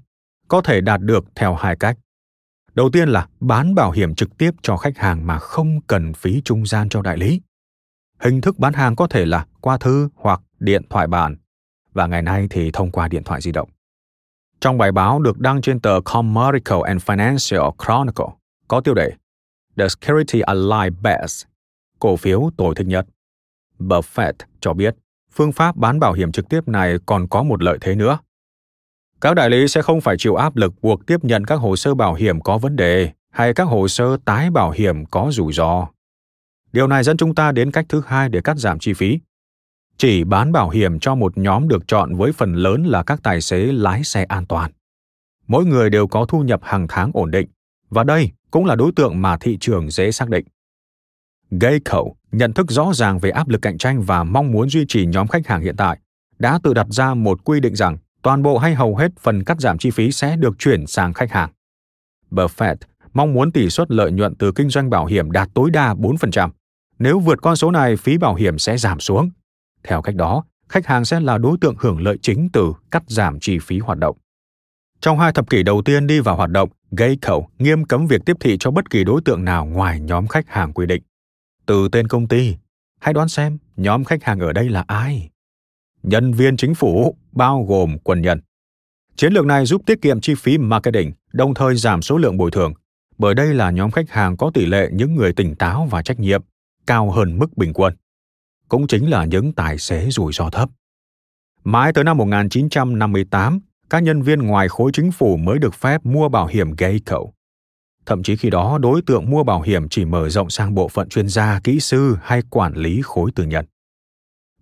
có 0.49 0.61
thể 0.61 0.81
đạt 0.81 1.01
được 1.01 1.25
theo 1.35 1.55
hai 1.55 1.77
cách. 1.77 1.99
Đầu 2.75 2.91
tiên 2.91 3.09
là 3.09 3.29
bán 3.41 3.75
bảo 3.75 3.91
hiểm 3.91 4.15
trực 4.15 4.39
tiếp 4.39 4.51
cho 4.63 4.77
khách 4.77 4.99
hàng 4.99 5.27
mà 5.27 5.39
không 5.39 5.81
cần 5.87 6.13
phí 6.13 6.43
trung 6.45 6.67
gian 6.67 6.89
cho 6.89 7.03
đại 7.03 7.17
lý. 7.17 7.41
Hình 8.21 8.41
thức 8.41 8.59
bán 8.59 8.73
hàng 8.73 8.97
có 8.97 9.07
thể 9.07 9.27
là 9.27 9.47
qua 9.61 9.79
thư 9.79 10.09
hoặc 10.15 10.41
điện 10.59 10.83
thoại 10.91 11.07
bàn 11.07 11.37
và 11.93 12.07
ngày 12.07 12.23
nay 12.23 12.47
thì 12.51 12.71
thông 12.71 12.91
qua 12.91 13.09
điện 13.09 13.25
thoại 13.25 13.41
di 13.41 13.53
động. 13.53 13.69
Trong 14.61 14.79
bài 14.79 14.93
báo 14.93 15.19
được 15.19 15.39
đăng 15.39 15.61
trên 15.61 15.81
tờ 15.81 16.01
Commercial 16.05 16.83
and 16.87 17.03
Financial 17.03 17.73
Chronicle 17.85 18.27
có 18.69 18.81
tiêu 18.81 18.95
đề 18.95 19.13
The 19.77 19.89
Security 19.89 20.41
Alive 20.41 20.97
Best, 21.03 21.47
cổ 21.99 22.17
phiếu 22.17 22.51
tồi 22.57 22.75
thích 22.75 22.87
nhất. 22.87 23.07
Buffett 23.79 24.33
cho 24.61 24.73
biết 24.73 24.97
phương 25.33 25.53
pháp 25.53 25.77
bán 25.77 26.01
bảo 26.01 26.13
hiểm 26.13 26.33
trực 26.33 26.49
tiếp 26.49 26.69
này 26.69 26.97
còn 27.07 27.29
có 27.29 27.43
một 27.43 27.63
lợi 27.63 27.79
thế 27.81 27.95
nữa. 27.95 28.19
Các 29.21 29.35
đại 29.35 29.51
lý 29.51 29.69
sẽ 29.69 29.83
không 29.83 30.01
phải 30.01 30.17
chịu 30.19 30.35
áp 30.35 30.57
lực 30.57 30.73
buộc 30.83 31.07
tiếp 31.07 31.25
nhận 31.25 31.45
các 31.45 31.57
hồ 31.57 31.77
sơ 31.77 31.95
bảo 31.95 32.15
hiểm 32.15 32.41
có 32.41 32.59
vấn 32.59 32.77
đề 32.77 33.13
hay 33.31 33.55
các 33.55 33.65
hồ 33.65 33.89
sơ 33.89 34.17
tái 34.25 34.51
bảo 34.51 34.71
hiểm 34.71 35.07
có 35.07 35.29
rủi 35.33 35.53
ro. 35.53 35.89
Điều 36.73 36.87
này 36.87 37.03
dẫn 37.03 37.17
chúng 37.17 37.35
ta 37.35 37.53
đến 37.53 37.71
cách 37.71 37.87
thứ 37.89 38.03
hai 38.07 38.29
để 38.29 38.41
cắt 38.41 38.57
giảm 38.57 38.79
chi 38.79 38.93
phí, 38.93 39.19
chỉ 40.01 40.25
bán 40.25 40.53
bảo 40.53 40.71
hiểm 40.71 40.99
cho 40.99 41.15
một 41.15 41.39
nhóm 41.39 41.69
được 41.69 41.89
chọn 41.89 42.17
với 42.17 42.33
phần 42.33 42.55
lớn 42.55 42.85
là 42.85 43.03
các 43.03 43.21
tài 43.23 43.41
xế 43.41 43.67
lái 43.67 44.05
xe 44.05 44.25
an 44.25 44.47
toàn. 44.47 44.71
Mỗi 45.47 45.65
người 45.65 45.91
đều 45.91 46.07
có 46.07 46.25
thu 46.25 46.41
nhập 46.43 46.61
hàng 46.63 46.87
tháng 46.89 47.11
ổn 47.15 47.31
định, 47.31 47.49
và 47.91 48.05
đây 48.05 48.31
cũng 48.51 48.65
là 48.65 48.75
đối 48.75 48.93
tượng 48.97 49.23
mà 49.23 49.37
thị 49.37 49.59
trường 49.61 49.91
dễ 49.91 50.13
xác 50.13 50.29
định. 50.29 50.45
Geico 51.61 52.05
nhận 52.33 52.53
thức 52.53 52.71
rõ 52.71 52.91
ràng 52.95 53.19
về 53.19 53.31
áp 53.31 53.49
lực 53.49 53.63
cạnh 53.63 53.79
tranh 53.79 54.03
và 54.03 54.25
mong 54.25 54.53
muốn 54.53 54.71
duy 54.71 54.85
trì 54.89 55.07
nhóm 55.07 55.29
khách 55.29 55.47
hàng 55.47 55.63
hiện 55.63 55.77
tại, 55.77 55.99
đã 56.39 56.59
tự 56.63 56.75
đặt 56.75 56.87
ra 56.91 57.15
một 57.15 57.45
quy 57.45 57.61
định 57.61 57.77
rằng 57.77 57.97
toàn 58.23 58.43
bộ 58.43 58.59
hay 58.59 58.75
hầu 58.75 58.97
hết 58.97 59.13
phần 59.21 59.45
cắt 59.45 59.61
giảm 59.61 59.79
chi 59.79 59.91
phí 59.91 60.13
sẽ 60.13 60.37
được 60.37 60.59
chuyển 60.59 60.87
sang 60.87 61.13
khách 61.13 61.31
hàng. 61.31 61.51
Buffett 62.31 62.77
mong 63.13 63.33
muốn 63.33 63.53
tỷ 63.53 63.71
suất 63.71 63.91
lợi 63.91 64.13
nhuận 64.13 64.35
từ 64.35 64.53
kinh 64.53 64.69
doanh 64.69 64.91
bảo 64.91 65.07
hiểm 65.07 65.31
đạt 65.31 65.49
tối 65.55 65.71
đa 65.71 65.95
4%. 65.95 66.51
Nếu 66.99 67.19
vượt 67.19 67.39
con 67.43 67.57
số 67.57 67.71
này, 67.71 67.97
phí 67.97 68.19
bảo 68.19 68.35
hiểm 68.35 68.59
sẽ 68.59 68.77
giảm 68.77 69.01
xuống 69.01 69.31
theo 69.85 70.03
cách 70.03 70.15
đó, 70.15 70.45
khách 70.69 70.87
hàng 70.87 71.05
sẽ 71.05 71.21
là 71.21 71.39
đối 71.39 71.59
tượng 71.61 71.75
hưởng 71.79 72.01
lợi 72.01 72.19
chính 72.23 72.49
từ 72.53 72.73
cắt 72.91 73.03
giảm 73.07 73.41
chi 73.41 73.59
phí 73.59 73.79
hoạt 73.79 73.99
động. 73.99 74.17
Trong 75.01 75.19
hai 75.19 75.33
thập 75.33 75.51
kỷ 75.51 75.63
đầu 75.63 75.83
tiên 75.83 76.07
đi 76.07 76.21
vào 76.21 76.37
hoạt 76.37 76.51
động, 76.51 76.69
Geico 76.91 77.41
nghiêm 77.59 77.85
cấm 77.85 78.07
việc 78.07 78.23
tiếp 78.27 78.37
thị 78.41 78.57
cho 78.61 78.71
bất 78.71 78.91
kỳ 78.91 79.05
đối 79.05 79.21
tượng 79.25 79.45
nào 79.45 79.67
ngoài 79.67 80.01
nhóm 80.01 80.27
khách 80.27 80.49
hàng 80.49 80.73
quy 80.73 80.87
định. 80.87 81.03
Từ 81.67 81.89
tên 81.89 82.09
công 82.09 82.29
ty, 82.29 82.57
hãy 83.01 83.15
đoán 83.15 83.29
xem 83.29 83.59
nhóm 83.77 84.05
khách 84.05 84.25
hàng 84.25 84.41
ở 84.41 84.53
đây 84.53 84.69
là 84.69 84.85
ai? 84.87 85.31
Nhân 86.03 86.33
viên 86.33 86.57
chính 86.57 86.75
phủ, 86.75 87.17
bao 87.33 87.65
gồm 87.69 87.99
quân 87.99 88.23
nhân. 88.23 88.41
Chiến 89.17 89.33
lược 89.33 89.47
này 89.47 89.67
giúp 89.67 89.83
tiết 89.87 90.03
kiệm 90.03 90.21
chi 90.21 90.35
phí 90.35 90.59
marketing, 90.59 91.13
đồng 91.33 91.55
thời 91.55 91.75
giảm 91.75 92.03
số 92.03 92.19
lượng 92.19 92.37
bồi 92.37 92.51
thường, 92.51 92.75
bởi 93.19 93.35
đây 93.35 93.55
là 93.55 93.71
nhóm 93.71 93.91
khách 93.91 94.11
hàng 94.11 94.37
có 94.37 94.51
tỷ 94.55 94.67
lệ 94.67 94.89
những 94.93 95.15
người 95.15 95.33
tỉnh 95.33 95.55
táo 95.55 95.89
và 95.91 96.03
trách 96.03 96.21
nhiệm, 96.21 96.43
cao 96.87 97.11
hơn 97.11 97.39
mức 97.39 97.57
bình 97.57 97.73
quân 97.73 97.95
cũng 98.71 98.87
chính 98.87 99.11
là 99.11 99.25
những 99.25 99.53
tài 99.53 99.79
xế 99.79 100.11
rủi 100.11 100.33
ro 100.33 100.51
thấp. 100.51 100.69
Mãi 101.65 101.93
tới 101.93 102.05
năm 102.05 102.17
1958, 102.17 103.61
các 103.91 104.03
nhân 104.03 104.23
viên 104.23 104.39
ngoài 104.43 104.69
khối 104.69 104.91
chính 104.95 105.13
phủ 105.13 105.37
mới 105.37 105.59
được 105.59 105.75
phép 105.75 106.07
mua 106.07 106.29
bảo 106.29 106.47
hiểm 106.47 106.75
Geico. 106.79 107.21
thậm 108.07 108.23
chí 108.23 108.37
khi 108.37 108.51
đó 108.51 108.79
đối 108.79 109.03
tượng 109.03 109.31
mua 109.31 109.45
bảo 109.45 109.61
hiểm 109.61 109.89
chỉ 109.89 110.05
mở 110.05 110.29
rộng 110.29 110.51
sang 110.51 110.75
bộ 110.75 110.89
phận 110.89 111.09
chuyên 111.09 111.29
gia, 111.29 111.61
kỹ 111.65 111.81
sư 111.81 112.17
hay 112.23 112.43
quản 112.51 112.75
lý 112.75 113.01
khối 113.03 113.31
tư 113.35 113.45
nhân. 113.45 113.67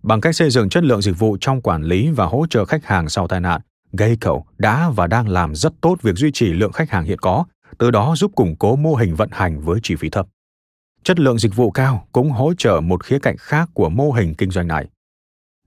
Bằng 0.02 0.20
cách 0.20 0.36
xây 0.36 0.50
dựng 0.50 0.68
chất 0.68 0.84
lượng 0.84 1.02
dịch 1.02 1.18
vụ 1.18 1.36
trong 1.40 1.62
quản 1.62 1.82
lý 1.82 2.10
và 2.10 2.26
hỗ 2.26 2.46
trợ 2.50 2.64
khách 2.64 2.84
hàng 2.84 3.08
sau 3.08 3.28
tai 3.28 3.40
nạn, 3.40 3.60
Geico 3.92 4.40
đã 4.58 4.90
và 4.90 5.06
đang 5.06 5.28
làm 5.28 5.54
rất 5.54 5.72
tốt 5.80 5.96
việc 6.02 6.14
duy 6.16 6.30
trì 6.32 6.46
lượng 6.46 6.72
khách 6.72 6.90
hàng 6.90 7.04
hiện 7.04 7.18
có, 7.18 7.44
từ 7.78 7.90
đó 7.90 8.14
giúp 8.16 8.32
củng 8.34 8.56
cố 8.58 8.76
mô 8.76 8.94
hình 8.94 9.14
vận 9.14 9.28
hành 9.32 9.60
với 9.60 9.80
chi 9.82 9.96
phí 9.96 10.10
thấp. 10.10 10.26
Chất 11.08 11.20
lượng 11.20 11.38
dịch 11.38 11.56
vụ 11.56 11.70
cao 11.70 12.06
cũng 12.12 12.30
hỗ 12.30 12.54
trợ 12.54 12.80
một 12.80 13.04
khía 13.04 13.18
cạnh 13.18 13.36
khác 13.38 13.70
của 13.74 13.88
mô 13.88 14.12
hình 14.12 14.34
kinh 14.34 14.50
doanh 14.50 14.68
này. 14.68 14.86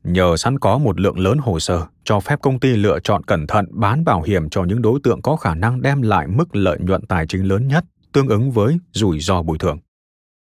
Nhờ 0.03 0.37
sẵn 0.37 0.59
có 0.59 0.77
một 0.77 0.99
lượng 0.99 1.19
lớn 1.19 1.37
hồ 1.37 1.59
sơ, 1.59 1.85
cho 2.03 2.19
phép 2.19 2.39
công 2.41 2.59
ty 2.59 2.75
lựa 2.75 2.99
chọn 3.03 3.23
cẩn 3.23 3.47
thận 3.47 3.65
bán 3.71 4.03
bảo 4.03 4.21
hiểm 4.21 4.49
cho 4.49 4.63
những 4.63 4.81
đối 4.81 4.99
tượng 5.03 5.21
có 5.21 5.35
khả 5.35 5.55
năng 5.55 5.81
đem 5.81 6.01
lại 6.01 6.27
mức 6.27 6.55
lợi 6.55 6.77
nhuận 6.81 7.05
tài 7.05 7.27
chính 7.27 7.47
lớn 7.47 7.67
nhất 7.67 7.85
tương 8.11 8.27
ứng 8.27 8.51
với 8.51 8.77
rủi 8.91 9.19
ro 9.19 9.41
bồi 9.41 9.57
thường. 9.57 9.79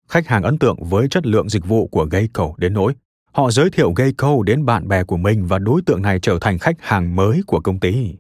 Khách 0.09 0.27
hàng 0.27 0.43
ấn 0.43 0.59
tượng 0.59 0.85
với 0.85 1.09
chất 1.09 1.27
lượng 1.27 1.49
dịch 1.49 1.67
vụ 1.67 1.87
của 1.87 2.07
Geico 2.11 2.53
đến 2.57 2.73
nỗi 2.73 2.95
họ 3.33 3.51
giới 3.51 3.71
thiệu 3.71 3.93
Geico 3.97 4.37
đến 4.47 4.65
bạn 4.65 4.89
bè 4.89 5.05
của 5.05 5.17
mình 5.17 5.47
và 5.47 5.59
đối 5.59 5.83
tượng 5.83 6.03
này 6.03 6.19
trở 6.21 6.39
thành 6.41 6.59
khách 6.59 6.77
hàng 6.81 7.17
mới 7.17 7.43
của 7.47 7.61
công 7.61 7.81
ty. 7.81 8.15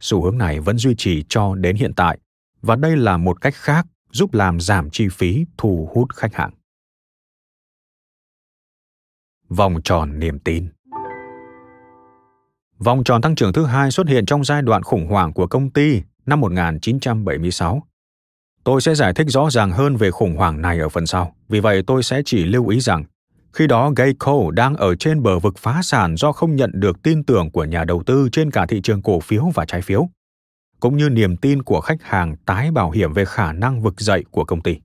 Xu 0.00 0.22
hướng 0.22 0.38
này 0.38 0.60
vẫn 0.60 0.78
duy 0.78 0.94
trì 0.98 1.24
cho 1.28 1.54
đến 1.54 1.76
hiện 1.76 1.94
tại 1.94 2.18
và 2.62 2.76
đây 2.76 2.96
là 2.96 3.16
một 3.16 3.40
cách 3.40 3.54
khác 3.54 3.86
giúp 4.12 4.34
làm 4.34 4.60
giảm 4.60 4.90
chi 4.90 5.08
phí 5.08 5.44
thu 5.58 5.88
hút 5.94 6.14
khách 6.14 6.34
hàng. 6.34 6.50
Vòng 9.48 9.80
tròn 9.84 10.18
niềm 10.18 10.38
tin 10.38 10.68
Vòng 12.78 13.04
tròn 13.04 13.22
tăng 13.22 13.34
trưởng 13.34 13.52
thứ 13.52 13.64
hai 13.64 13.90
xuất 13.90 14.08
hiện 14.08 14.26
trong 14.26 14.44
giai 14.44 14.62
đoạn 14.62 14.82
khủng 14.82 15.06
hoảng 15.06 15.32
của 15.32 15.46
công 15.46 15.70
ty 15.70 16.02
năm 16.26 16.40
1976. 16.40 17.82
Tôi 18.64 18.80
sẽ 18.80 18.94
giải 18.94 19.14
thích 19.14 19.26
rõ 19.30 19.50
ràng 19.50 19.70
hơn 19.70 19.96
về 19.96 20.10
khủng 20.10 20.36
hoảng 20.36 20.62
này 20.62 20.78
ở 20.78 20.88
phần 20.88 21.06
sau, 21.06 21.34
vì 21.48 21.60
vậy 21.60 21.82
tôi 21.86 22.02
sẽ 22.02 22.22
chỉ 22.24 22.44
lưu 22.44 22.68
ý 22.68 22.80
rằng 22.80 23.04
khi 23.52 23.66
đó 23.66 23.92
Geico 23.96 24.50
đang 24.52 24.76
ở 24.76 24.94
trên 24.94 25.22
bờ 25.22 25.38
vực 25.38 25.58
phá 25.58 25.80
sản 25.82 26.16
do 26.16 26.32
không 26.32 26.56
nhận 26.56 26.70
được 26.74 27.02
tin 27.02 27.24
tưởng 27.24 27.50
của 27.50 27.64
nhà 27.64 27.84
đầu 27.84 28.02
tư 28.06 28.28
trên 28.32 28.50
cả 28.50 28.66
thị 28.68 28.80
trường 28.82 29.02
cổ 29.02 29.20
phiếu 29.20 29.44
và 29.54 29.64
trái 29.64 29.82
phiếu 29.82 30.08
cũng 30.80 30.96
như 30.96 31.08
niềm 31.08 31.36
tin 31.36 31.62
của 31.62 31.80
khách 31.80 32.02
hàng 32.02 32.36
tái 32.36 32.70
bảo 32.70 32.90
hiểm 32.90 33.12
về 33.12 33.24
khả 33.24 33.52
năng 33.52 33.82
vực 33.82 34.00
dậy 34.00 34.24
của 34.30 34.44
công 34.44 34.60
ty. 34.60 34.76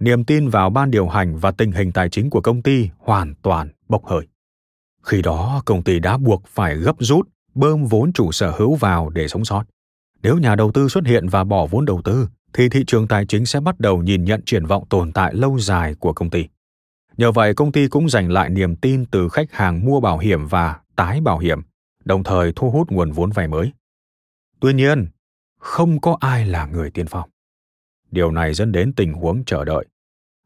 Niềm 0.00 0.24
tin 0.24 0.48
vào 0.48 0.70
ban 0.70 0.90
điều 0.90 1.08
hành 1.08 1.36
và 1.36 1.50
tình 1.50 1.72
hình 1.72 1.92
tài 1.92 2.08
chính 2.10 2.30
của 2.30 2.40
công 2.40 2.62
ty 2.62 2.88
hoàn 2.98 3.34
toàn 3.42 3.68
bốc 3.88 4.04
hơi. 4.06 4.26
Khi 5.02 5.22
đó, 5.22 5.62
công 5.64 5.82
ty 5.82 5.98
đã 5.98 6.18
buộc 6.18 6.42
phải 6.46 6.76
gấp 6.76 6.96
rút, 6.98 7.28
bơm 7.54 7.84
vốn 7.84 8.12
chủ 8.12 8.32
sở 8.32 8.50
hữu 8.50 8.74
vào 8.74 9.10
để 9.10 9.28
sống 9.28 9.44
sót. 9.44 9.64
Nếu 10.22 10.38
nhà 10.38 10.54
đầu 10.54 10.72
tư 10.72 10.88
xuất 10.88 11.06
hiện 11.06 11.28
và 11.28 11.44
bỏ 11.44 11.66
vốn 11.66 11.84
đầu 11.84 12.02
tư, 12.04 12.28
thì 12.52 12.68
thị 12.68 12.84
trường 12.86 13.08
tài 13.08 13.26
chính 13.26 13.46
sẽ 13.46 13.60
bắt 13.60 13.80
đầu 13.80 14.02
nhìn 14.02 14.24
nhận 14.24 14.42
triển 14.46 14.66
vọng 14.66 14.84
tồn 14.88 15.12
tại 15.12 15.34
lâu 15.34 15.58
dài 15.58 15.94
của 15.94 16.12
công 16.12 16.30
ty. 16.30 16.46
Nhờ 17.16 17.32
vậy, 17.32 17.54
công 17.54 17.72
ty 17.72 17.88
cũng 17.88 18.08
giành 18.08 18.30
lại 18.30 18.50
niềm 18.50 18.76
tin 18.76 19.06
từ 19.06 19.28
khách 19.28 19.52
hàng 19.52 19.84
mua 19.84 20.00
bảo 20.00 20.18
hiểm 20.18 20.46
và 20.46 20.80
tái 20.96 21.20
bảo 21.20 21.38
hiểm, 21.38 21.60
đồng 22.04 22.24
thời 22.24 22.52
thu 22.56 22.70
hút 22.70 22.90
nguồn 22.90 23.10
vốn 23.12 23.30
vay 23.30 23.48
mới. 23.48 23.72
Tuy 24.60 24.74
nhiên, 24.74 25.06
không 25.58 26.00
có 26.00 26.16
ai 26.20 26.46
là 26.46 26.66
người 26.66 26.90
tiên 26.90 27.06
phong. 27.06 27.30
Điều 28.10 28.30
này 28.30 28.54
dẫn 28.54 28.72
đến 28.72 28.92
tình 28.92 29.12
huống 29.12 29.44
chờ 29.44 29.64
đợi. 29.64 29.86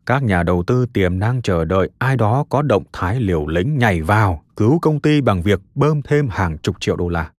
Các 0.07 0.23
nhà 0.23 0.43
đầu 0.43 0.65
tư 0.67 0.87
tiềm 0.87 1.19
năng 1.19 1.43
chờ 1.43 1.65
đợi 1.65 1.91
ai 1.99 2.17
đó 2.17 2.45
có 2.49 2.63
động 2.63 2.85
thái 2.93 3.21
liều 3.21 3.47
lĩnh 3.47 3.79
nhảy 3.79 4.03
vào 4.03 4.43
cứu 4.57 4.79
công 4.83 5.01
ty 5.01 5.21
bằng 5.21 5.43
việc 5.43 5.61
bơm 5.75 6.03
thêm 6.03 6.29
hàng 6.29 6.59
chục 6.59 6.77
triệu 6.81 6.97
đô 6.97 7.09
la. 7.09 7.33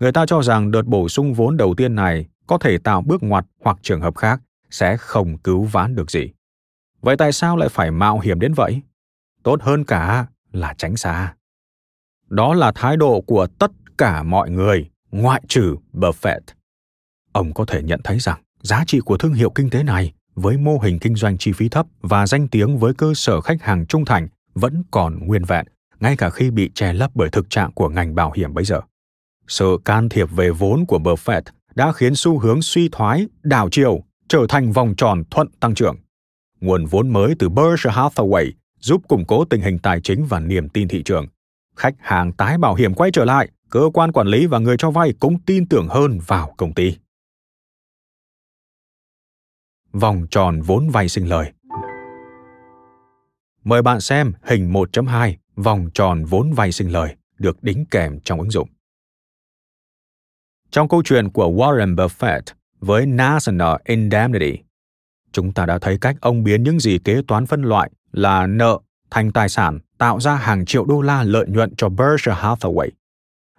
Người 0.00 0.12
ta 0.12 0.26
cho 0.26 0.42
rằng 0.42 0.70
đợt 0.70 0.86
bổ 0.86 1.08
sung 1.08 1.34
vốn 1.34 1.56
đầu 1.56 1.74
tiên 1.74 1.94
này 1.94 2.26
có 2.46 2.58
thể 2.58 2.78
tạo 2.78 3.02
bước 3.02 3.22
ngoặt 3.22 3.46
hoặc 3.60 3.78
trường 3.82 4.00
hợp 4.00 4.16
khác 4.16 4.40
sẽ 4.70 4.96
không 4.96 5.38
cứu 5.38 5.64
vãn 5.64 5.94
được 5.94 6.10
gì. 6.10 6.30
Vậy 7.00 7.16
tại 7.16 7.32
sao 7.32 7.56
lại 7.56 7.68
phải 7.68 7.90
mạo 7.90 8.20
hiểm 8.20 8.40
đến 8.40 8.52
vậy? 8.54 8.82
Tốt 9.42 9.62
hơn 9.62 9.84
cả 9.84 10.26
là 10.52 10.74
tránh 10.78 10.96
xa. 10.96 11.34
Đó 12.28 12.54
là 12.54 12.72
thái 12.74 12.96
độ 12.96 13.20
của 13.20 13.46
tất 13.46 13.70
cả 13.98 14.22
mọi 14.22 14.50
người 14.50 14.90
ngoại 15.12 15.42
trừ 15.48 15.76
Buffett. 15.92 16.40
Ông 17.32 17.54
có 17.54 17.64
thể 17.64 17.82
nhận 17.82 18.00
thấy 18.04 18.18
rằng 18.18 18.42
giá 18.62 18.84
trị 18.86 19.00
của 19.00 19.16
thương 19.16 19.32
hiệu 19.32 19.50
kinh 19.50 19.70
tế 19.70 19.82
này 19.82 20.12
với 20.34 20.56
mô 20.56 20.78
hình 20.78 20.98
kinh 20.98 21.14
doanh 21.14 21.38
chi 21.38 21.52
phí 21.52 21.68
thấp 21.68 21.86
và 22.00 22.26
danh 22.26 22.48
tiếng 22.48 22.78
với 22.78 22.94
cơ 22.94 23.12
sở 23.14 23.40
khách 23.40 23.62
hàng 23.62 23.86
trung 23.86 24.04
thành 24.04 24.28
vẫn 24.54 24.82
còn 24.90 25.26
nguyên 25.26 25.44
vẹn, 25.44 25.66
ngay 26.00 26.16
cả 26.16 26.30
khi 26.30 26.50
bị 26.50 26.70
che 26.74 26.92
lấp 26.92 27.10
bởi 27.14 27.28
thực 27.30 27.50
trạng 27.50 27.72
của 27.72 27.88
ngành 27.88 28.14
bảo 28.14 28.32
hiểm 28.36 28.54
bây 28.54 28.64
giờ. 28.64 28.80
Sự 29.48 29.78
can 29.84 30.08
thiệp 30.08 30.30
về 30.30 30.50
vốn 30.50 30.86
của 30.86 30.98
Buffett 30.98 31.42
đã 31.74 31.92
khiến 31.92 32.14
xu 32.14 32.38
hướng 32.38 32.62
suy 32.62 32.88
thoái, 32.88 33.26
đảo 33.42 33.68
chiều 33.72 34.04
trở 34.28 34.46
thành 34.48 34.72
vòng 34.72 34.94
tròn 34.96 35.22
thuận 35.30 35.48
tăng 35.60 35.74
trưởng. 35.74 35.96
Nguồn 36.60 36.86
vốn 36.86 37.12
mới 37.12 37.34
từ 37.38 37.48
Berkshire 37.48 37.94
Hathaway 37.94 38.50
giúp 38.80 39.02
củng 39.08 39.24
cố 39.26 39.44
tình 39.44 39.60
hình 39.60 39.78
tài 39.78 40.00
chính 40.00 40.26
và 40.26 40.40
niềm 40.40 40.68
tin 40.68 40.88
thị 40.88 41.02
trường. 41.02 41.26
Khách 41.76 41.94
hàng 41.98 42.32
tái 42.32 42.58
bảo 42.58 42.74
hiểm 42.74 42.94
quay 42.94 43.10
trở 43.10 43.24
lại 43.24 43.48
cơ 43.72 43.90
quan 43.94 44.12
quản 44.12 44.26
lý 44.26 44.46
và 44.46 44.58
người 44.58 44.76
cho 44.78 44.90
vay 44.90 45.12
cũng 45.20 45.38
tin 45.46 45.68
tưởng 45.68 45.88
hơn 45.88 46.18
vào 46.26 46.54
công 46.56 46.74
ty. 46.74 46.96
Vòng 49.92 50.26
tròn 50.30 50.60
vốn 50.60 50.88
vay 50.88 51.08
sinh 51.08 51.28
lời 51.28 51.52
Mời 53.64 53.82
bạn 53.82 54.00
xem 54.00 54.32
hình 54.42 54.72
1.2 54.72 55.34
vòng 55.56 55.88
tròn 55.94 56.24
vốn 56.24 56.52
vay 56.52 56.72
sinh 56.72 56.92
lời 56.92 57.16
được 57.38 57.62
đính 57.62 57.84
kèm 57.90 58.20
trong 58.20 58.40
ứng 58.40 58.50
dụng. 58.50 58.68
Trong 60.70 60.88
câu 60.88 61.02
chuyện 61.02 61.30
của 61.30 61.46
Warren 61.46 61.96
Buffett 61.96 62.42
với 62.80 63.06
National 63.06 63.76
Indemnity, 63.84 64.58
chúng 65.32 65.52
ta 65.52 65.66
đã 65.66 65.78
thấy 65.78 65.98
cách 65.98 66.16
ông 66.20 66.44
biến 66.44 66.62
những 66.62 66.80
gì 66.80 66.98
kế 66.98 67.22
toán 67.28 67.46
phân 67.46 67.62
loại 67.62 67.90
là 68.12 68.46
nợ 68.46 68.78
thành 69.10 69.32
tài 69.32 69.48
sản 69.48 69.78
tạo 69.98 70.20
ra 70.20 70.34
hàng 70.34 70.64
triệu 70.66 70.84
đô 70.84 71.00
la 71.00 71.22
lợi 71.22 71.46
nhuận 71.48 71.74
cho 71.76 71.88
Berkshire 71.88 72.36
Hathaway. 72.40 72.88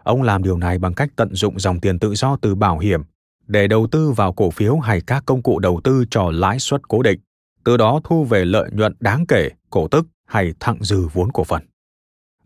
Ông 0.03 0.21
làm 0.21 0.43
điều 0.43 0.57
này 0.57 0.79
bằng 0.79 0.93
cách 0.93 1.09
tận 1.15 1.35
dụng 1.35 1.59
dòng 1.59 1.79
tiền 1.79 1.99
tự 1.99 2.15
do 2.15 2.37
từ 2.41 2.55
bảo 2.55 2.79
hiểm 2.79 3.01
để 3.47 3.67
đầu 3.67 3.87
tư 3.91 4.11
vào 4.11 4.33
cổ 4.33 4.49
phiếu 4.49 4.77
hay 4.77 5.01
các 5.01 5.23
công 5.25 5.43
cụ 5.43 5.59
đầu 5.59 5.81
tư 5.83 6.05
cho 6.11 6.31
lãi 6.31 6.59
suất 6.59 6.87
cố 6.87 7.01
định, 7.01 7.19
từ 7.63 7.77
đó 7.77 8.01
thu 8.03 8.23
về 8.23 8.45
lợi 8.45 8.69
nhuận 8.71 8.95
đáng 8.99 9.25
kể, 9.27 9.49
cổ 9.69 9.87
tức 9.87 10.07
hay 10.25 10.53
thặng 10.59 10.77
dư 10.81 11.07
vốn 11.13 11.31
cổ 11.31 11.43
phần. 11.43 11.61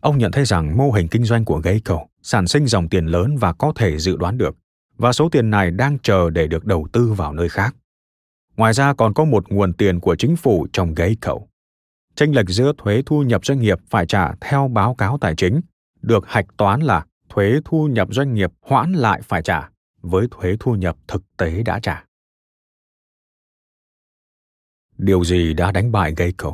Ông 0.00 0.18
nhận 0.18 0.32
thấy 0.32 0.44
rằng 0.44 0.76
mô 0.76 0.90
hình 0.90 1.08
kinh 1.08 1.24
doanh 1.24 1.44
của 1.44 1.60
Geico 1.64 2.00
sản 2.22 2.46
sinh 2.46 2.66
dòng 2.66 2.88
tiền 2.88 3.06
lớn 3.06 3.36
và 3.36 3.52
có 3.52 3.72
thể 3.76 3.98
dự 3.98 4.16
đoán 4.16 4.38
được, 4.38 4.56
và 4.96 5.12
số 5.12 5.28
tiền 5.28 5.50
này 5.50 5.70
đang 5.70 5.98
chờ 5.98 6.30
để 6.30 6.46
được 6.46 6.64
đầu 6.64 6.88
tư 6.92 7.12
vào 7.12 7.32
nơi 7.32 7.48
khác. 7.48 7.76
Ngoài 8.56 8.72
ra 8.72 8.94
còn 8.94 9.14
có 9.14 9.24
một 9.24 9.52
nguồn 9.52 9.72
tiền 9.72 10.00
của 10.00 10.16
chính 10.16 10.36
phủ 10.36 10.66
trong 10.72 10.94
Geico. 10.94 11.38
Tranh 12.14 12.34
lệch 12.34 12.48
giữa 12.48 12.72
thuế 12.78 13.02
thu 13.06 13.22
nhập 13.22 13.44
doanh 13.44 13.60
nghiệp 13.60 13.78
phải 13.90 14.06
trả 14.06 14.32
theo 14.40 14.68
báo 14.68 14.94
cáo 14.94 15.18
tài 15.18 15.34
chính, 15.36 15.60
được 16.02 16.28
hạch 16.28 16.46
toán 16.56 16.80
là 16.80 17.04
thuế 17.38 17.60
thu 17.64 17.86
nhập 17.86 18.08
doanh 18.10 18.34
nghiệp 18.34 18.52
hoãn 18.60 18.92
lại 18.92 19.20
phải 19.22 19.42
trả, 19.42 19.70
với 20.02 20.26
thuế 20.30 20.56
thu 20.60 20.74
nhập 20.74 20.96
thực 21.08 21.22
tế 21.36 21.62
đã 21.62 21.80
trả. 21.82 22.04
Điều 24.96 25.24
gì 25.24 25.54
đã 25.54 25.72
đánh 25.72 25.92
bại 25.92 26.14
Geico? 26.16 26.52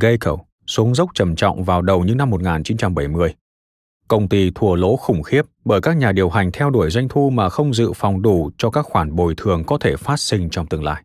Geico 0.00 0.36
xuống 0.66 0.94
dốc 0.94 1.10
trầm 1.14 1.36
trọng 1.36 1.64
vào 1.64 1.82
đầu 1.82 2.04
những 2.04 2.16
năm 2.16 2.30
1970. 2.30 3.34
Công 4.08 4.28
ty 4.28 4.50
thua 4.54 4.74
lỗ 4.74 4.96
khủng 4.96 5.22
khiếp 5.22 5.42
bởi 5.64 5.80
các 5.80 5.96
nhà 5.96 6.12
điều 6.12 6.30
hành 6.30 6.52
theo 6.52 6.70
đuổi 6.70 6.90
doanh 6.90 7.08
thu 7.08 7.30
mà 7.30 7.48
không 7.48 7.74
dự 7.74 7.92
phòng 7.92 8.22
đủ 8.22 8.50
cho 8.58 8.70
các 8.70 8.86
khoản 8.86 9.16
bồi 9.16 9.34
thường 9.36 9.64
có 9.66 9.78
thể 9.78 9.96
phát 9.96 10.20
sinh 10.20 10.50
trong 10.50 10.66
tương 10.66 10.84
lai. 10.84 11.02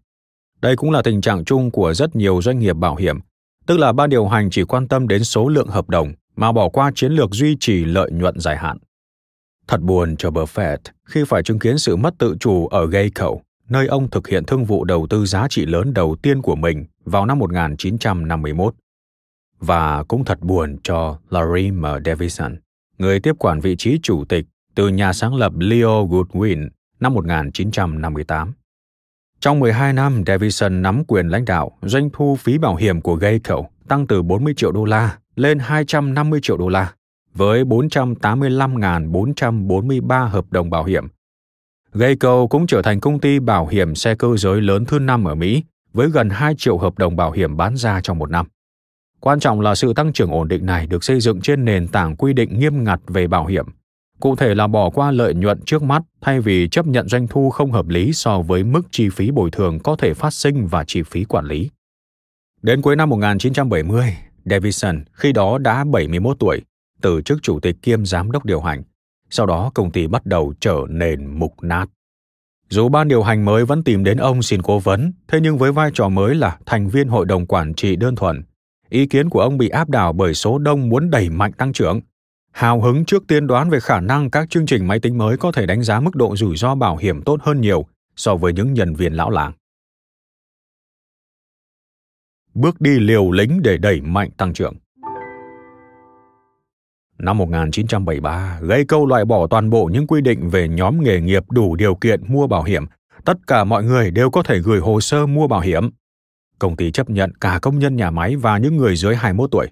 Đây 0.62 0.76
cũng 0.76 0.92
là 0.92 1.02
tình 1.02 1.22
trạng 1.22 1.46
chung 1.46 1.72
của 1.72 1.94
rất 1.94 2.16
nhiều 2.16 2.42
doanh 2.42 2.60
nghiệp 2.60 2.74
bảo 2.74 2.96
hiểm, 2.96 3.20
tức 3.66 3.78
là 3.78 3.92
ban 3.94 4.10
điều 4.10 4.28
hành 4.28 4.50
chỉ 4.50 4.64
quan 4.64 4.88
tâm 4.88 5.08
đến 5.08 5.24
số 5.24 5.50
lượng 5.50 5.68
hợp 5.68 5.90
đồng 5.90 6.14
mà 6.36 6.52
bỏ 6.52 6.70
qua 6.70 6.92
chiến 6.96 7.12
lược 7.12 7.32
duy 7.32 7.58
trì 7.60 7.86
lợi 7.86 8.12
nhuận 8.12 8.40
dài 8.40 8.58
hạn. 8.58 8.78
Thật 9.68 9.82
buồn 9.82 10.16
cho 10.18 10.30
Buffett 10.30 10.78
khi 11.06 11.24
phải 11.28 11.44
chứng 11.44 11.60
kiến 11.60 11.78
sự 11.78 11.96
mất 11.96 12.14
tự 12.18 12.36
chủ 12.40 12.68
ở 12.68 12.88
Geico, 12.88 13.32
nơi 13.70 13.88
ông 13.88 14.10
thực 14.10 14.28
hiện 14.28 14.44
thương 14.46 14.66
vụ 14.66 14.84
đầu 14.84 15.08
tư 15.10 15.26
giá 15.26 15.48
trị 15.50 15.66
lớn 15.66 15.94
đầu 15.94 16.16
tiên 16.22 16.42
của 16.42 16.56
mình 16.56 16.86
vào 17.06 17.26
năm 17.26 17.40
1951. 17.40 18.76
Và 19.60 20.04
cũng 20.04 20.26
thật 20.26 20.42
buồn 20.42 20.78
cho 20.84 21.20
Larry 21.30 21.72
M. 21.72 21.86
Davison, 22.06 22.56
người 22.98 23.20
tiếp 23.20 23.36
quản 23.40 23.60
vị 23.60 23.76
trí 23.78 24.00
chủ 24.04 24.26
tịch 24.26 24.46
từ 24.76 24.88
nhà 24.88 25.14
sáng 25.14 25.36
lập 25.36 25.54
Leo 25.58 26.08
Goodwin 26.08 26.70
năm 27.00 27.14
1958. 27.14 28.54
Trong 29.40 29.60
12 29.60 29.94
năm, 29.94 30.24
Davison 30.28 30.82
nắm 30.82 31.04
quyền 31.08 31.28
lãnh 31.28 31.46
đạo, 31.46 31.72
doanh 31.82 32.10
thu 32.14 32.36
phí 32.36 32.58
bảo 32.58 32.76
hiểm 32.76 33.02
của 33.02 33.16
Geico 33.16 33.64
tăng 33.88 34.08
từ 34.08 34.22
40 34.22 34.54
triệu 34.58 34.72
đô 34.72 34.86
la 34.86 35.18
lên 35.36 35.60
250 35.60 36.40
triệu 36.44 36.58
đô 36.58 36.68
la, 36.68 36.94
với 37.34 37.64
485.443 37.64 40.28
hợp 40.28 40.46
đồng 40.52 40.70
bảo 40.70 40.84
hiểm. 40.84 41.08
Geico 41.94 42.48
cũng 42.48 42.68
trở 42.68 42.82
thành 42.82 43.00
công 43.00 43.20
ty 43.20 43.40
bảo 43.40 43.68
hiểm 43.68 43.96
xe 43.96 44.16
cơ 44.16 44.38
giới 44.38 44.62
lớn 44.62 44.86
thứ 44.86 45.00
năm 45.00 45.28
ở 45.28 45.36
Mỹ, 45.36 45.64
với 45.94 46.10
gần 46.10 46.30
2 46.30 46.56
triệu 46.58 46.78
hợp 46.78 46.98
đồng 46.98 47.16
bảo 47.16 47.32
hiểm 47.32 47.58
bán 47.58 47.78
ra 47.78 48.02
trong 48.02 48.20
một 48.20 48.30
năm. 48.30 48.48
Quan 49.20 49.40
trọng 49.40 49.62
là 49.62 49.76
sự 49.76 49.94
tăng 49.94 50.14
trưởng 50.14 50.32
ổn 50.32 50.48
định 50.48 50.66
này 50.66 50.88
được 50.88 51.04
xây 51.04 51.20
dựng 51.20 51.42
trên 51.42 51.66
nền 51.66 51.88
tảng 51.88 52.16
quy 52.16 52.34
định 52.34 52.60
nghiêm 52.60 52.84
ngặt 52.84 53.00
về 53.08 53.28
bảo 53.28 53.46
hiểm. 53.46 53.66
Cụ 54.20 54.36
thể 54.36 54.56
là 54.56 54.68
bỏ 54.68 54.90
qua 54.90 55.12
lợi 55.12 55.34
nhuận 55.34 55.60
trước 55.66 55.84
mắt 55.84 56.04
thay 56.22 56.40
vì 56.40 56.68
chấp 56.68 56.88
nhận 56.88 57.08
doanh 57.08 57.28
thu 57.28 57.50
không 57.50 57.72
hợp 57.72 57.88
lý 57.88 58.14
so 58.14 58.42
với 58.42 58.64
mức 58.64 58.82
chi 58.92 59.10
phí 59.10 59.32
bồi 59.32 59.52
thường 59.52 59.80
có 59.80 59.96
thể 59.96 60.14
phát 60.14 60.34
sinh 60.34 60.68
và 60.68 60.84
chi 60.84 61.04
phí 61.04 61.24
quản 61.24 61.46
lý. 61.46 61.70
Đến 62.62 62.82
cuối 62.82 62.96
năm 62.96 63.10
1970, 63.10 64.18
Davidson 64.46 65.04
khi 65.14 65.32
đó 65.32 65.58
đã 65.58 65.84
71 65.84 66.40
tuổi, 66.40 66.62
từ 67.02 67.22
chức 67.22 67.44
chủ 67.44 67.60
tịch 67.60 67.76
kiêm 67.82 68.06
giám 68.06 68.32
đốc 68.32 68.46
điều 68.46 68.62
hành. 68.62 68.84
Sau 69.30 69.46
đó 69.46 69.72
công 69.74 69.92
ty 69.92 70.08
bắt 70.08 70.26
đầu 70.26 70.54
trở 70.60 70.78
nên 70.90 71.40
mục 71.40 71.54
nát. 71.62 71.86
Dù 72.70 72.90
ban 72.90 73.08
điều 73.08 73.24
hành 73.24 73.46
mới 73.46 73.66
vẫn 73.66 73.84
tìm 73.84 74.04
đến 74.04 74.18
ông 74.18 74.44
xin 74.44 74.62
cố 74.62 74.80
vấn, 74.80 75.14
thế 75.28 75.40
nhưng 75.42 75.58
với 75.58 75.72
vai 75.72 75.92
trò 75.94 76.10
mới 76.10 76.36
là 76.36 76.58
thành 76.66 76.88
viên 76.88 77.08
hội 77.08 77.26
đồng 77.26 77.46
quản 77.46 77.74
trị 77.74 77.96
đơn 77.96 78.16
thuần, 78.16 78.44
ý 78.90 79.06
kiến 79.06 79.30
của 79.30 79.40
ông 79.40 79.58
bị 79.58 79.70
áp 79.70 79.90
đảo 79.90 80.14
bởi 80.14 80.34
số 80.34 80.58
đông 80.58 80.90
muốn 80.90 81.10
đẩy 81.10 81.30
mạnh 81.30 81.52
tăng 81.54 81.74
trưởng. 81.74 82.02
Hào 82.58 82.82
hứng 82.82 83.06
trước 83.06 83.28
tiên 83.28 83.48
đoán 83.48 83.70
về 83.70 83.80
khả 83.80 84.00
năng 84.00 84.30
các 84.30 84.50
chương 84.50 84.66
trình 84.66 84.88
máy 84.88 85.00
tính 85.00 85.18
mới 85.18 85.38
có 85.38 85.52
thể 85.52 85.66
đánh 85.66 85.84
giá 85.84 86.00
mức 86.00 86.16
độ 86.16 86.36
rủi 86.36 86.58
ro 86.58 86.76
bảo 86.76 86.98
hiểm 86.98 87.22
tốt 87.22 87.40
hơn 87.42 87.62
nhiều 87.62 87.86
so 88.16 88.36
với 88.36 88.54
những 88.54 88.74
nhân 88.74 88.96
viên 88.96 89.14
lão 89.14 89.30
làng. 89.30 89.52
Bước 92.54 92.82
đi 92.82 93.00
liều 93.00 93.32
lĩnh 93.32 93.62
để 93.62 93.78
đẩy 93.78 94.02
mạnh 94.02 94.30
tăng 94.38 94.54
trưởng. 94.54 94.74
Năm 97.18 97.38
1973, 97.38 98.60
gây 98.62 98.86
câu 98.86 99.06
loại 99.06 99.26
bỏ 99.26 99.48
toàn 99.48 99.70
bộ 99.70 99.86
những 99.86 100.08
quy 100.08 100.22
định 100.22 100.50
về 100.50 100.68
nhóm 100.68 101.04
nghề 101.04 101.22
nghiệp 101.22 101.44
đủ 101.50 101.76
điều 101.76 101.96
kiện 101.96 102.34
mua 102.34 102.48
bảo 102.48 102.64
hiểm. 102.64 102.86
Tất 103.26 103.38
cả 103.48 103.64
mọi 103.64 103.84
người 103.84 104.12
đều 104.12 104.30
có 104.30 104.44
thể 104.44 104.60
gửi 104.60 104.80
hồ 104.80 105.02
sơ 105.02 105.26
mua 105.26 105.48
bảo 105.48 105.62
hiểm. 105.62 105.90
Công 106.60 106.76
ty 106.76 106.92
chấp 106.92 107.10
nhận 107.10 107.32
cả 107.42 107.60
công 107.62 107.80
nhân 107.80 107.96
nhà 107.96 108.12
máy 108.12 108.36
và 108.36 108.58
những 108.58 108.78
người 108.78 108.96
dưới 108.96 109.16
21 109.16 109.52
tuổi. 109.52 109.68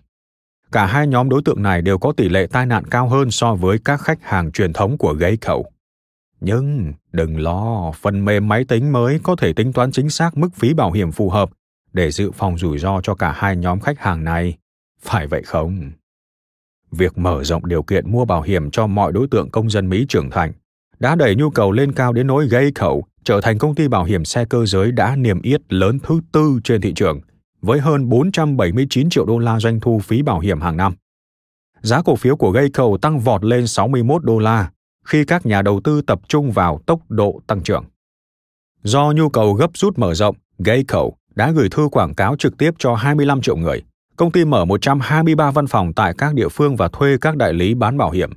Cả 0.75 0.85
hai 0.85 1.07
nhóm 1.07 1.29
đối 1.29 1.41
tượng 1.45 1.61
này 1.63 1.81
đều 1.81 1.97
có 1.97 2.11
tỷ 2.11 2.29
lệ 2.29 2.47
tai 2.47 2.65
nạn 2.65 2.83
cao 2.83 3.09
hơn 3.09 3.31
so 3.31 3.55
với 3.55 3.79
các 3.85 4.01
khách 4.01 4.23
hàng 4.23 4.51
truyền 4.51 4.73
thống 4.73 4.97
của 4.97 5.13
Geico. 5.13 5.57
Nhưng 6.41 6.93
đừng 7.11 7.39
lo, 7.39 7.91
phần 7.91 8.25
mềm 8.25 8.47
máy 8.47 8.65
tính 8.65 8.91
mới 8.91 9.19
có 9.23 9.35
thể 9.35 9.53
tính 9.53 9.73
toán 9.73 9.91
chính 9.91 10.09
xác 10.09 10.37
mức 10.37 10.49
phí 10.55 10.73
bảo 10.73 10.91
hiểm 10.91 11.11
phù 11.11 11.29
hợp 11.29 11.49
để 11.93 12.11
dự 12.11 12.31
phòng 12.31 12.57
rủi 12.57 12.77
ro 12.77 13.01
cho 13.03 13.15
cả 13.15 13.31
hai 13.31 13.55
nhóm 13.55 13.79
khách 13.79 13.99
hàng 13.99 14.23
này. 14.23 14.57
Phải 15.01 15.27
vậy 15.27 15.43
không? 15.43 15.91
việc 16.91 17.17
mở 17.17 17.43
rộng 17.43 17.65
điều 17.65 17.83
kiện 17.83 18.11
mua 18.11 18.25
bảo 18.25 18.41
hiểm 18.41 18.71
cho 18.71 18.87
mọi 18.87 19.11
đối 19.11 19.27
tượng 19.27 19.49
công 19.49 19.69
dân 19.69 19.89
Mỹ 19.89 20.05
trưởng 20.09 20.29
thành 20.29 20.53
đã 20.99 21.15
đẩy 21.15 21.35
nhu 21.35 21.49
cầu 21.49 21.71
lên 21.71 21.91
cao 21.91 22.13
đến 22.13 22.27
nỗi 22.27 22.47
gây 22.47 22.71
khẩu 22.75 23.05
trở 23.23 23.41
thành 23.41 23.57
công 23.57 23.75
ty 23.75 23.87
bảo 23.87 24.03
hiểm 24.03 24.25
xe 24.25 24.45
cơ 24.45 24.65
giới 24.65 24.91
đã 24.91 25.15
niềm 25.15 25.41
yết 25.41 25.73
lớn 25.73 25.99
thứ 26.03 26.19
tư 26.31 26.59
trên 26.63 26.81
thị 26.81 26.93
trường, 26.93 27.21
với 27.65 27.79
hơn 27.79 28.09
479 28.09 29.09
triệu 29.09 29.25
đô 29.25 29.39
la 29.39 29.59
doanh 29.59 29.79
thu 29.79 29.99
phí 29.99 30.21
bảo 30.21 30.39
hiểm 30.39 30.61
hàng 30.61 30.77
năm. 30.77 30.95
Giá 31.81 32.01
cổ 32.01 32.15
phiếu 32.15 32.35
của 32.35 32.51
Geico 32.51 32.97
tăng 33.01 33.19
vọt 33.19 33.45
lên 33.45 33.67
61 33.67 34.23
đô 34.23 34.39
la 34.39 34.71
khi 35.05 35.25
các 35.25 35.45
nhà 35.45 35.61
đầu 35.61 35.81
tư 35.83 36.01
tập 36.01 36.19
trung 36.27 36.51
vào 36.51 36.79
tốc 36.85 36.99
độ 37.09 37.41
tăng 37.47 37.61
trưởng. 37.63 37.85
Do 38.83 39.11
nhu 39.15 39.29
cầu 39.29 39.53
gấp 39.53 39.77
rút 39.77 39.97
mở 39.97 40.13
rộng, 40.13 40.35
Geico 40.57 41.03
đã 41.35 41.51
gửi 41.51 41.69
thư 41.69 41.87
quảng 41.91 42.15
cáo 42.15 42.35
trực 42.35 42.57
tiếp 42.57 42.71
cho 42.77 42.95
25 42.95 43.41
triệu 43.41 43.57
người, 43.57 43.83
Công 44.17 44.31
ty 44.31 44.45
mở 44.45 44.65
123 44.65 45.51
văn 45.51 45.67
phòng 45.67 45.93
tại 45.93 46.13
các 46.17 46.33
địa 46.33 46.49
phương 46.49 46.75
và 46.75 46.87
thuê 46.87 47.17
các 47.21 47.35
đại 47.35 47.53
lý 47.53 47.73
bán 47.73 47.97
bảo 47.97 48.11
hiểm. 48.11 48.29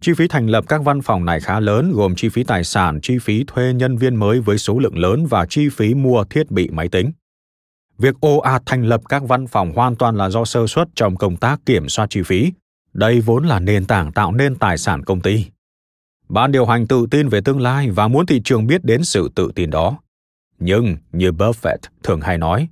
Chi 0.00 0.12
phí 0.16 0.28
thành 0.28 0.46
lập 0.46 0.64
các 0.68 0.84
văn 0.84 1.02
phòng 1.02 1.24
này 1.24 1.40
khá 1.40 1.60
lớn 1.60 1.92
gồm 1.94 2.14
chi 2.14 2.28
phí 2.28 2.44
tài 2.44 2.64
sản, 2.64 3.00
chi 3.02 3.18
phí 3.18 3.44
thuê 3.46 3.72
nhân 3.72 3.96
viên 3.96 4.16
mới 4.16 4.40
với 4.40 4.58
số 4.58 4.78
lượng 4.78 4.98
lớn 4.98 5.26
và 5.26 5.46
chi 5.46 5.68
phí 5.68 5.94
mua 5.94 6.24
thiết 6.24 6.50
bị 6.50 6.68
máy 6.70 6.88
tính. 6.88 7.12
Việc 8.02 8.20
ồ 8.20 8.38
ạt 8.38 8.62
thành 8.66 8.82
lập 8.82 9.00
các 9.08 9.22
văn 9.28 9.46
phòng 9.46 9.72
hoàn 9.72 9.96
toàn 9.96 10.16
là 10.16 10.30
do 10.30 10.44
sơ 10.44 10.66
suất 10.66 10.88
trong 10.94 11.16
công 11.16 11.36
tác 11.36 11.60
kiểm 11.66 11.88
soát 11.88 12.06
chi 12.10 12.22
phí. 12.22 12.52
Đây 12.92 13.20
vốn 13.20 13.44
là 13.44 13.60
nền 13.60 13.84
tảng 13.84 14.12
tạo 14.12 14.32
nên 14.32 14.56
tài 14.56 14.78
sản 14.78 15.04
công 15.04 15.20
ty. 15.20 15.46
Ban 16.28 16.52
điều 16.52 16.66
hành 16.66 16.86
tự 16.86 17.06
tin 17.10 17.28
về 17.28 17.40
tương 17.44 17.60
lai 17.60 17.90
và 17.90 18.08
muốn 18.08 18.26
thị 18.26 18.40
trường 18.44 18.66
biết 18.66 18.84
đến 18.84 19.04
sự 19.04 19.30
tự 19.34 19.52
tin 19.54 19.70
đó. 19.70 19.98
Nhưng, 20.58 20.96
như 21.12 21.30
Buffett 21.30 21.76
thường 22.02 22.20
hay 22.20 22.38
nói, 22.38 22.68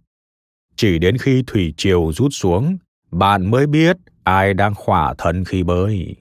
chỉ 0.76 0.98
đến 0.98 1.18
khi 1.18 1.44
thủy 1.46 1.74
triều 1.76 2.12
rút 2.12 2.32
xuống 2.32 2.78
bạn 3.10 3.50
mới 3.50 3.66
biết 3.66 3.96
ai 4.24 4.54
đang 4.54 4.74
khỏa 4.74 5.14
thân 5.18 5.44
khi 5.44 5.62
bơi 5.62 6.16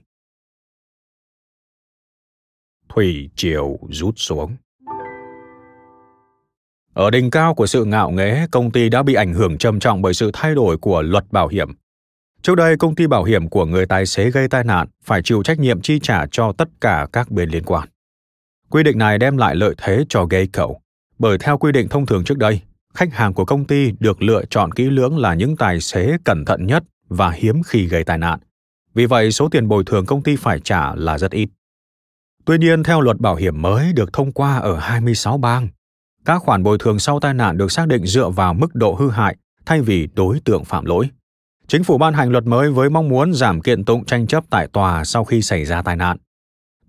thủy 2.89 3.29
triều 3.35 3.79
rút 3.89 4.13
xuống 4.17 4.55
ở 6.99 7.09
đỉnh 7.09 7.31
cao 7.31 7.53
của 7.53 7.67
sự 7.67 7.85
ngạo 7.85 8.11
nghễ 8.11 8.47
công 8.51 8.71
ty 8.71 8.89
đã 8.89 9.03
bị 9.03 9.13
ảnh 9.13 9.33
hưởng 9.33 9.57
trầm 9.57 9.79
trọng 9.79 10.01
bởi 10.01 10.13
sự 10.13 10.29
thay 10.33 10.55
đổi 10.55 10.77
của 10.77 11.01
luật 11.01 11.31
bảo 11.31 11.47
hiểm 11.47 11.69
trước 12.41 12.55
đây 12.55 12.77
công 12.77 12.95
ty 12.95 13.07
bảo 13.07 13.23
hiểm 13.23 13.49
của 13.49 13.65
người 13.65 13.85
tài 13.85 14.05
xế 14.05 14.31
gây 14.31 14.47
tai 14.47 14.63
nạn 14.63 14.87
phải 15.03 15.21
chịu 15.23 15.43
trách 15.43 15.59
nhiệm 15.59 15.81
chi 15.81 15.99
trả 15.99 16.25
cho 16.31 16.51
tất 16.57 16.69
cả 16.81 17.07
các 17.13 17.31
bên 17.31 17.49
liên 17.49 17.63
quan 17.63 17.89
quy 18.69 18.83
định 18.83 18.97
này 18.97 19.17
đem 19.17 19.37
lại 19.37 19.55
lợi 19.55 19.75
thế 19.77 20.05
cho 20.09 20.25
Geico 20.25 20.67
bởi 21.19 21.37
theo 21.37 21.57
quy 21.57 21.71
định 21.71 21.87
thông 21.89 22.05
thường 22.05 22.23
trước 22.23 22.37
đây 22.37 22.61
khách 22.93 23.13
hàng 23.13 23.33
của 23.33 23.45
công 23.45 23.65
ty 23.65 23.91
được 23.99 24.21
lựa 24.21 24.45
chọn 24.49 24.71
kỹ 24.71 24.83
lưỡng 24.83 25.17
là 25.17 25.33
những 25.33 25.57
tài 25.57 25.81
xế 25.81 26.17
cẩn 26.23 26.45
thận 26.45 26.65
nhất 26.65 26.83
và 27.09 27.31
hiếm 27.31 27.61
khi 27.63 27.85
gây 27.85 28.03
tai 28.03 28.17
nạn. 28.17 28.39
Vì 28.93 29.05
vậy, 29.05 29.31
số 29.31 29.49
tiền 29.49 29.67
bồi 29.67 29.83
thường 29.85 30.05
công 30.05 30.23
ty 30.23 30.35
phải 30.35 30.59
trả 30.59 30.95
là 30.95 31.17
rất 31.17 31.31
ít. 31.31 31.49
Tuy 32.45 32.57
nhiên, 32.57 32.83
theo 32.83 33.01
luật 33.01 33.19
bảo 33.19 33.35
hiểm 33.35 33.61
mới 33.61 33.93
được 33.93 34.13
thông 34.13 34.31
qua 34.31 34.57
ở 34.57 34.77
26 34.79 35.37
bang, 35.37 35.67
các 36.25 36.41
khoản 36.41 36.63
bồi 36.63 36.77
thường 36.79 36.99
sau 36.99 37.19
tai 37.19 37.33
nạn 37.33 37.57
được 37.57 37.71
xác 37.71 37.87
định 37.87 38.05
dựa 38.05 38.29
vào 38.29 38.53
mức 38.53 38.75
độ 38.75 38.93
hư 38.93 39.09
hại 39.09 39.35
thay 39.65 39.81
vì 39.81 40.07
đối 40.15 40.39
tượng 40.39 40.65
phạm 40.65 40.85
lỗi. 40.85 41.09
Chính 41.67 41.83
phủ 41.83 41.97
ban 41.97 42.13
hành 42.13 42.29
luật 42.29 42.45
mới 42.45 42.71
với 42.71 42.89
mong 42.89 43.09
muốn 43.09 43.33
giảm 43.33 43.61
kiện 43.61 43.85
tụng 43.85 44.05
tranh 44.05 44.27
chấp 44.27 44.43
tại 44.49 44.67
tòa 44.67 45.03
sau 45.03 45.25
khi 45.25 45.41
xảy 45.41 45.65
ra 45.65 45.81
tai 45.81 45.95
nạn. 45.95 46.17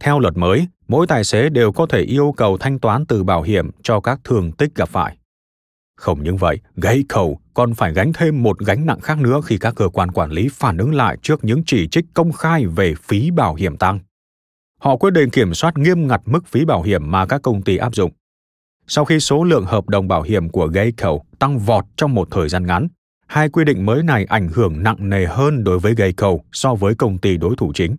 Theo 0.00 0.18
luật 0.18 0.36
mới, 0.36 0.66
mỗi 0.88 1.06
tài 1.06 1.24
xế 1.24 1.48
đều 1.48 1.72
có 1.72 1.86
thể 1.86 2.00
yêu 2.00 2.34
cầu 2.36 2.58
thanh 2.58 2.78
toán 2.78 3.06
từ 3.06 3.24
bảo 3.24 3.42
hiểm 3.42 3.70
cho 3.82 4.00
các 4.00 4.20
thương 4.24 4.52
tích 4.52 4.74
gặp 4.74 4.88
phải. 4.88 5.16
Không 5.96 6.22
những 6.24 6.36
vậy, 6.36 6.58
Geico 6.76 7.24
còn 7.54 7.74
phải 7.74 7.92
gánh 7.92 8.12
thêm 8.12 8.42
một 8.42 8.58
gánh 8.58 8.86
nặng 8.86 9.00
khác 9.00 9.18
nữa 9.18 9.40
khi 9.44 9.58
các 9.58 9.74
cơ 9.74 9.88
quan 9.88 10.10
quản 10.10 10.30
lý 10.30 10.48
phản 10.52 10.78
ứng 10.78 10.94
lại 10.94 11.16
trước 11.22 11.44
những 11.44 11.62
chỉ 11.66 11.88
trích 11.88 12.04
công 12.14 12.32
khai 12.32 12.66
về 12.66 12.94
phí 13.02 13.30
bảo 13.30 13.54
hiểm 13.54 13.76
tăng. 13.76 13.98
Họ 14.80 14.96
quyết 14.96 15.10
định 15.10 15.30
kiểm 15.30 15.54
soát 15.54 15.78
nghiêm 15.78 16.06
ngặt 16.06 16.20
mức 16.24 16.46
phí 16.46 16.64
bảo 16.64 16.82
hiểm 16.82 17.10
mà 17.10 17.26
các 17.26 17.42
công 17.42 17.62
ty 17.62 17.76
áp 17.76 17.94
dụng. 17.94 18.12
Sau 18.92 19.04
khi 19.04 19.20
số 19.20 19.44
lượng 19.44 19.64
hợp 19.64 19.88
đồng 19.88 20.08
bảo 20.08 20.22
hiểm 20.22 20.48
của 20.48 20.66
Geico 20.66 21.18
tăng 21.38 21.58
vọt 21.58 21.84
trong 21.96 22.14
một 22.14 22.28
thời 22.30 22.48
gian 22.48 22.66
ngắn, 22.66 22.88
hai 23.26 23.48
quy 23.48 23.64
định 23.64 23.86
mới 23.86 24.02
này 24.02 24.24
ảnh 24.24 24.48
hưởng 24.48 24.82
nặng 24.82 25.08
nề 25.08 25.26
hơn 25.26 25.64
đối 25.64 25.78
với 25.78 25.94
Geico 25.96 26.32
so 26.52 26.74
với 26.74 26.94
công 26.94 27.18
ty 27.18 27.36
đối 27.36 27.56
thủ 27.56 27.72
chính. 27.74 27.96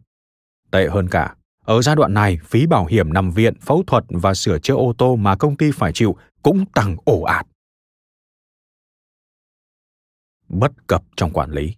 Tệ 0.71 0.87
hơn 0.87 1.07
cả, 1.07 1.35
ở 1.65 1.81
giai 1.81 1.95
đoạn 1.95 2.13
này, 2.13 2.39
phí 2.45 2.65
bảo 2.65 2.85
hiểm 2.85 3.13
nằm 3.13 3.31
viện, 3.31 3.53
phẫu 3.61 3.83
thuật 3.87 4.03
và 4.09 4.33
sửa 4.33 4.59
chữa 4.59 4.75
ô 4.75 4.93
tô 4.97 5.15
mà 5.15 5.35
công 5.35 5.57
ty 5.57 5.71
phải 5.71 5.91
chịu 5.93 6.15
cũng 6.43 6.65
tăng 6.65 6.95
ổ 7.05 7.21
ạt 7.21 7.47
bất 10.49 10.71
cập 10.87 11.03
trong 11.15 11.31
quản 11.31 11.51
lý. 11.51 11.75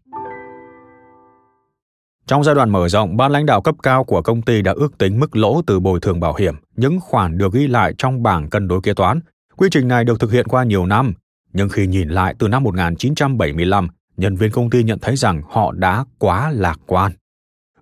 Trong 2.28 2.44
giai 2.44 2.56
đoạn 2.56 2.70
mở 2.70 2.90
rộng, 2.90 3.18
ban 3.18 3.32
lãnh 3.32 3.46
đạo 3.46 3.62
cấp 3.62 3.76
cao 3.84 4.04
của 4.04 4.22
công 4.22 4.42
ty 4.42 4.62
đã 4.62 4.74
ước 4.76 4.98
tính 4.98 5.20
mức 5.20 5.36
lỗ 5.36 5.62
từ 5.62 5.80
bồi 5.80 6.00
thường 6.00 6.20
bảo 6.20 6.36
hiểm, 6.36 6.56
những 6.76 7.00
khoản 7.00 7.38
được 7.38 7.54
ghi 7.54 7.68
lại 7.68 7.94
trong 7.98 8.24
bảng 8.24 8.50
cân 8.50 8.68
đối 8.68 8.82
kế 8.82 8.94
toán. 8.94 9.20
Quy 9.58 9.68
trình 9.72 9.88
này 9.88 10.04
được 10.04 10.20
thực 10.20 10.32
hiện 10.32 10.48
qua 10.48 10.64
nhiều 10.64 10.86
năm, 10.86 11.14
nhưng 11.54 11.70
khi 11.70 11.88
nhìn 11.88 12.10
lại 12.10 12.36
từ 12.40 12.48
năm 12.48 12.64
1975, 12.64 13.88
nhân 14.18 14.36
viên 14.36 14.52
công 14.52 14.70
ty 14.70 14.84
nhận 14.84 15.00
thấy 15.00 15.16
rằng 15.16 15.42
họ 15.50 15.72
đã 15.72 16.06
quá 16.20 16.52
lạc 16.52 16.80
quan. 16.88 17.12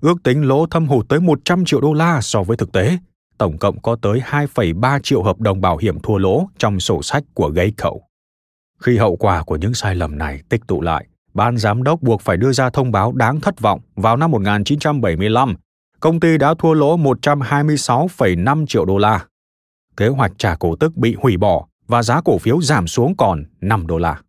Ước 0.02 0.24
tính 0.24 0.42
lỗ 0.42 0.66
thâm 0.66 0.88
hụt 0.88 1.10
tới 1.10 1.20
100 1.20 1.66
triệu 1.66 1.82
đô 1.82 1.94
la 1.94 2.22
so 2.22 2.44
với 2.44 2.58
thực 2.58 2.72
tế. 2.72 2.98
Tổng 3.38 3.58
cộng 3.58 3.82
có 3.82 3.96
tới 4.02 4.22
2,3 4.26 5.00
triệu 5.00 5.24
hợp 5.24 5.40
đồng 5.40 5.62
bảo 5.62 5.78
hiểm 5.78 6.00
thua 6.00 6.18
lỗ 6.18 6.48
trong 6.58 6.80
sổ 6.80 7.04
sách 7.04 7.24
của 7.34 7.50
Geico. 7.50 7.92
Khi 8.80 8.98
hậu 8.98 9.16
quả 9.16 9.44
của 9.44 9.56
những 9.56 9.74
sai 9.74 9.96
lầm 9.96 10.18
này 10.18 10.42
tích 10.50 10.62
tụ 10.68 10.82
lại, 10.82 11.08
ban 11.34 11.58
giám 11.58 11.84
đốc 11.84 12.02
buộc 12.02 12.22
phải 12.22 12.38
đưa 12.38 12.52
ra 12.52 12.70
thông 12.70 12.92
báo 12.92 13.12
đáng 13.12 13.42
thất 13.42 13.60
vọng 13.60 13.80
vào 13.96 14.18
năm 14.18 14.32
1975. 14.32 15.56
Công 16.00 16.20
ty 16.20 16.38
đã 16.38 16.54
thua 16.60 16.74
lỗ 16.74 16.98
126,5 16.98 18.66
triệu 18.66 18.86
đô 18.86 18.98
la. 18.98 19.26
Kế 19.98 20.08
hoạch 20.08 20.32
trả 20.38 20.56
cổ 20.56 20.76
tức 20.76 20.98
bị 20.98 21.16
hủy 21.20 21.38
bỏ 21.38 21.66
và 21.88 22.04
giá 22.04 22.22
cổ 22.22 22.38
phiếu 22.38 22.62
giảm 22.62 22.88
xuống 22.88 23.18
còn 23.18 23.44
5 23.62 23.88
đô 23.88 23.98
la. 23.98 24.22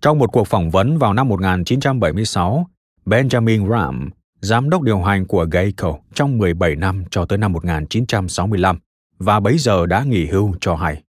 Trong 0.00 0.18
một 0.18 0.32
cuộc 0.32 0.48
phỏng 0.48 0.70
vấn 0.70 0.98
vào 0.98 1.14
năm 1.14 1.28
1976, 1.28 2.66
Benjamin 3.06 3.66
Graham, 3.66 4.10
giám 4.40 4.70
đốc 4.70 4.82
điều 4.82 5.02
hành 5.02 5.26
của 5.26 5.46
Geico 5.52 5.94
trong 6.14 6.38
17 6.38 6.76
năm 6.76 7.04
cho 7.10 7.24
tới 7.24 7.38
năm 7.38 7.52
1965 7.52 8.78
và 9.18 9.40
bấy 9.40 9.58
giờ 9.58 9.86
đã 9.86 10.04
nghỉ 10.04 10.26
hưu 10.26 10.54
cho 10.60 10.74
hay. 10.74 11.02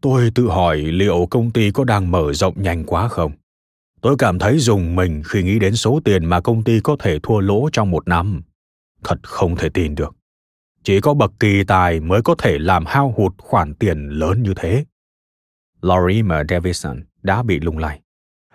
Tôi 0.00 0.30
tự 0.34 0.48
hỏi 0.48 0.76
liệu 0.76 1.26
công 1.30 1.50
ty 1.50 1.70
có 1.70 1.84
đang 1.84 2.10
mở 2.10 2.32
rộng 2.32 2.54
nhanh 2.62 2.84
quá 2.84 3.08
không? 3.08 3.32
Tôi 4.04 4.16
cảm 4.18 4.38
thấy 4.38 4.58
dùng 4.58 4.96
mình 4.96 5.22
khi 5.24 5.42
nghĩ 5.42 5.58
đến 5.58 5.76
số 5.76 6.00
tiền 6.04 6.24
mà 6.24 6.40
công 6.40 6.64
ty 6.64 6.80
có 6.80 6.96
thể 6.98 7.18
thua 7.22 7.40
lỗ 7.40 7.68
trong 7.72 7.90
một 7.90 8.08
năm. 8.08 8.42
Thật 9.04 9.18
không 9.22 9.56
thể 9.56 9.68
tin 9.68 9.94
được. 9.94 10.16
Chỉ 10.82 11.00
có 11.00 11.14
bậc 11.14 11.32
kỳ 11.40 11.64
tài 11.64 12.00
mới 12.00 12.22
có 12.22 12.34
thể 12.38 12.58
làm 12.58 12.84
hao 12.86 13.14
hụt 13.16 13.32
khoản 13.38 13.74
tiền 13.74 14.08
lớn 14.08 14.42
như 14.42 14.52
thế. 14.56 14.84
Lorimer 15.80 16.46
Davison 16.48 17.02
đã 17.22 17.42
bị 17.42 17.60
lung 17.60 17.78
lay. 17.78 18.00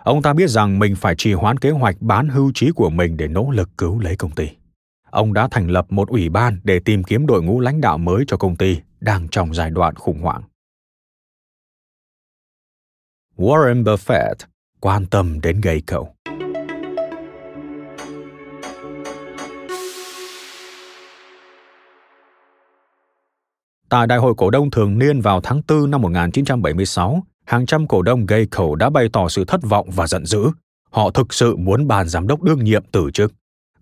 Ông 0.04 0.22
ta 0.22 0.32
biết 0.32 0.50
rằng 0.50 0.78
mình 0.78 0.96
phải 0.96 1.14
trì 1.18 1.32
hoãn 1.32 1.58
kế 1.58 1.70
hoạch 1.70 1.96
bán 2.00 2.28
hưu 2.28 2.52
trí 2.54 2.70
của 2.70 2.90
mình 2.90 3.16
để 3.16 3.28
nỗ 3.28 3.50
lực 3.50 3.68
cứu 3.78 4.00
lấy 4.00 4.16
công 4.16 4.30
ty. 4.30 4.48
Ông 5.10 5.32
đã 5.32 5.48
thành 5.50 5.68
lập 5.68 5.86
một 5.92 6.08
ủy 6.08 6.28
ban 6.28 6.60
để 6.64 6.80
tìm 6.84 7.04
kiếm 7.04 7.26
đội 7.26 7.42
ngũ 7.42 7.60
lãnh 7.60 7.80
đạo 7.80 7.98
mới 7.98 8.24
cho 8.26 8.36
công 8.36 8.56
ty 8.56 8.80
đang 9.00 9.28
trong 9.28 9.54
giai 9.54 9.70
đoạn 9.70 9.94
khủng 9.94 10.20
hoảng. 10.20 10.42
Warren 13.36 13.84
Buffett 13.84 14.49
quan 14.80 15.06
tâm 15.06 15.40
đến 15.40 15.60
gây 15.60 15.82
cậu 15.86 16.14
Tại 23.88 24.06
Đại 24.06 24.18
hội 24.18 24.34
cổ 24.36 24.50
đông 24.50 24.70
thường 24.70 24.98
niên 24.98 25.20
vào 25.20 25.40
tháng 25.40 25.60
4 25.68 25.90
năm 25.90 26.02
1976, 26.02 27.22
hàng 27.46 27.66
trăm 27.66 27.86
cổ 27.86 28.02
đông 28.02 28.26
Geico 28.26 28.74
đã 28.74 28.90
bày 28.90 29.08
tỏ 29.12 29.28
sự 29.28 29.44
thất 29.44 29.62
vọng 29.62 29.90
và 29.90 30.06
giận 30.06 30.26
dữ. 30.26 30.50
Họ 30.90 31.10
thực 31.10 31.34
sự 31.34 31.56
muốn 31.56 31.88
ban 31.88 32.08
giám 32.08 32.26
đốc 32.26 32.42
đương 32.42 32.64
nhiệm 32.64 32.84
từ 32.92 33.10
chức. 33.14 33.32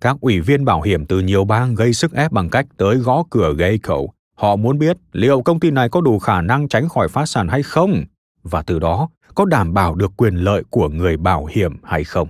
Các 0.00 0.16
ủy 0.20 0.40
viên 0.40 0.64
bảo 0.64 0.82
hiểm 0.82 1.06
từ 1.06 1.20
nhiều 1.20 1.44
bang 1.44 1.74
gây 1.74 1.92
sức 1.92 2.12
ép 2.12 2.32
bằng 2.32 2.50
cách 2.50 2.66
tới 2.76 2.96
gõ 2.96 3.24
cửa 3.30 3.54
Geico. 3.58 3.98
Họ 4.34 4.56
muốn 4.56 4.78
biết 4.78 4.96
liệu 5.12 5.42
công 5.42 5.60
ty 5.60 5.70
này 5.70 5.88
có 5.88 6.00
đủ 6.00 6.18
khả 6.18 6.40
năng 6.40 6.68
tránh 6.68 6.88
khỏi 6.88 7.08
phá 7.08 7.26
sản 7.26 7.48
hay 7.48 7.62
không, 7.62 8.04
và 8.42 8.62
từ 8.62 8.78
đó 8.78 9.08
có 9.38 9.44
đảm 9.44 9.74
bảo 9.74 9.94
được 9.94 10.12
quyền 10.16 10.34
lợi 10.34 10.62
của 10.70 10.88
người 10.88 11.16
bảo 11.16 11.46
hiểm 11.46 11.76
hay 11.82 12.04
không. 12.04 12.28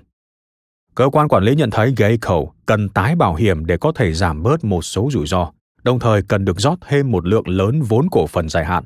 Cơ 0.95 1.09
quan 1.13 1.29
quản 1.29 1.43
lý 1.43 1.55
nhận 1.55 1.71
thấy 1.71 1.95
Geico 1.97 2.45
cần 2.67 2.89
tái 2.89 3.17
bảo 3.17 3.35
hiểm 3.35 3.67
để 3.67 3.77
có 3.77 3.93
thể 3.95 4.13
giảm 4.13 4.43
bớt 4.43 4.65
một 4.65 4.83
số 4.83 5.09
rủi 5.13 5.27
ro, 5.27 5.53
đồng 5.83 5.99
thời 5.99 6.23
cần 6.23 6.45
được 6.45 6.61
rót 6.61 6.79
thêm 6.89 7.11
một 7.11 7.27
lượng 7.27 7.49
lớn 7.49 7.83
vốn 7.83 8.07
cổ 8.11 8.27
phần 8.27 8.49
dài 8.49 8.65
hạn. 8.65 8.85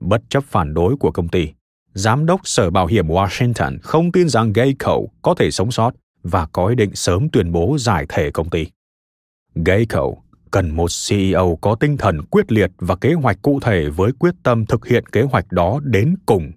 Bất 0.00 0.22
chấp 0.28 0.44
phản 0.44 0.74
đối 0.74 0.96
của 0.96 1.10
công 1.10 1.28
ty, 1.28 1.48
Giám 1.92 2.26
đốc 2.26 2.40
Sở 2.44 2.70
Bảo 2.70 2.86
hiểm 2.86 3.08
Washington 3.08 3.78
không 3.82 4.12
tin 4.12 4.28
rằng 4.28 4.52
Geico 4.52 4.98
có 5.22 5.34
thể 5.34 5.50
sống 5.50 5.70
sót 5.70 5.94
và 6.22 6.46
có 6.46 6.66
ý 6.66 6.74
định 6.74 6.94
sớm 6.94 7.28
tuyên 7.28 7.52
bố 7.52 7.76
giải 7.78 8.06
thể 8.08 8.30
công 8.30 8.50
ty. 8.50 8.66
Geico 9.54 10.06
cần 10.50 10.76
một 10.76 10.90
CEO 11.08 11.58
có 11.60 11.74
tinh 11.74 11.96
thần 11.96 12.22
quyết 12.22 12.52
liệt 12.52 12.70
và 12.78 12.96
kế 12.96 13.12
hoạch 13.12 13.42
cụ 13.42 13.60
thể 13.60 13.88
với 13.88 14.12
quyết 14.18 14.34
tâm 14.42 14.66
thực 14.66 14.86
hiện 14.86 15.06
kế 15.06 15.22
hoạch 15.22 15.52
đó 15.52 15.80
đến 15.84 16.16
cùng. 16.26 16.52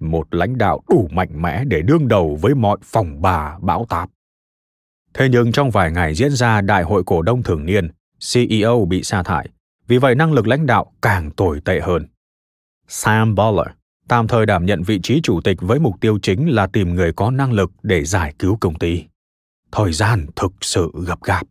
Một 0.00 0.34
lãnh 0.34 0.58
đạo 0.58 0.82
đủ 0.88 1.08
mạnh 1.12 1.42
mẽ 1.42 1.64
để 1.64 1.82
đương 1.82 2.08
đầu 2.08 2.38
với 2.42 2.54
mọi 2.54 2.78
phòng 2.82 3.22
bà 3.22 3.58
bão 3.58 3.86
táp. 3.88 4.10
Thế 5.14 5.28
nhưng 5.28 5.52
trong 5.52 5.70
vài 5.70 5.92
ngày 5.92 6.14
diễn 6.14 6.30
ra 6.30 6.60
đại 6.60 6.82
hội 6.82 7.02
cổ 7.06 7.22
đông 7.22 7.42
thường 7.42 7.66
niên, 7.66 7.90
CEO 8.32 8.84
bị 8.84 9.02
sa 9.02 9.22
thải, 9.22 9.48
vì 9.86 9.98
vậy 9.98 10.14
năng 10.14 10.32
lực 10.32 10.46
lãnh 10.46 10.66
đạo 10.66 10.92
càng 11.02 11.30
tồi 11.30 11.60
tệ 11.64 11.80
hơn. 11.80 12.06
Sam 12.88 13.34
Baller 13.34 13.66
tạm 14.08 14.28
thời 14.28 14.46
đảm 14.46 14.66
nhận 14.66 14.82
vị 14.82 15.00
trí 15.02 15.20
chủ 15.22 15.40
tịch 15.40 15.56
với 15.60 15.78
mục 15.78 16.00
tiêu 16.00 16.18
chính 16.22 16.48
là 16.48 16.66
tìm 16.66 16.94
người 16.94 17.12
có 17.12 17.30
năng 17.30 17.52
lực 17.52 17.72
để 17.82 18.04
giải 18.04 18.34
cứu 18.38 18.56
công 18.60 18.78
ty. 18.78 19.04
Thời 19.72 19.92
gian 19.92 20.26
thực 20.36 20.52
sự 20.60 20.92
gấp 21.06 21.22
gáp. 21.22 21.42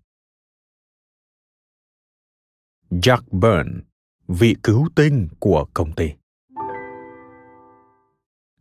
Jack 2.91 3.21
Byrne, 3.31 3.71
vị 4.27 4.55
cứu 4.63 4.87
tinh 4.95 5.27
của 5.39 5.65
công 5.73 5.91
ty. 5.91 6.11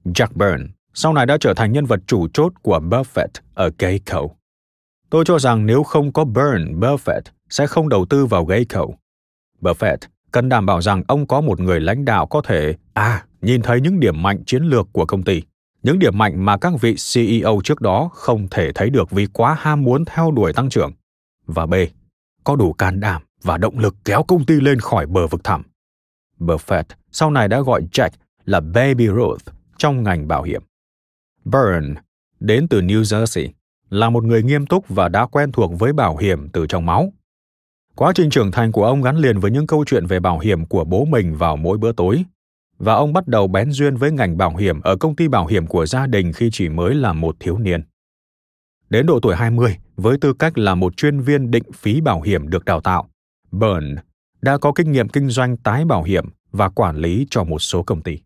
Jack 0.04 0.28
Byrne 0.34 0.64
sau 0.94 1.12
này 1.12 1.26
đã 1.26 1.36
trở 1.40 1.54
thành 1.54 1.72
nhân 1.72 1.84
vật 1.84 2.00
chủ 2.06 2.28
chốt 2.32 2.52
của 2.62 2.80
Buffett 2.80 3.28
ở 3.54 3.70
Geico. 3.78 4.22
Tôi 5.10 5.24
cho 5.26 5.38
rằng 5.38 5.66
nếu 5.66 5.82
không 5.82 6.12
có 6.12 6.24
Byrne, 6.24 6.72
Buffett 6.72 7.22
sẽ 7.50 7.66
không 7.66 7.88
đầu 7.88 8.06
tư 8.10 8.26
vào 8.26 8.44
Geico. 8.44 8.86
Buffett 9.60 9.96
cần 10.34 10.48
đảm 10.48 10.66
bảo 10.66 10.82
rằng 10.82 11.02
ông 11.08 11.26
có 11.26 11.40
một 11.40 11.60
người 11.60 11.80
lãnh 11.80 12.04
đạo 12.04 12.26
có 12.26 12.42
thể 12.42 12.74
à 12.94 13.24
nhìn 13.40 13.62
thấy 13.62 13.80
những 13.80 14.00
điểm 14.00 14.22
mạnh 14.22 14.42
chiến 14.46 14.62
lược 14.62 14.88
của 14.92 15.06
công 15.06 15.22
ty 15.22 15.42
những 15.82 15.98
điểm 15.98 16.18
mạnh 16.18 16.44
mà 16.44 16.56
các 16.56 16.72
vị 16.80 16.96
ceo 17.14 17.60
trước 17.64 17.80
đó 17.80 18.10
không 18.12 18.48
thể 18.50 18.72
thấy 18.72 18.90
được 18.90 19.10
vì 19.10 19.26
quá 19.26 19.56
ham 19.60 19.82
muốn 19.82 20.04
theo 20.04 20.30
đuổi 20.30 20.52
tăng 20.52 20.68
trưởng 20.68 20.92
và 21.46 21.66
b 21.66 21.74
có 22.44 22.56
đủ 22.56 22.72
can 22.72 23.00
đảm 23.00 23.22
và 23.42 23.58
động 23.58 23.78
lực 23.78 23.94
kéo 24.04 24.22
công 24.22 24.44
ty 24.44 24.54
lên 24.54 24.80
khỏi 24.80 25.06
bờ 25.06 25.26
vực 25.26 25.44
thẳm 25.44 25.62
buffett 26.38 26.84
sau 27.10 27.30
này 27.30 27.48
đã 27.48 27.60
gọi 27.60 27.82
jack 27.92 28.10
là 28.44 28.60
baby 28.60 29.08
ruth 29.08 29.54
trong 29.84 30.02
ngành 30.02 30.28
bảo 30.28 30.42
hiểm 30.42 30.62
byrne 31.44 32.00
đến 32.40 32.68
từ 32.68 32.80
new 32.80 33.02
jersey 33.02 33.48
là 33.90 34.10
một 34.10 34.24
người 34.24 34.42
nghiêm 34.42 34.66
túc 34.66 34.88
và 34.88 35.08
đã 35.08 35.26
quen 35.26 35.52
thuộc 35.52 35.72
với 35.78 35.92
bảo 35.92 36.16
hiểm 36.16 36.48
từ 36.48 36.66
trong 36.66 36.86
máu 36.86 37.12
Quá 37.96 38.12
trình 38.14 38.30
trưởng 38.30 38.50
thành 38.50 38.72
của 38.72 38.84
ông 38.84 39.02
gắn 39.02 39.16
liền 39.16 39.38
với 39.38 39.50
những 39.50 39.66
câu 39.66 39.84
chuyện 39.84 40.06
về 40.06 40.20
bảo 40.20 40.38
hiểm 40.38 40.66
của 40.66 40.84
bố 40.84 41.04
mình 41.04 41.36
vào 41.36 41.56
mỗi 41.56 41.78
bữa 41.78 41.92
tối, 41.92 42.24
và 42.78 42.94
ông 42.94 43.12
bắt 43.12 43.28
đầu 43.28 43.48
bén 43.48 43.70
duyên 43.70 43.96
với 43.96 44.12
ngành 44.12 44.36
bảo 44.36 44.56
hiểm 44.56 44.80
ở 44.80 44.96
công 44.96 45.16
ty 45.16 45.28
bảo 45.28 45.46
hiểm 45.46 45.66
của 45.66 45.86
gia 45.86 46.06
đình 46.06 46.32
khi 46.32 46.48
chỉ 46.52 46.68
mới 46.68 46.94
là 46.94 47.12
một 47.12 47.36
thiếu 47.40 47.58
niên. 47.58 47.82
Đến 48.90 49.06
độ 49.06 49.20
tuổi 49.20 49.36
20, 49.36 49.76
với 49.96 50.18
tư 50.18 50.32
cách 50.32 50.58
là 50.58 50.74
một 50.74 50.96
chuyên 50.96 51.20
viên 51.20 51.50
định 51.50 51.72
phí 51.72 52.00
bảo 52.00 52.20
hiểm 52.20 52.48
được 52.48 52.64
đào 52.64 52.80
tạo, 52.80 53.08
Byrne 53.50 54.02
đã 54.42 54.58
có 54.58 54.72
kinh 54.72 54.92
nghiệm 54.92 55.08
kinh 55.08 55.28
doanh 55.28 55.56
tái 55.56 55.84
bảo 55.84 56.02
hiểm 56.02 56.24
và 56.52 56.68
quản 56.68 56.96
lý 56.96 57.26
cho 57.30 57.44
một 57.44 57.58
số 57.58 57.82
công 57.82 58.02
ty. 58.02 58.18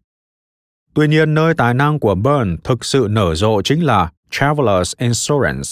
Tuy 0.99 1.09
nhiên, 1.09 1.35
nơi 1.35 1.55
tài 1.55 1.75
năng 1.75 2.01
của 2.01 2.15
Burn 2.15 2.57
thực 2.65 2.85
sự 2.85 3.07
nở 3.11 3.35
rộ 3.35 3.63
chính 3.63 3.85
là 3.85 4.11
Travelers 4.31 4.93
Insurance, 4.97 5.69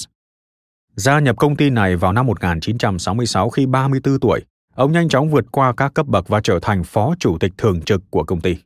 Gia 0.94 1.18
nhập 1.18 1.36
công 1.36 1.56
ty 1.56 1.70
này 1.70 1.96
vào 1.96 2.12
năm 2.12 2.26
1966 2.26 3.50
khi 3.50 3.66
34 3.66 4.20
tuổi, 4.20 4.40
ông 4.74 4.92
nhanh 4.92 5.08
chóng 5.08 5.30
vượt 5.30 5.44
qua 5.52 5.72
các 5.76 5.94
cấp 5.94 6.06
bậc 6.06 6.28
và 6.28 6.40
trở 6.40 6.58
thành 6.62 6.84
phó 6.84 7.14
chủ 7.18 7.38
tịch 7.38 7.52
thường 7.58 7.80
trực 7.80 8.02
của 8.10 8.24
công 8.24 8.40
ty. 8.40 8.56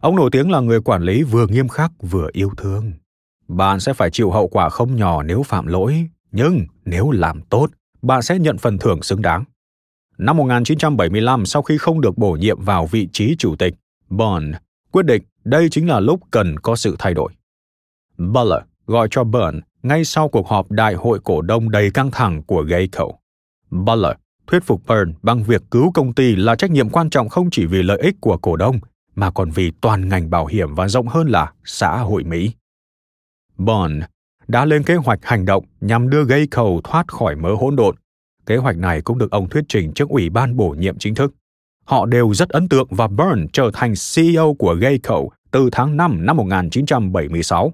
Ông 0.00 0.16
nổi 0.16 0.30
tiếng 0.32 0.50
là 0.50 0.60
người 0.60 0.80
quản 0.80 1.02
lý 1.02 1.22
vừa 1.22 1.46
nghiêm 1.46 1.68
khắc 1.68 1.92
vừa 2.00 2.28
yêu 2.32 2.50
thương. 2.56 2.92
Bạn 3.48 3.80
sẽ 3.80 3.92
phải 3.92 4.10
chịu 4.10 4.30
hậu 4.30 4.48
quả 4.48 4.68
không 4.68 4.96
nhỏ 4.96 5.22
nếu 5.22 5.42
phạm 5.42 5.66
lỗi, 5.66 6.08
nhưng 6.32 6.66
nếu 6.84 7.10
làm 7.10 7.40
tốt, 7.42 7.70
bạn 8.02 8.22
sẽ 8.22 8.38
nhận 8.38 8.58
phần 8.58 8.78
thưởng 8.78 9.02
xứng 9.02 9.22
đáng. 9.22 9.44
Năm 10.18 10.36
1975, 10.36 11.46
sau 11.46 11.62
khi 11.62 11.78
không 11.78 12.00
được 12.00 12.18
bổ 12.18 12.32
nhiệm 12.32 12.60
vào 12.60 12.86
vị 12.86 13.08
trí 13.12 13.36
chủ 13.38 13.56
tịch, 13.56 13.74
Bond 14.08 14.54
quyết 14.92 15.06
định 15.06 15.22
đây 15.48 15.68
chính 15.70 15.88
là 15.88 16.00
lúc 16.00 16.20
cần 16.30 16.58
có 16.58 16.76
sự 16.76 16.96
thay 16.98 17.14
đổi. 17.14 17.32
Butler 18.18 18.62
gọi 18.86 19.08
cho 19.10 19.24
Byrne 19.24 19.60
ngay 19.82 20.04
sau 20.04 20.28
cuộc 20.28 20.48
họp 20.48 20.70
đại 20.70 20.94
hội 20.94 21.20
cổ 21.24 21.42
đông 21.42 21.70
đầy 21.70 21.90
căng 21.90 22.10
thẳng 22.10 22.42
của 22.42 22.62
Geico. 22.62 23.08
Butler 23.70 24.12
thuyết 24.46 24.64
phục 24.64 24.82
Byrne 24.86 25.12
bằng 25.22 25.42
việc 25.42 25.62
cứu 25.70 25.92
công 25.94 26.12
ty 26.12 26.36
là 26.36 26.54
trách 26.54 26.70
nhiệm 26.70 26.88
quan 26.88 27.10
trọng 27.10 27.28
không 27.28 27.50
chỉ 27.50 27.66
vì 27.66 27.82
lợi 27.82 27.98
ích 27.98 28.14
của 28.20 28.36
cổ 28.36 28.56
đông, 28.56 28.78
mà 29.14 29.30
còn 29.30 29.50
vì 29.50 29.72
toàn 29.80 30.08
ngành 30.08 30.30
bảo 30.30 30.46
hiểm 30.46 30.74
và 30.74 30.88
rộng 30.88 31.08
hơn 31.08 31.28
là 31.28 31.52
xã 31.64 31.98
hội 31.98 32.24
Mỹ. 32.24 32.52
Burn 33.56 34.00
đã 34.48 34.64
lên 34.64 34.82
kế 34.82 34.94
hoạch 34.94 35.18
hành 35.22 35.44
động 35.44 35.64
nhằm 35.80 36.10
đưa 36.10 36.24
Geico 36.24 36.66
thoát 36.84 37.08
khỏi 37.08 37.36
mớ 37.36 37.54
hỗn 37.54 37.76
độn. 37.76 37.96
Kế 38.46 38.56
hoạch 38.56 38.76
này 38.76 39.00
cũng 39.00 39.18
được 39.18 39.30
ông 39.30 39.48
thuyết 39.48 39.64
trình 39.68 39.92
trước 39.92 40.08
ủy 40.08 40.30
ban 40.30 40.56
bổ 40.56 40.70
nhiệm 40.70 40.98
chính 40.98 41.14
thức. 41.14 41.34
Họ 41.84 42.06
đều 42.06 42.34
rất 42.34 42.48
ấn 42.48 42.68
tượng 42.68 42.88
và 42.90 43.06
Byrne 43.06 43.46
trở 43.52 43.70
thành 43.74 43.94
CEO 44.14 44.54
của 44.58 44.74
Geico 44.80 45.24
từ 45.50 45.68
tháng 45.72 45.96
5 45.96 46.26
năm 46.26 46.36
1976 46.36 47.72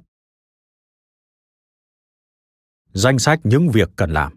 danh 2.95 3.19
sách 3.19 3.41
những 3.45 3.69
việc 3.69 3.91
cần 3.97 4.11
làm. 4.11 4.33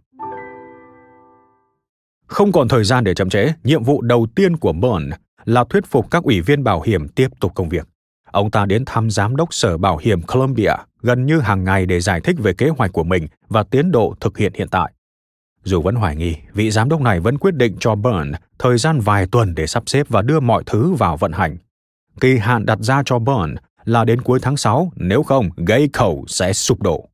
Không 2.28 2.52
còn 2.52 2.68
thời 2.68 2.84
gian 2.84 3.04
để 3.04 3.14
chậm 3.14 3.30
trễ, 3.30 3.52
nhiệm 3.64 3.84
vụ 3.84 4.02
đầu 4.02 4.28
tiên 4.36 4.58
của 4.58 4.74
Byrne 4.74 5.18
là 5.46 5.64
thuyết 5.70 5.86
phục 5.86 6.12
các 6.12 6.24
ủy 6.24 6.42
viên 6.42 6.64
bảo 6.64 6.82
hiểm 6.82 7.08
tiếp 7.08 7.28
tục 7.40 7.52
công 7.56 7.70
việc. 7.70 7.88
Ông 8.32 8.52
ta 8.52 8.66
đến 8.66 8.84
thăm 8.86 9.10
giám 9.12 9.36
đốc 9.36 9.54
sở 9.54 9.78
bảo 9.78 9.98
hiểm 9.98 10.22
Columbia 10.22 10.74
gần 11.02 11.26
như 11.26 11.40
hàng 11.40 11.64
ngày 11.64 11.86
để 11.86 12.00
giải 12.00 12.22
thích 12.22 12.36
về 12.40 12.54
kế 12.54 12.70
hoạch 12.70 12.94
của 12.94 13.04
mình 13.04 13.28
và 13.50 13.64
tiến 13.64 13.92
độ 13.92 14.16
thực 14.20 14.38
hiện 14.38 14.54
hiện 14.56 14.68
tại. 14.68 14.92
Dù 15.64 15.82
vẫn 15.82 15.96
hoài 15.96 16.16
nghi, 16.16 16.36
vị 16.54 16.72
giám 16.72 16.90
đốc 16.90 17.02
này 17.02 17.20
vẫn 17.20 17.38
quyết 17.38 17.56
định 17.56 17.78
cho 17.80 17.96
Byrne 17.96 18.38
thời 18.60 18.78
gian 18.78 19.00
vài 19.00 19.28
tuần 19.32 19.56
để 19.56 19.68
sắp 19.68 19.84
xếp 19.86 20.10
và 20.10 20.22
đưa 20.22 20.40
mọi 20.40 20.64
thứ 20.66 20.94
vào 20.94 21.18
vận 21.18 21.32
hành. 21.32 21.58
Kỳ 22.22 22.38
hạn 22.38 22.66
đặt 22.66 22.80
ra 22.82 23.04
cho 23.06 23.20
Burn 23.20 23.56
là 23.84 24.06
đến 24.06 24.22
cuối 24.22 24.40
tháng 24.42 24.58
6, 24.58 24.92
nếu 24.96 25.24
không, 25.24 25.50
Geico 25.68 26.14
sẽ 26.28 26.54
sụp 26.54 26.82
đổ. 26.82 27.10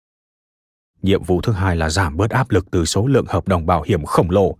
Nhiệm 1.01 1.23
vụ 1.23 1.41
thứ 1.41 1.53
hai 1.53 1.75
là 1.75 1.89
giảm 1.89 2.17
bớt 2.17 2.29
áp 2.29 2.51
lực 2.51 2.71
từ 2.71 2.85
số 2.85 3.07
lượng 3.07 3.25
hợp 3.27 3.47
đồng 3.47 3.65
bảo 3.65 3.81
hiểm 3.81 4.05
khổng 4.05 4.29
lồ. 4.29 4.57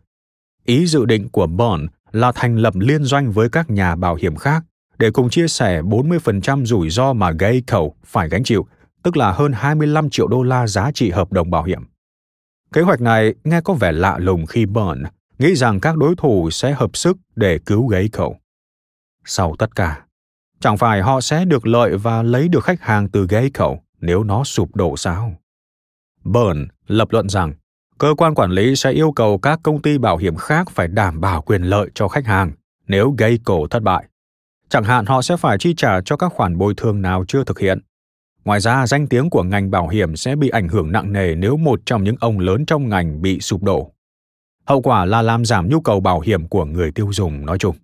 Ý 0.66 0.86
dự 0.86 1.06
định 1.06 1.30
của 1.30 1.48
Burn 1.48 1.88
là 2.12 2.32
thành 2.36 2.56
lập 2.56 2.74
liên 2.78 3.04
doanh 3.04 3.32
với 3.32 3.50
các 3.50 3.70
nhà 3.70 3.96
bảo 3.96 4.16
hiểm 4.16 4.36
khác 4.36 4.64
để 4.98 5.12
cùng 5.12 5.30
chia 5.30 5.48
sẻ 5.48 5.82
40% 5.82 6.66
rủi 6.66 6.90
ro 6.90 7.14
mà 7.14 7.32
Geico 7.32 7.82
phải 8.06 8.30
gánh 8.30 8.44
chịu, 8.44 8.68
tức 9.04 9.18
là 9.18 9.32
hơn 9.32 9.52
25 9.54 10.10
triệu 10.10 10.28
đô 10.28 10.44
la 10.44 10.68
giá 10.68 10.92
trị 10.92 11.10
hợp 11.10 11.32
đồng 11.32 11.52
bảo 11.52 11.64
hiểm. 11.64 11.84
Kế 12.74 12.82
hoạch 12.82 13.02
này 13.02 13.34
nghe 13.44 13.62
có 13.62 13.74
vẻ 13.74 13.92
lạ 13.92 14.18
lùng 14.18 14.46
khi 14.46 14.66
Burn 14.66 15.04
nghĩ 15.40 15.56
rằng 15.56 15.80
các 15.80 15.98
đối 15.98 16.16
thủ 16.16 16.50
sẽ 16.52 16.74
hợp 16.74 16.98
sức 16.98 17.18
để 17.36 17.60
cứu 17.66 17.88
Geico. 17.88 18.30
Sau 19.26 19.56
tất 19.60 19.76
cả, 19.76 20.03
chẳng 20.64 20.78
phải 20.78 21.02
họ 21.02 21.22
sẽ 21.22 21.46
được 21.46 21.68
lợi 21.68 21.98
và 21.98 22.24
lấy 22.24 22.48
được 22.48 22.64
khách 22.64 22.82
hàng 22.82 23.10
từ 23.10 23.28
Geico 23.30 23.76
nếu 24.02 24.24
nó 24.24 24.44
sụp 24.44 24.76
đổ 24.76 24.98
sao? 24.98 25.36
Byrne 26.24 26.66
lập 26.88 27.08
luận 27.12 27.30
rằng 27.30 27.54
cơ 27.98 28.14
quan 28.18 28.36
quản 28.36 28.52
lý 28.52 28.76
sẽ 28.76 28.92
yêu 28.92 29.12
cầu 29.12 29.38
các 29.38 29.60
công 29.64 29.82
ty 29.82 29.98
bảo 29.98 30.18
hiểm 30.18 30.36
khác 30.36 30.72
phải 30.72 30.88
đảm 30.88 31.22
bảo 31.22 31.42
quyền 31.42 31.64
lợi 31.64 31.90
cho 31.96 32.08
khách 32.08 32.26
hàng 32.26 32.52
nếu 32.88 33.16
gây 33.18 33.40
cổ 33.44 33.68
thất 33.68 33.84
bại. 33.84 34.06
Chẳng 34.70 34.84
hạn 34.84 35.06
họ 35.06 35.22
sẽ 35.22 35.38
phải 35.38 35.58
chi 35.58 35.74
trả 35.78 36.02
cho 36.02 36.18
các 36.18 36.34
khoản 36.34 36.58
bồi 36.58 36.74
thường 36.78 37.02
nào 37.02 37.26
chưa 37.28 37.44
thực 37.44 37.60
hiện. 37.60 37.80
Ngoài 38.46 38.60
ra, 38.60 38.88
danh 38.88 39.08
tiếng 39.08 39.30
của 39.30 39.44
ngành 39.44 39.72
bảo 39.72 39.88
hiểm 39.88 40.16
sẽ 40.16 40.36
bị 40.36 40.50
ảnh 40.50 40.68
hưởng 40.68 40.92
nặng 40.92 41.14
nề 41.14 41.36
nếu 41.36 41.58
một 41.58 41.80
trong 41.86 42.04
những 42.04 42.16
ông 42.20 42.40
lớn 42.40 42.66
trong 42.66 42.90
ngành 42.90 43.22
bị 43.22 43.40
sụp 43.40 43.64
đổ. 43.64 43.92
Hậu 44.66 44.82
quả 44.82 45.06
là 45.06 45.22
làm 45.22 45.46
giảm 45.46 45.70
nhu 45.70 45.82
cầu 45.82 46.00
bảo 46.00 46.20
hiểm 46.20 46.48
của 46.48 46.66
người 46.66 46.92
tiêu 46.92 47.10
dùng 47.14 47.46
nói 47.46 47.58
chung. 47.58 47.76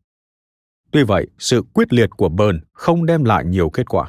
Tuy 0.91 1.03
vậy, 1.03 1.27
sự 1.39 1.63
quyết 1.73 1.93
liệt 1.93 2.09
của 2.09 2.29
Bern 2.29 2.59
không 2.73 3.05
đem 3.05 3.23
lại 3.23 3.45
nhiều 3.45 3.69
kết 3.69 3.89
quả. 3.89 4.07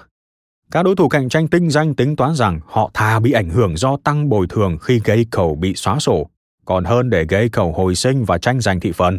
Các 0.71 0.83
đối 0.83 0.97
thủ 0.97 1.09
cạnh 1.09 1.29
tranh 1.29 1.49
tinh 1.49 1.71
danh 1.71 1.95
tính 1.95 2.17
toán 2.17 2.35
rằng 2.35 2.61
họ 2.67 2.91
thà 2.95 3.21
bị 3.21 3.33
ảnh 3.33 3.51
hưởng 3.51 3.77
do 3.77 3.97
tăng 4.05 4.29
bồi 4.29 4.47
thường 4.49 4.79
khi 4.79 5.01
gây 5.05 5.27
cầu 5.31 5.55
bị 5.55 5.75
xóa 5.75 5.99
sổ, 5.99 6.31
còn 6.65 6.85
hơn 6.85 7.11
để 7.11 7.25
gây 7.29 7.49
cầu 7.49 7.73
hồi 7.73 7.95
sinh 7.95 8.25
và 8.25 8.39
tranh 8.39 8.61
giành 8.61 8.81
thị 8.81 8.93
phần. 8.93 9.19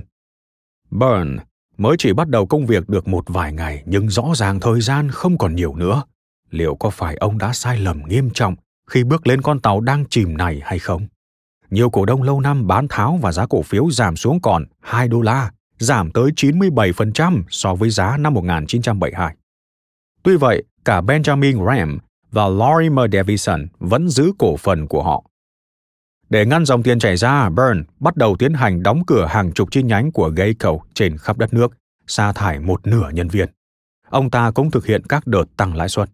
burn 0.91 1.37
mới 1.77 1.95
chỉ 1.99 2.13
bắt 2.13 2.27
đầu 2.27 2.45
công 2.45 2.65
việc 2.65 2.89
được 2.89 3.07
một 3.07 3.23
vài 3.27 3.53
ngày 3.53 3.83
nhưng 3.85 4.09
rõ 4.09 4.23
ràng 4.35 4.59
thời 4.59 4.81
gian 4.81 5.11
không 5.11 5.37
còn 5.37 5.55
nhiều 5.55 5.75
nữa. 5.75 6.03
Liệu 6.49 6.75
có 6.75 6.89
phải 6.89 7.15
ông 7.15 7.37
đã 7.37 7.53
sai 7.53 7.77
lầm 7.77 8.01
nghiêm 8.07 8.29
trọng 8.29 8.55
khi 8.87 9.03
bước 9.03 9.27
lên 9.27 9.41
con 9.41 9.59
tàu 9.59 9.81
đang 9.81 10.05
chìm 10.09 10.37
này 10.37 10.61
hay 10.63 10.79
không? 10.79 11.07
Nhiều 11.69 11.89
cổ 11.89 12.05
đông 12.05 12.23
lâu 12.23 12.41
năm 12.41 12.67
bán 12.67 12.87
tháo 12.87 13.19
và 13.21 13.31
giá 13.31 13.45
cổ 13.45 13.61
phiếu 13.61 13.91
giảm 13.91 14.15
xuống 14.15 14.41
còn 14.41 14.65
2 14.79 15.07
đô 15.07 15.21
la, 15.21 15.51
giảm 15.81 16.11
tới 16.11 16.31
97% 16.35 17.43
so 17.49 17.75
với 17.75 17.89
giá 17.89 18.17
năm 18.17 18.33
1972. 18.33 19.35
Tuy 20.23 20.37
vậy, 20.37 20.63
cả 20.85 21.01
Benjamin 21.01 21.63
Graham 21.63 21.99
và 22.31 22.47
Lorimer 22.47 23.13
Davison 23.13 23.67
vẫn 23.79 24.09
giữ 24.09 24.31
cổ 24.39 24.57
phần 24.57 24.87
của 24.87 25.03
họ. 25.03 25.23
Để 26.29 26.45
ngăn 26.45 26.65
dòng 26.65 26.83
tiền 26.83 26.99
chảy 26.99 27.17
ra, 27.17 27.49
Burn 27.49 27.83
bắt 27.99 28.15
đầu 28.15 28.35
tiến 28.39 28.53
hành 28.53 28.83
đóng 28.83 29.03
cửa 29.07 29.25
hàng 29.29 29.51
chục 29.51 29.71
chi 29.71 29.83
nhánh 29.83 30.11
của 30.11 30.29
Geico 30.29 30.77
trên 30.93 31.17
khắp 31.17 31.37
đất 31.37 31.53
nước, 31.53 31.71
sa 32.07 32.33
thải 32.33 32.59
một 32.59 32.87
nửa 32.87 33.09
nhân 33.13 33.27
viên. 33.27 33.49
Ông 34.09 34.29
ta 34.29 34.51
cũng 34.51 34.71
thực 34.71 34.85
hiện 34.85 35.01
các 35.09 35.27
đợt 35.27 35.43
tăng 35.57 35.75
lãi 35.75 35.89
suất. 35.89 36.09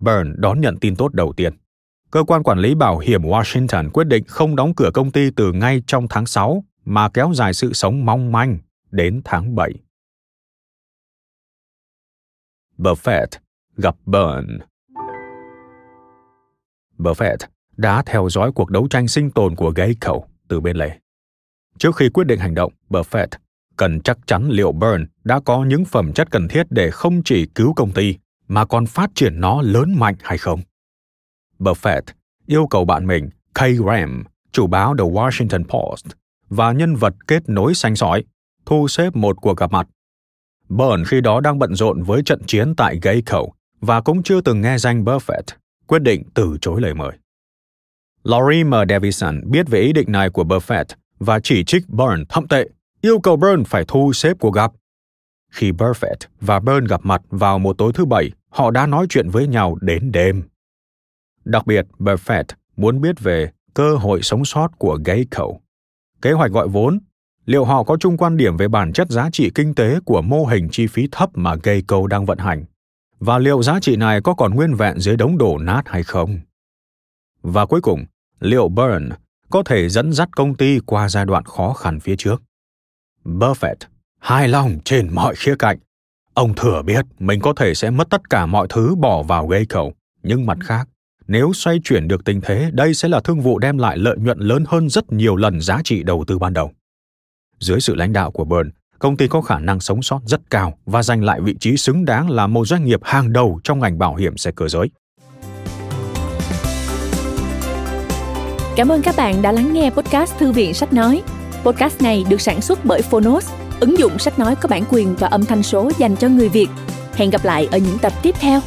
Burn 0.00 0.34
đón 0.36 0.60
nhận 0.60 0.78
tin 0.78 0.96
tốt 0.96 1.14
đầu 1.14 1.32
tiên. 1.32 1.52
Cơ 2.10 2.22
quan 2.22 2.42
quản 2.42 2.58
lý 2.58 2.74
bảo 2.74 2.98
hiểm 2.98 3.22
Washington 3.22 3.90
quyết 3.90 4.04
định 4.04 4.24
không 4.26 4.56
đóng 4.56 4.74
cửa 4.74 4.90
công 4.94 5.10
ty 5.10 5.30
từ 5.30 5.52
ngay 5.52 5.82
trong 5.86 6.06
tháng 6.08 6.26
6 6.26 6.64
mà 6.84 7.08
kéo 7.08 7.32
dài 7.34 7.54
sự 7.54 7.72
sống 7.72 8.04
mong 8.06 8.32
manh 8.32 8.58
đến 8.92 9.20
tháng 9.24 9.54
7. 9.54 9.72
Buffett 12.78 13.26
gặp 13.76 13.96
Burn. 14.06 14.58
Buffett 16.98 17.36
đã 17.76 18.02
theo 18.06 18.28
dõi 18.30 18.52
cuộc 18.54 18.70
đấu 18.70 18.86
tranh 18.90 19.08
sinh 19.08 19.30
tồn 19.30 19.56
của 19.56 19.72
Geico 19.76 20.20
từ 20.48 20.60
bên 20.60 20.76
lề. 20.76 20.90
Trước 21.78 21.96
khi 21.96 22.08
quyết 22.08 22.26
định 22.26 22.38
hành 22.38 22.54
động, 22.54 22.72
Buffett 22.88 23.26
cần 23.76 24.00
chắc 24.00 24.18
chắn 24.26 24.48
liệu 24.48 24.72
Burn 24.72 25.06
đã 25.24 25.40
có 25.40 25.64
những 25.64 25.84
phẩm 25.84 26.12
chất 26.12 26.30
cần 26.30 26.48
thiết 26.48 26.66
để 26.70 26.90
không 26.90 27.22
chỉ 27.24 27.46
cứu 27.46 27.74
công 27.74 27.92
ty 27.92 28.18
mà 28.48 28.64
còn 28.64 28.86
phát 28.86 29.10
triển 29.14 29.40
nó 29.40 29.62
lớn 29.62 29.94
mạnh 29.96 30.14
hay 30.22 30.38
không. 30.38 30.60
Buffett 31.58 32.02
yêu 32.46 32.66
cầu 32.66 32.84
bạn 32.84 33.06
mình 33.06 33.30
Kay 33.54 33.72
Graham, 33.72 34.24
chủ 34.52 34.66
báo 34.66 34.96
The 34.98 35.04
Washington 35.04 35.64
Post 35.64 36.06
và 36.48 36.72
nhân 36.72 36.96
vật 36.96 37.14
kết 37.26 37.48
nối 37.48 37.74
xanh 37.74 37.96
sỏi 37.96 38.24
thu 38.66 38.88
xếp 38.88 39.16
một 39.16 39.36
cuộc 39.40 39.56
gặp 39.56 39.72
mặt. 39.72 39.88
Byrne 40.68 41.04
khi 41.06 41.20
đó 41.20 41.40
đang 41.40 41.58
bận 41.58 41.74
rộn 41.74 42.02
với 42.02 42.22
trận 42.22 42.42
chiến 42.46 42.74
tại 42.76 42.98
Gây 43.02 43.22
Khẩu 43.26 43.54
và 43.80 44.00
cũng 44.00 44.22
chưa 44.22 44.40
từng 44.40 44.60
nghe 44.60 44.78
danh 44.78 45.04
Buffett, 45.04 45.42
quyết 45.86 46.02
định 46.02 46.22
từ 46.34 46.56
chối 46.60 46.80
lời 46.80 46.94
mời. 46.94 47.12
Laurie 48.24 48.64
M. 48.64 48.74
Davison 48.88 49.40
biết 49.50 49.68
về 49.68 49.80
ý 49.80 49.92
định 49.92 50.12
này 50.12 50.30
của 50.30 50.44
Buffett 50.44 50.84
và 51.18 51.40
chỉ 51.40 51.64
trích 51.64 51.88
Byrne 51.88 52.24
thậm 52.28 52.48
tệ, 52.48 52.68
yêu 53.00 53.20
cầu 53.20 53.36
Byrne 53.36 53.64
phải 53.66 53.84
thu 53.88 54.12
xếp 54.12 54.36
cuộc 54.40 54.50
gặp. 54.50 54.72
Khi 55.50 55.72
Buffett 55.72 56.16
và 56.40 56.60
Byrne 56.60 56.86
gặp 56.88 57.00
mặt 57.04 57.22
vào 57.30 57.58
một 57.58 57.78
tối 57.78 57.92
thứ 57.94 58.04
bảy, 58.04 58.30
họ 58.48 58.70
đã 58.70 58.86
nói 58.86 59.06
chuyện 59.08 59.28
với 59.28 59.46
nhau 59.46 59.76
đến 59.80 60.12
đêm. 60.12 60.42
Đặc 61.44 61.66
biệt, 61.66 61.86
Buffett 61.98 62.44
muốn 62.76 63.00
biết 63.00 63.20
về 63.20 63.50
cơ 63.74 63.96
hội 63.96 64.22
sống 64.22 64.44
sót 64.44 64.68
của 64.78 64.98
Geico. 65.04 65.46
Kế 66.22 66.32
hoạch 66.32 66.50
gọi 66.50 66.68
vốn, 66.68 66.98
liệu 67.44 67.64
họ 67.64 67.82
có 67.82 67.96
chung 68.00 68.16
quan 68.16 68.36
điểm 68.36 68.56
về 68.56 68.68
bản 68.68 68.92
chất 68.92 69.10
giá 69.10 69.30
trị 69.32 69.50
kinh 69.54 69.74
tế 69.74 70.00
của 70.04 70.22
mô 70.22 70.44
hình 70.44 70.68
chi 70.72 70.86
phí 70.86 71.08
thấp 71.12 71.30
mà 71.34 71.54
Geico 71.62 72.06
đang 72.06 72.26
vận 72.26 72.38
hành? 72.38 72.64
Và 73.18 73.38
liệu 73.38 73.62
giá 73.62 73.80
trị 73.80 73.96
này 73.96 74.20
có 74.20 74.34
còn 74.34 74.54
nguyên 74.54 74.74
vẹn 74.74 74.98
dưới 74.98 75.16
đống 75.16 75.38
đổ 75.38 75.58
nát 75.58 75.82
hay 75.86 76.02
không? 76.02 76.40
Và 77.42 77.66
cuối 77.66 77.80
cùng, 77.80 78.04
liệu 78.40 78.68
burn 78.68 79.08
có 79.50 79.62
thể 79.62 79.88
dẫn 79.88 80.12
dắt 80.12 80.28
công 80.36 80.54
ty 80.54 80.78
qua 80.86 81.08
giai 81.08 81.24
đoạn 81.24 81.44
khó 81.44 81.72
khăn 81.72 82.00
phía 82.00 82.16
trước? 82.16 82.42
Buffett 83.24 83.74
hài 84.20 84.48
lòng 84.48 84.78
trên 84.84 85.14
mọi 85.14 85.34
khía 85.34 85.54
cạnh. 85.58 85.78
Ông 86.34 86.54
thừa 86.54 86.82
biết 86.82 87.04
mình 87.18 87.40
có 87.40 87.52
thể 87.56 87.74
sẽ 87.74 87.90
mất 87.90 88.10
tất 88.10 88.30
cả 88.30 88.46
mọi 88.46 88.66
thứ 88.70 88.94
bỏ 88.94 89.22
vào 89.22 89.46
gây 89.46 89.66
cầu 89.66 89.92
nhưng 90.22 90.46
mặt 90.46 90.58
khác, 90.60 90.88
nếu 91.26 91.52
xoay 91.52 91.80
chuyển 91.84 92.08
được 92.08 92.24
tình 92.24 92.40
thế, 92.40 92.70
đây 92.72 92.94
sẽ 92.94 93.08
là 93.08 93.20
thương 93.20 93.40
vụ 93.40 93.58
đem 93.58 93.78
lại 93.78 93.98
lợi 93.98 94.16
nhuận 94.18 94.38
lớn 94.38 94.64
hơn 94.68 94.88
rất 94.88 95.12
nhiều 95.12 95.36
lần 95.36 95.60
giá 95.60 95.80
trị 95.84 96.02
đầu 96.02 96.24
tư 96.26 96.38
ban 96.38 96.52
đầu. 96.52 96.72
Dưới 97.62 97.80
sự 97.80 97.94
lãnh 97.94 98.12
đạo 98.12 98.30
của 98.30 98.44
Byrne, 98.44 98.70
công 98.98 99.16
ty 99.16 99.28
có 99.28 99.40
khả 99.40 99.58
năng 99.58 99.80
sống 99.80 100.02
sót 100.02 100.20
rất 100.26 100.40
cao 100.50 100.78
và 100.86 101.02
giành 101.02 101.24
lại 101.24 101.40
vị 101.40 101.56
trí 101.60 101.76
xứng 101.76 102.04
đáng 102.04 102.30
là 102.30 102.46
một 102.46 102.66
doanh 102.66 102.84
nghiệp 102.84 103.00
hàng 103.02 103.32
đầu 103.32 103.60
trong 103.64 103.80
ngành 103.80 103.98
bảo 103.98 104.14
hiểm 104.14 104.36
xe 104.36 104.50
cơ 104.56 104.68
giới. 104.68 104.90
Cảm 108.76 108.88
ơn 108.88 109.02
các 109.02 109.14
bạn 109.16 109.42
đã 109.42 109.52
lắng 109.52 109.72
nghe 109.72 109.90
podcast 109.90 110.38
Thư 110.38 110.52
viện 110.52 110.74
Sách 110.74 110.92
Nói. 110.92 111.22
Podcast 111.64 112.02
này 112.02 112.24
được 112.28 112.40
sản 112.40 112.60
xuất 112.60 112.84
bởi 112.84 113.02
Phonos, 113.02 113.52
ứng 113.80 113.98
dụng 113.98 114.18
sách 114.18 114.38
nói 114.38 114.56
có 114.56 114.68
bản 114.68 114.84
quyền 114.90 115.16
và 115.16 115.28
âm 115.28 115.44
thanh 115.44 115.62
số 115.62 115.90
dành 115.98 116.16
cho 116.16 116.28
người 116.28 116.48
Việt. 116.48 116.68
Hẹn 117.14 117.30
gặp 117.30 117.44
lại 117.44 117.68
ở 117.72 117.78
những 117.78 117.98
tập 117.98 118.12
tiếp 118.22 118.34
theo. 118.40 118.60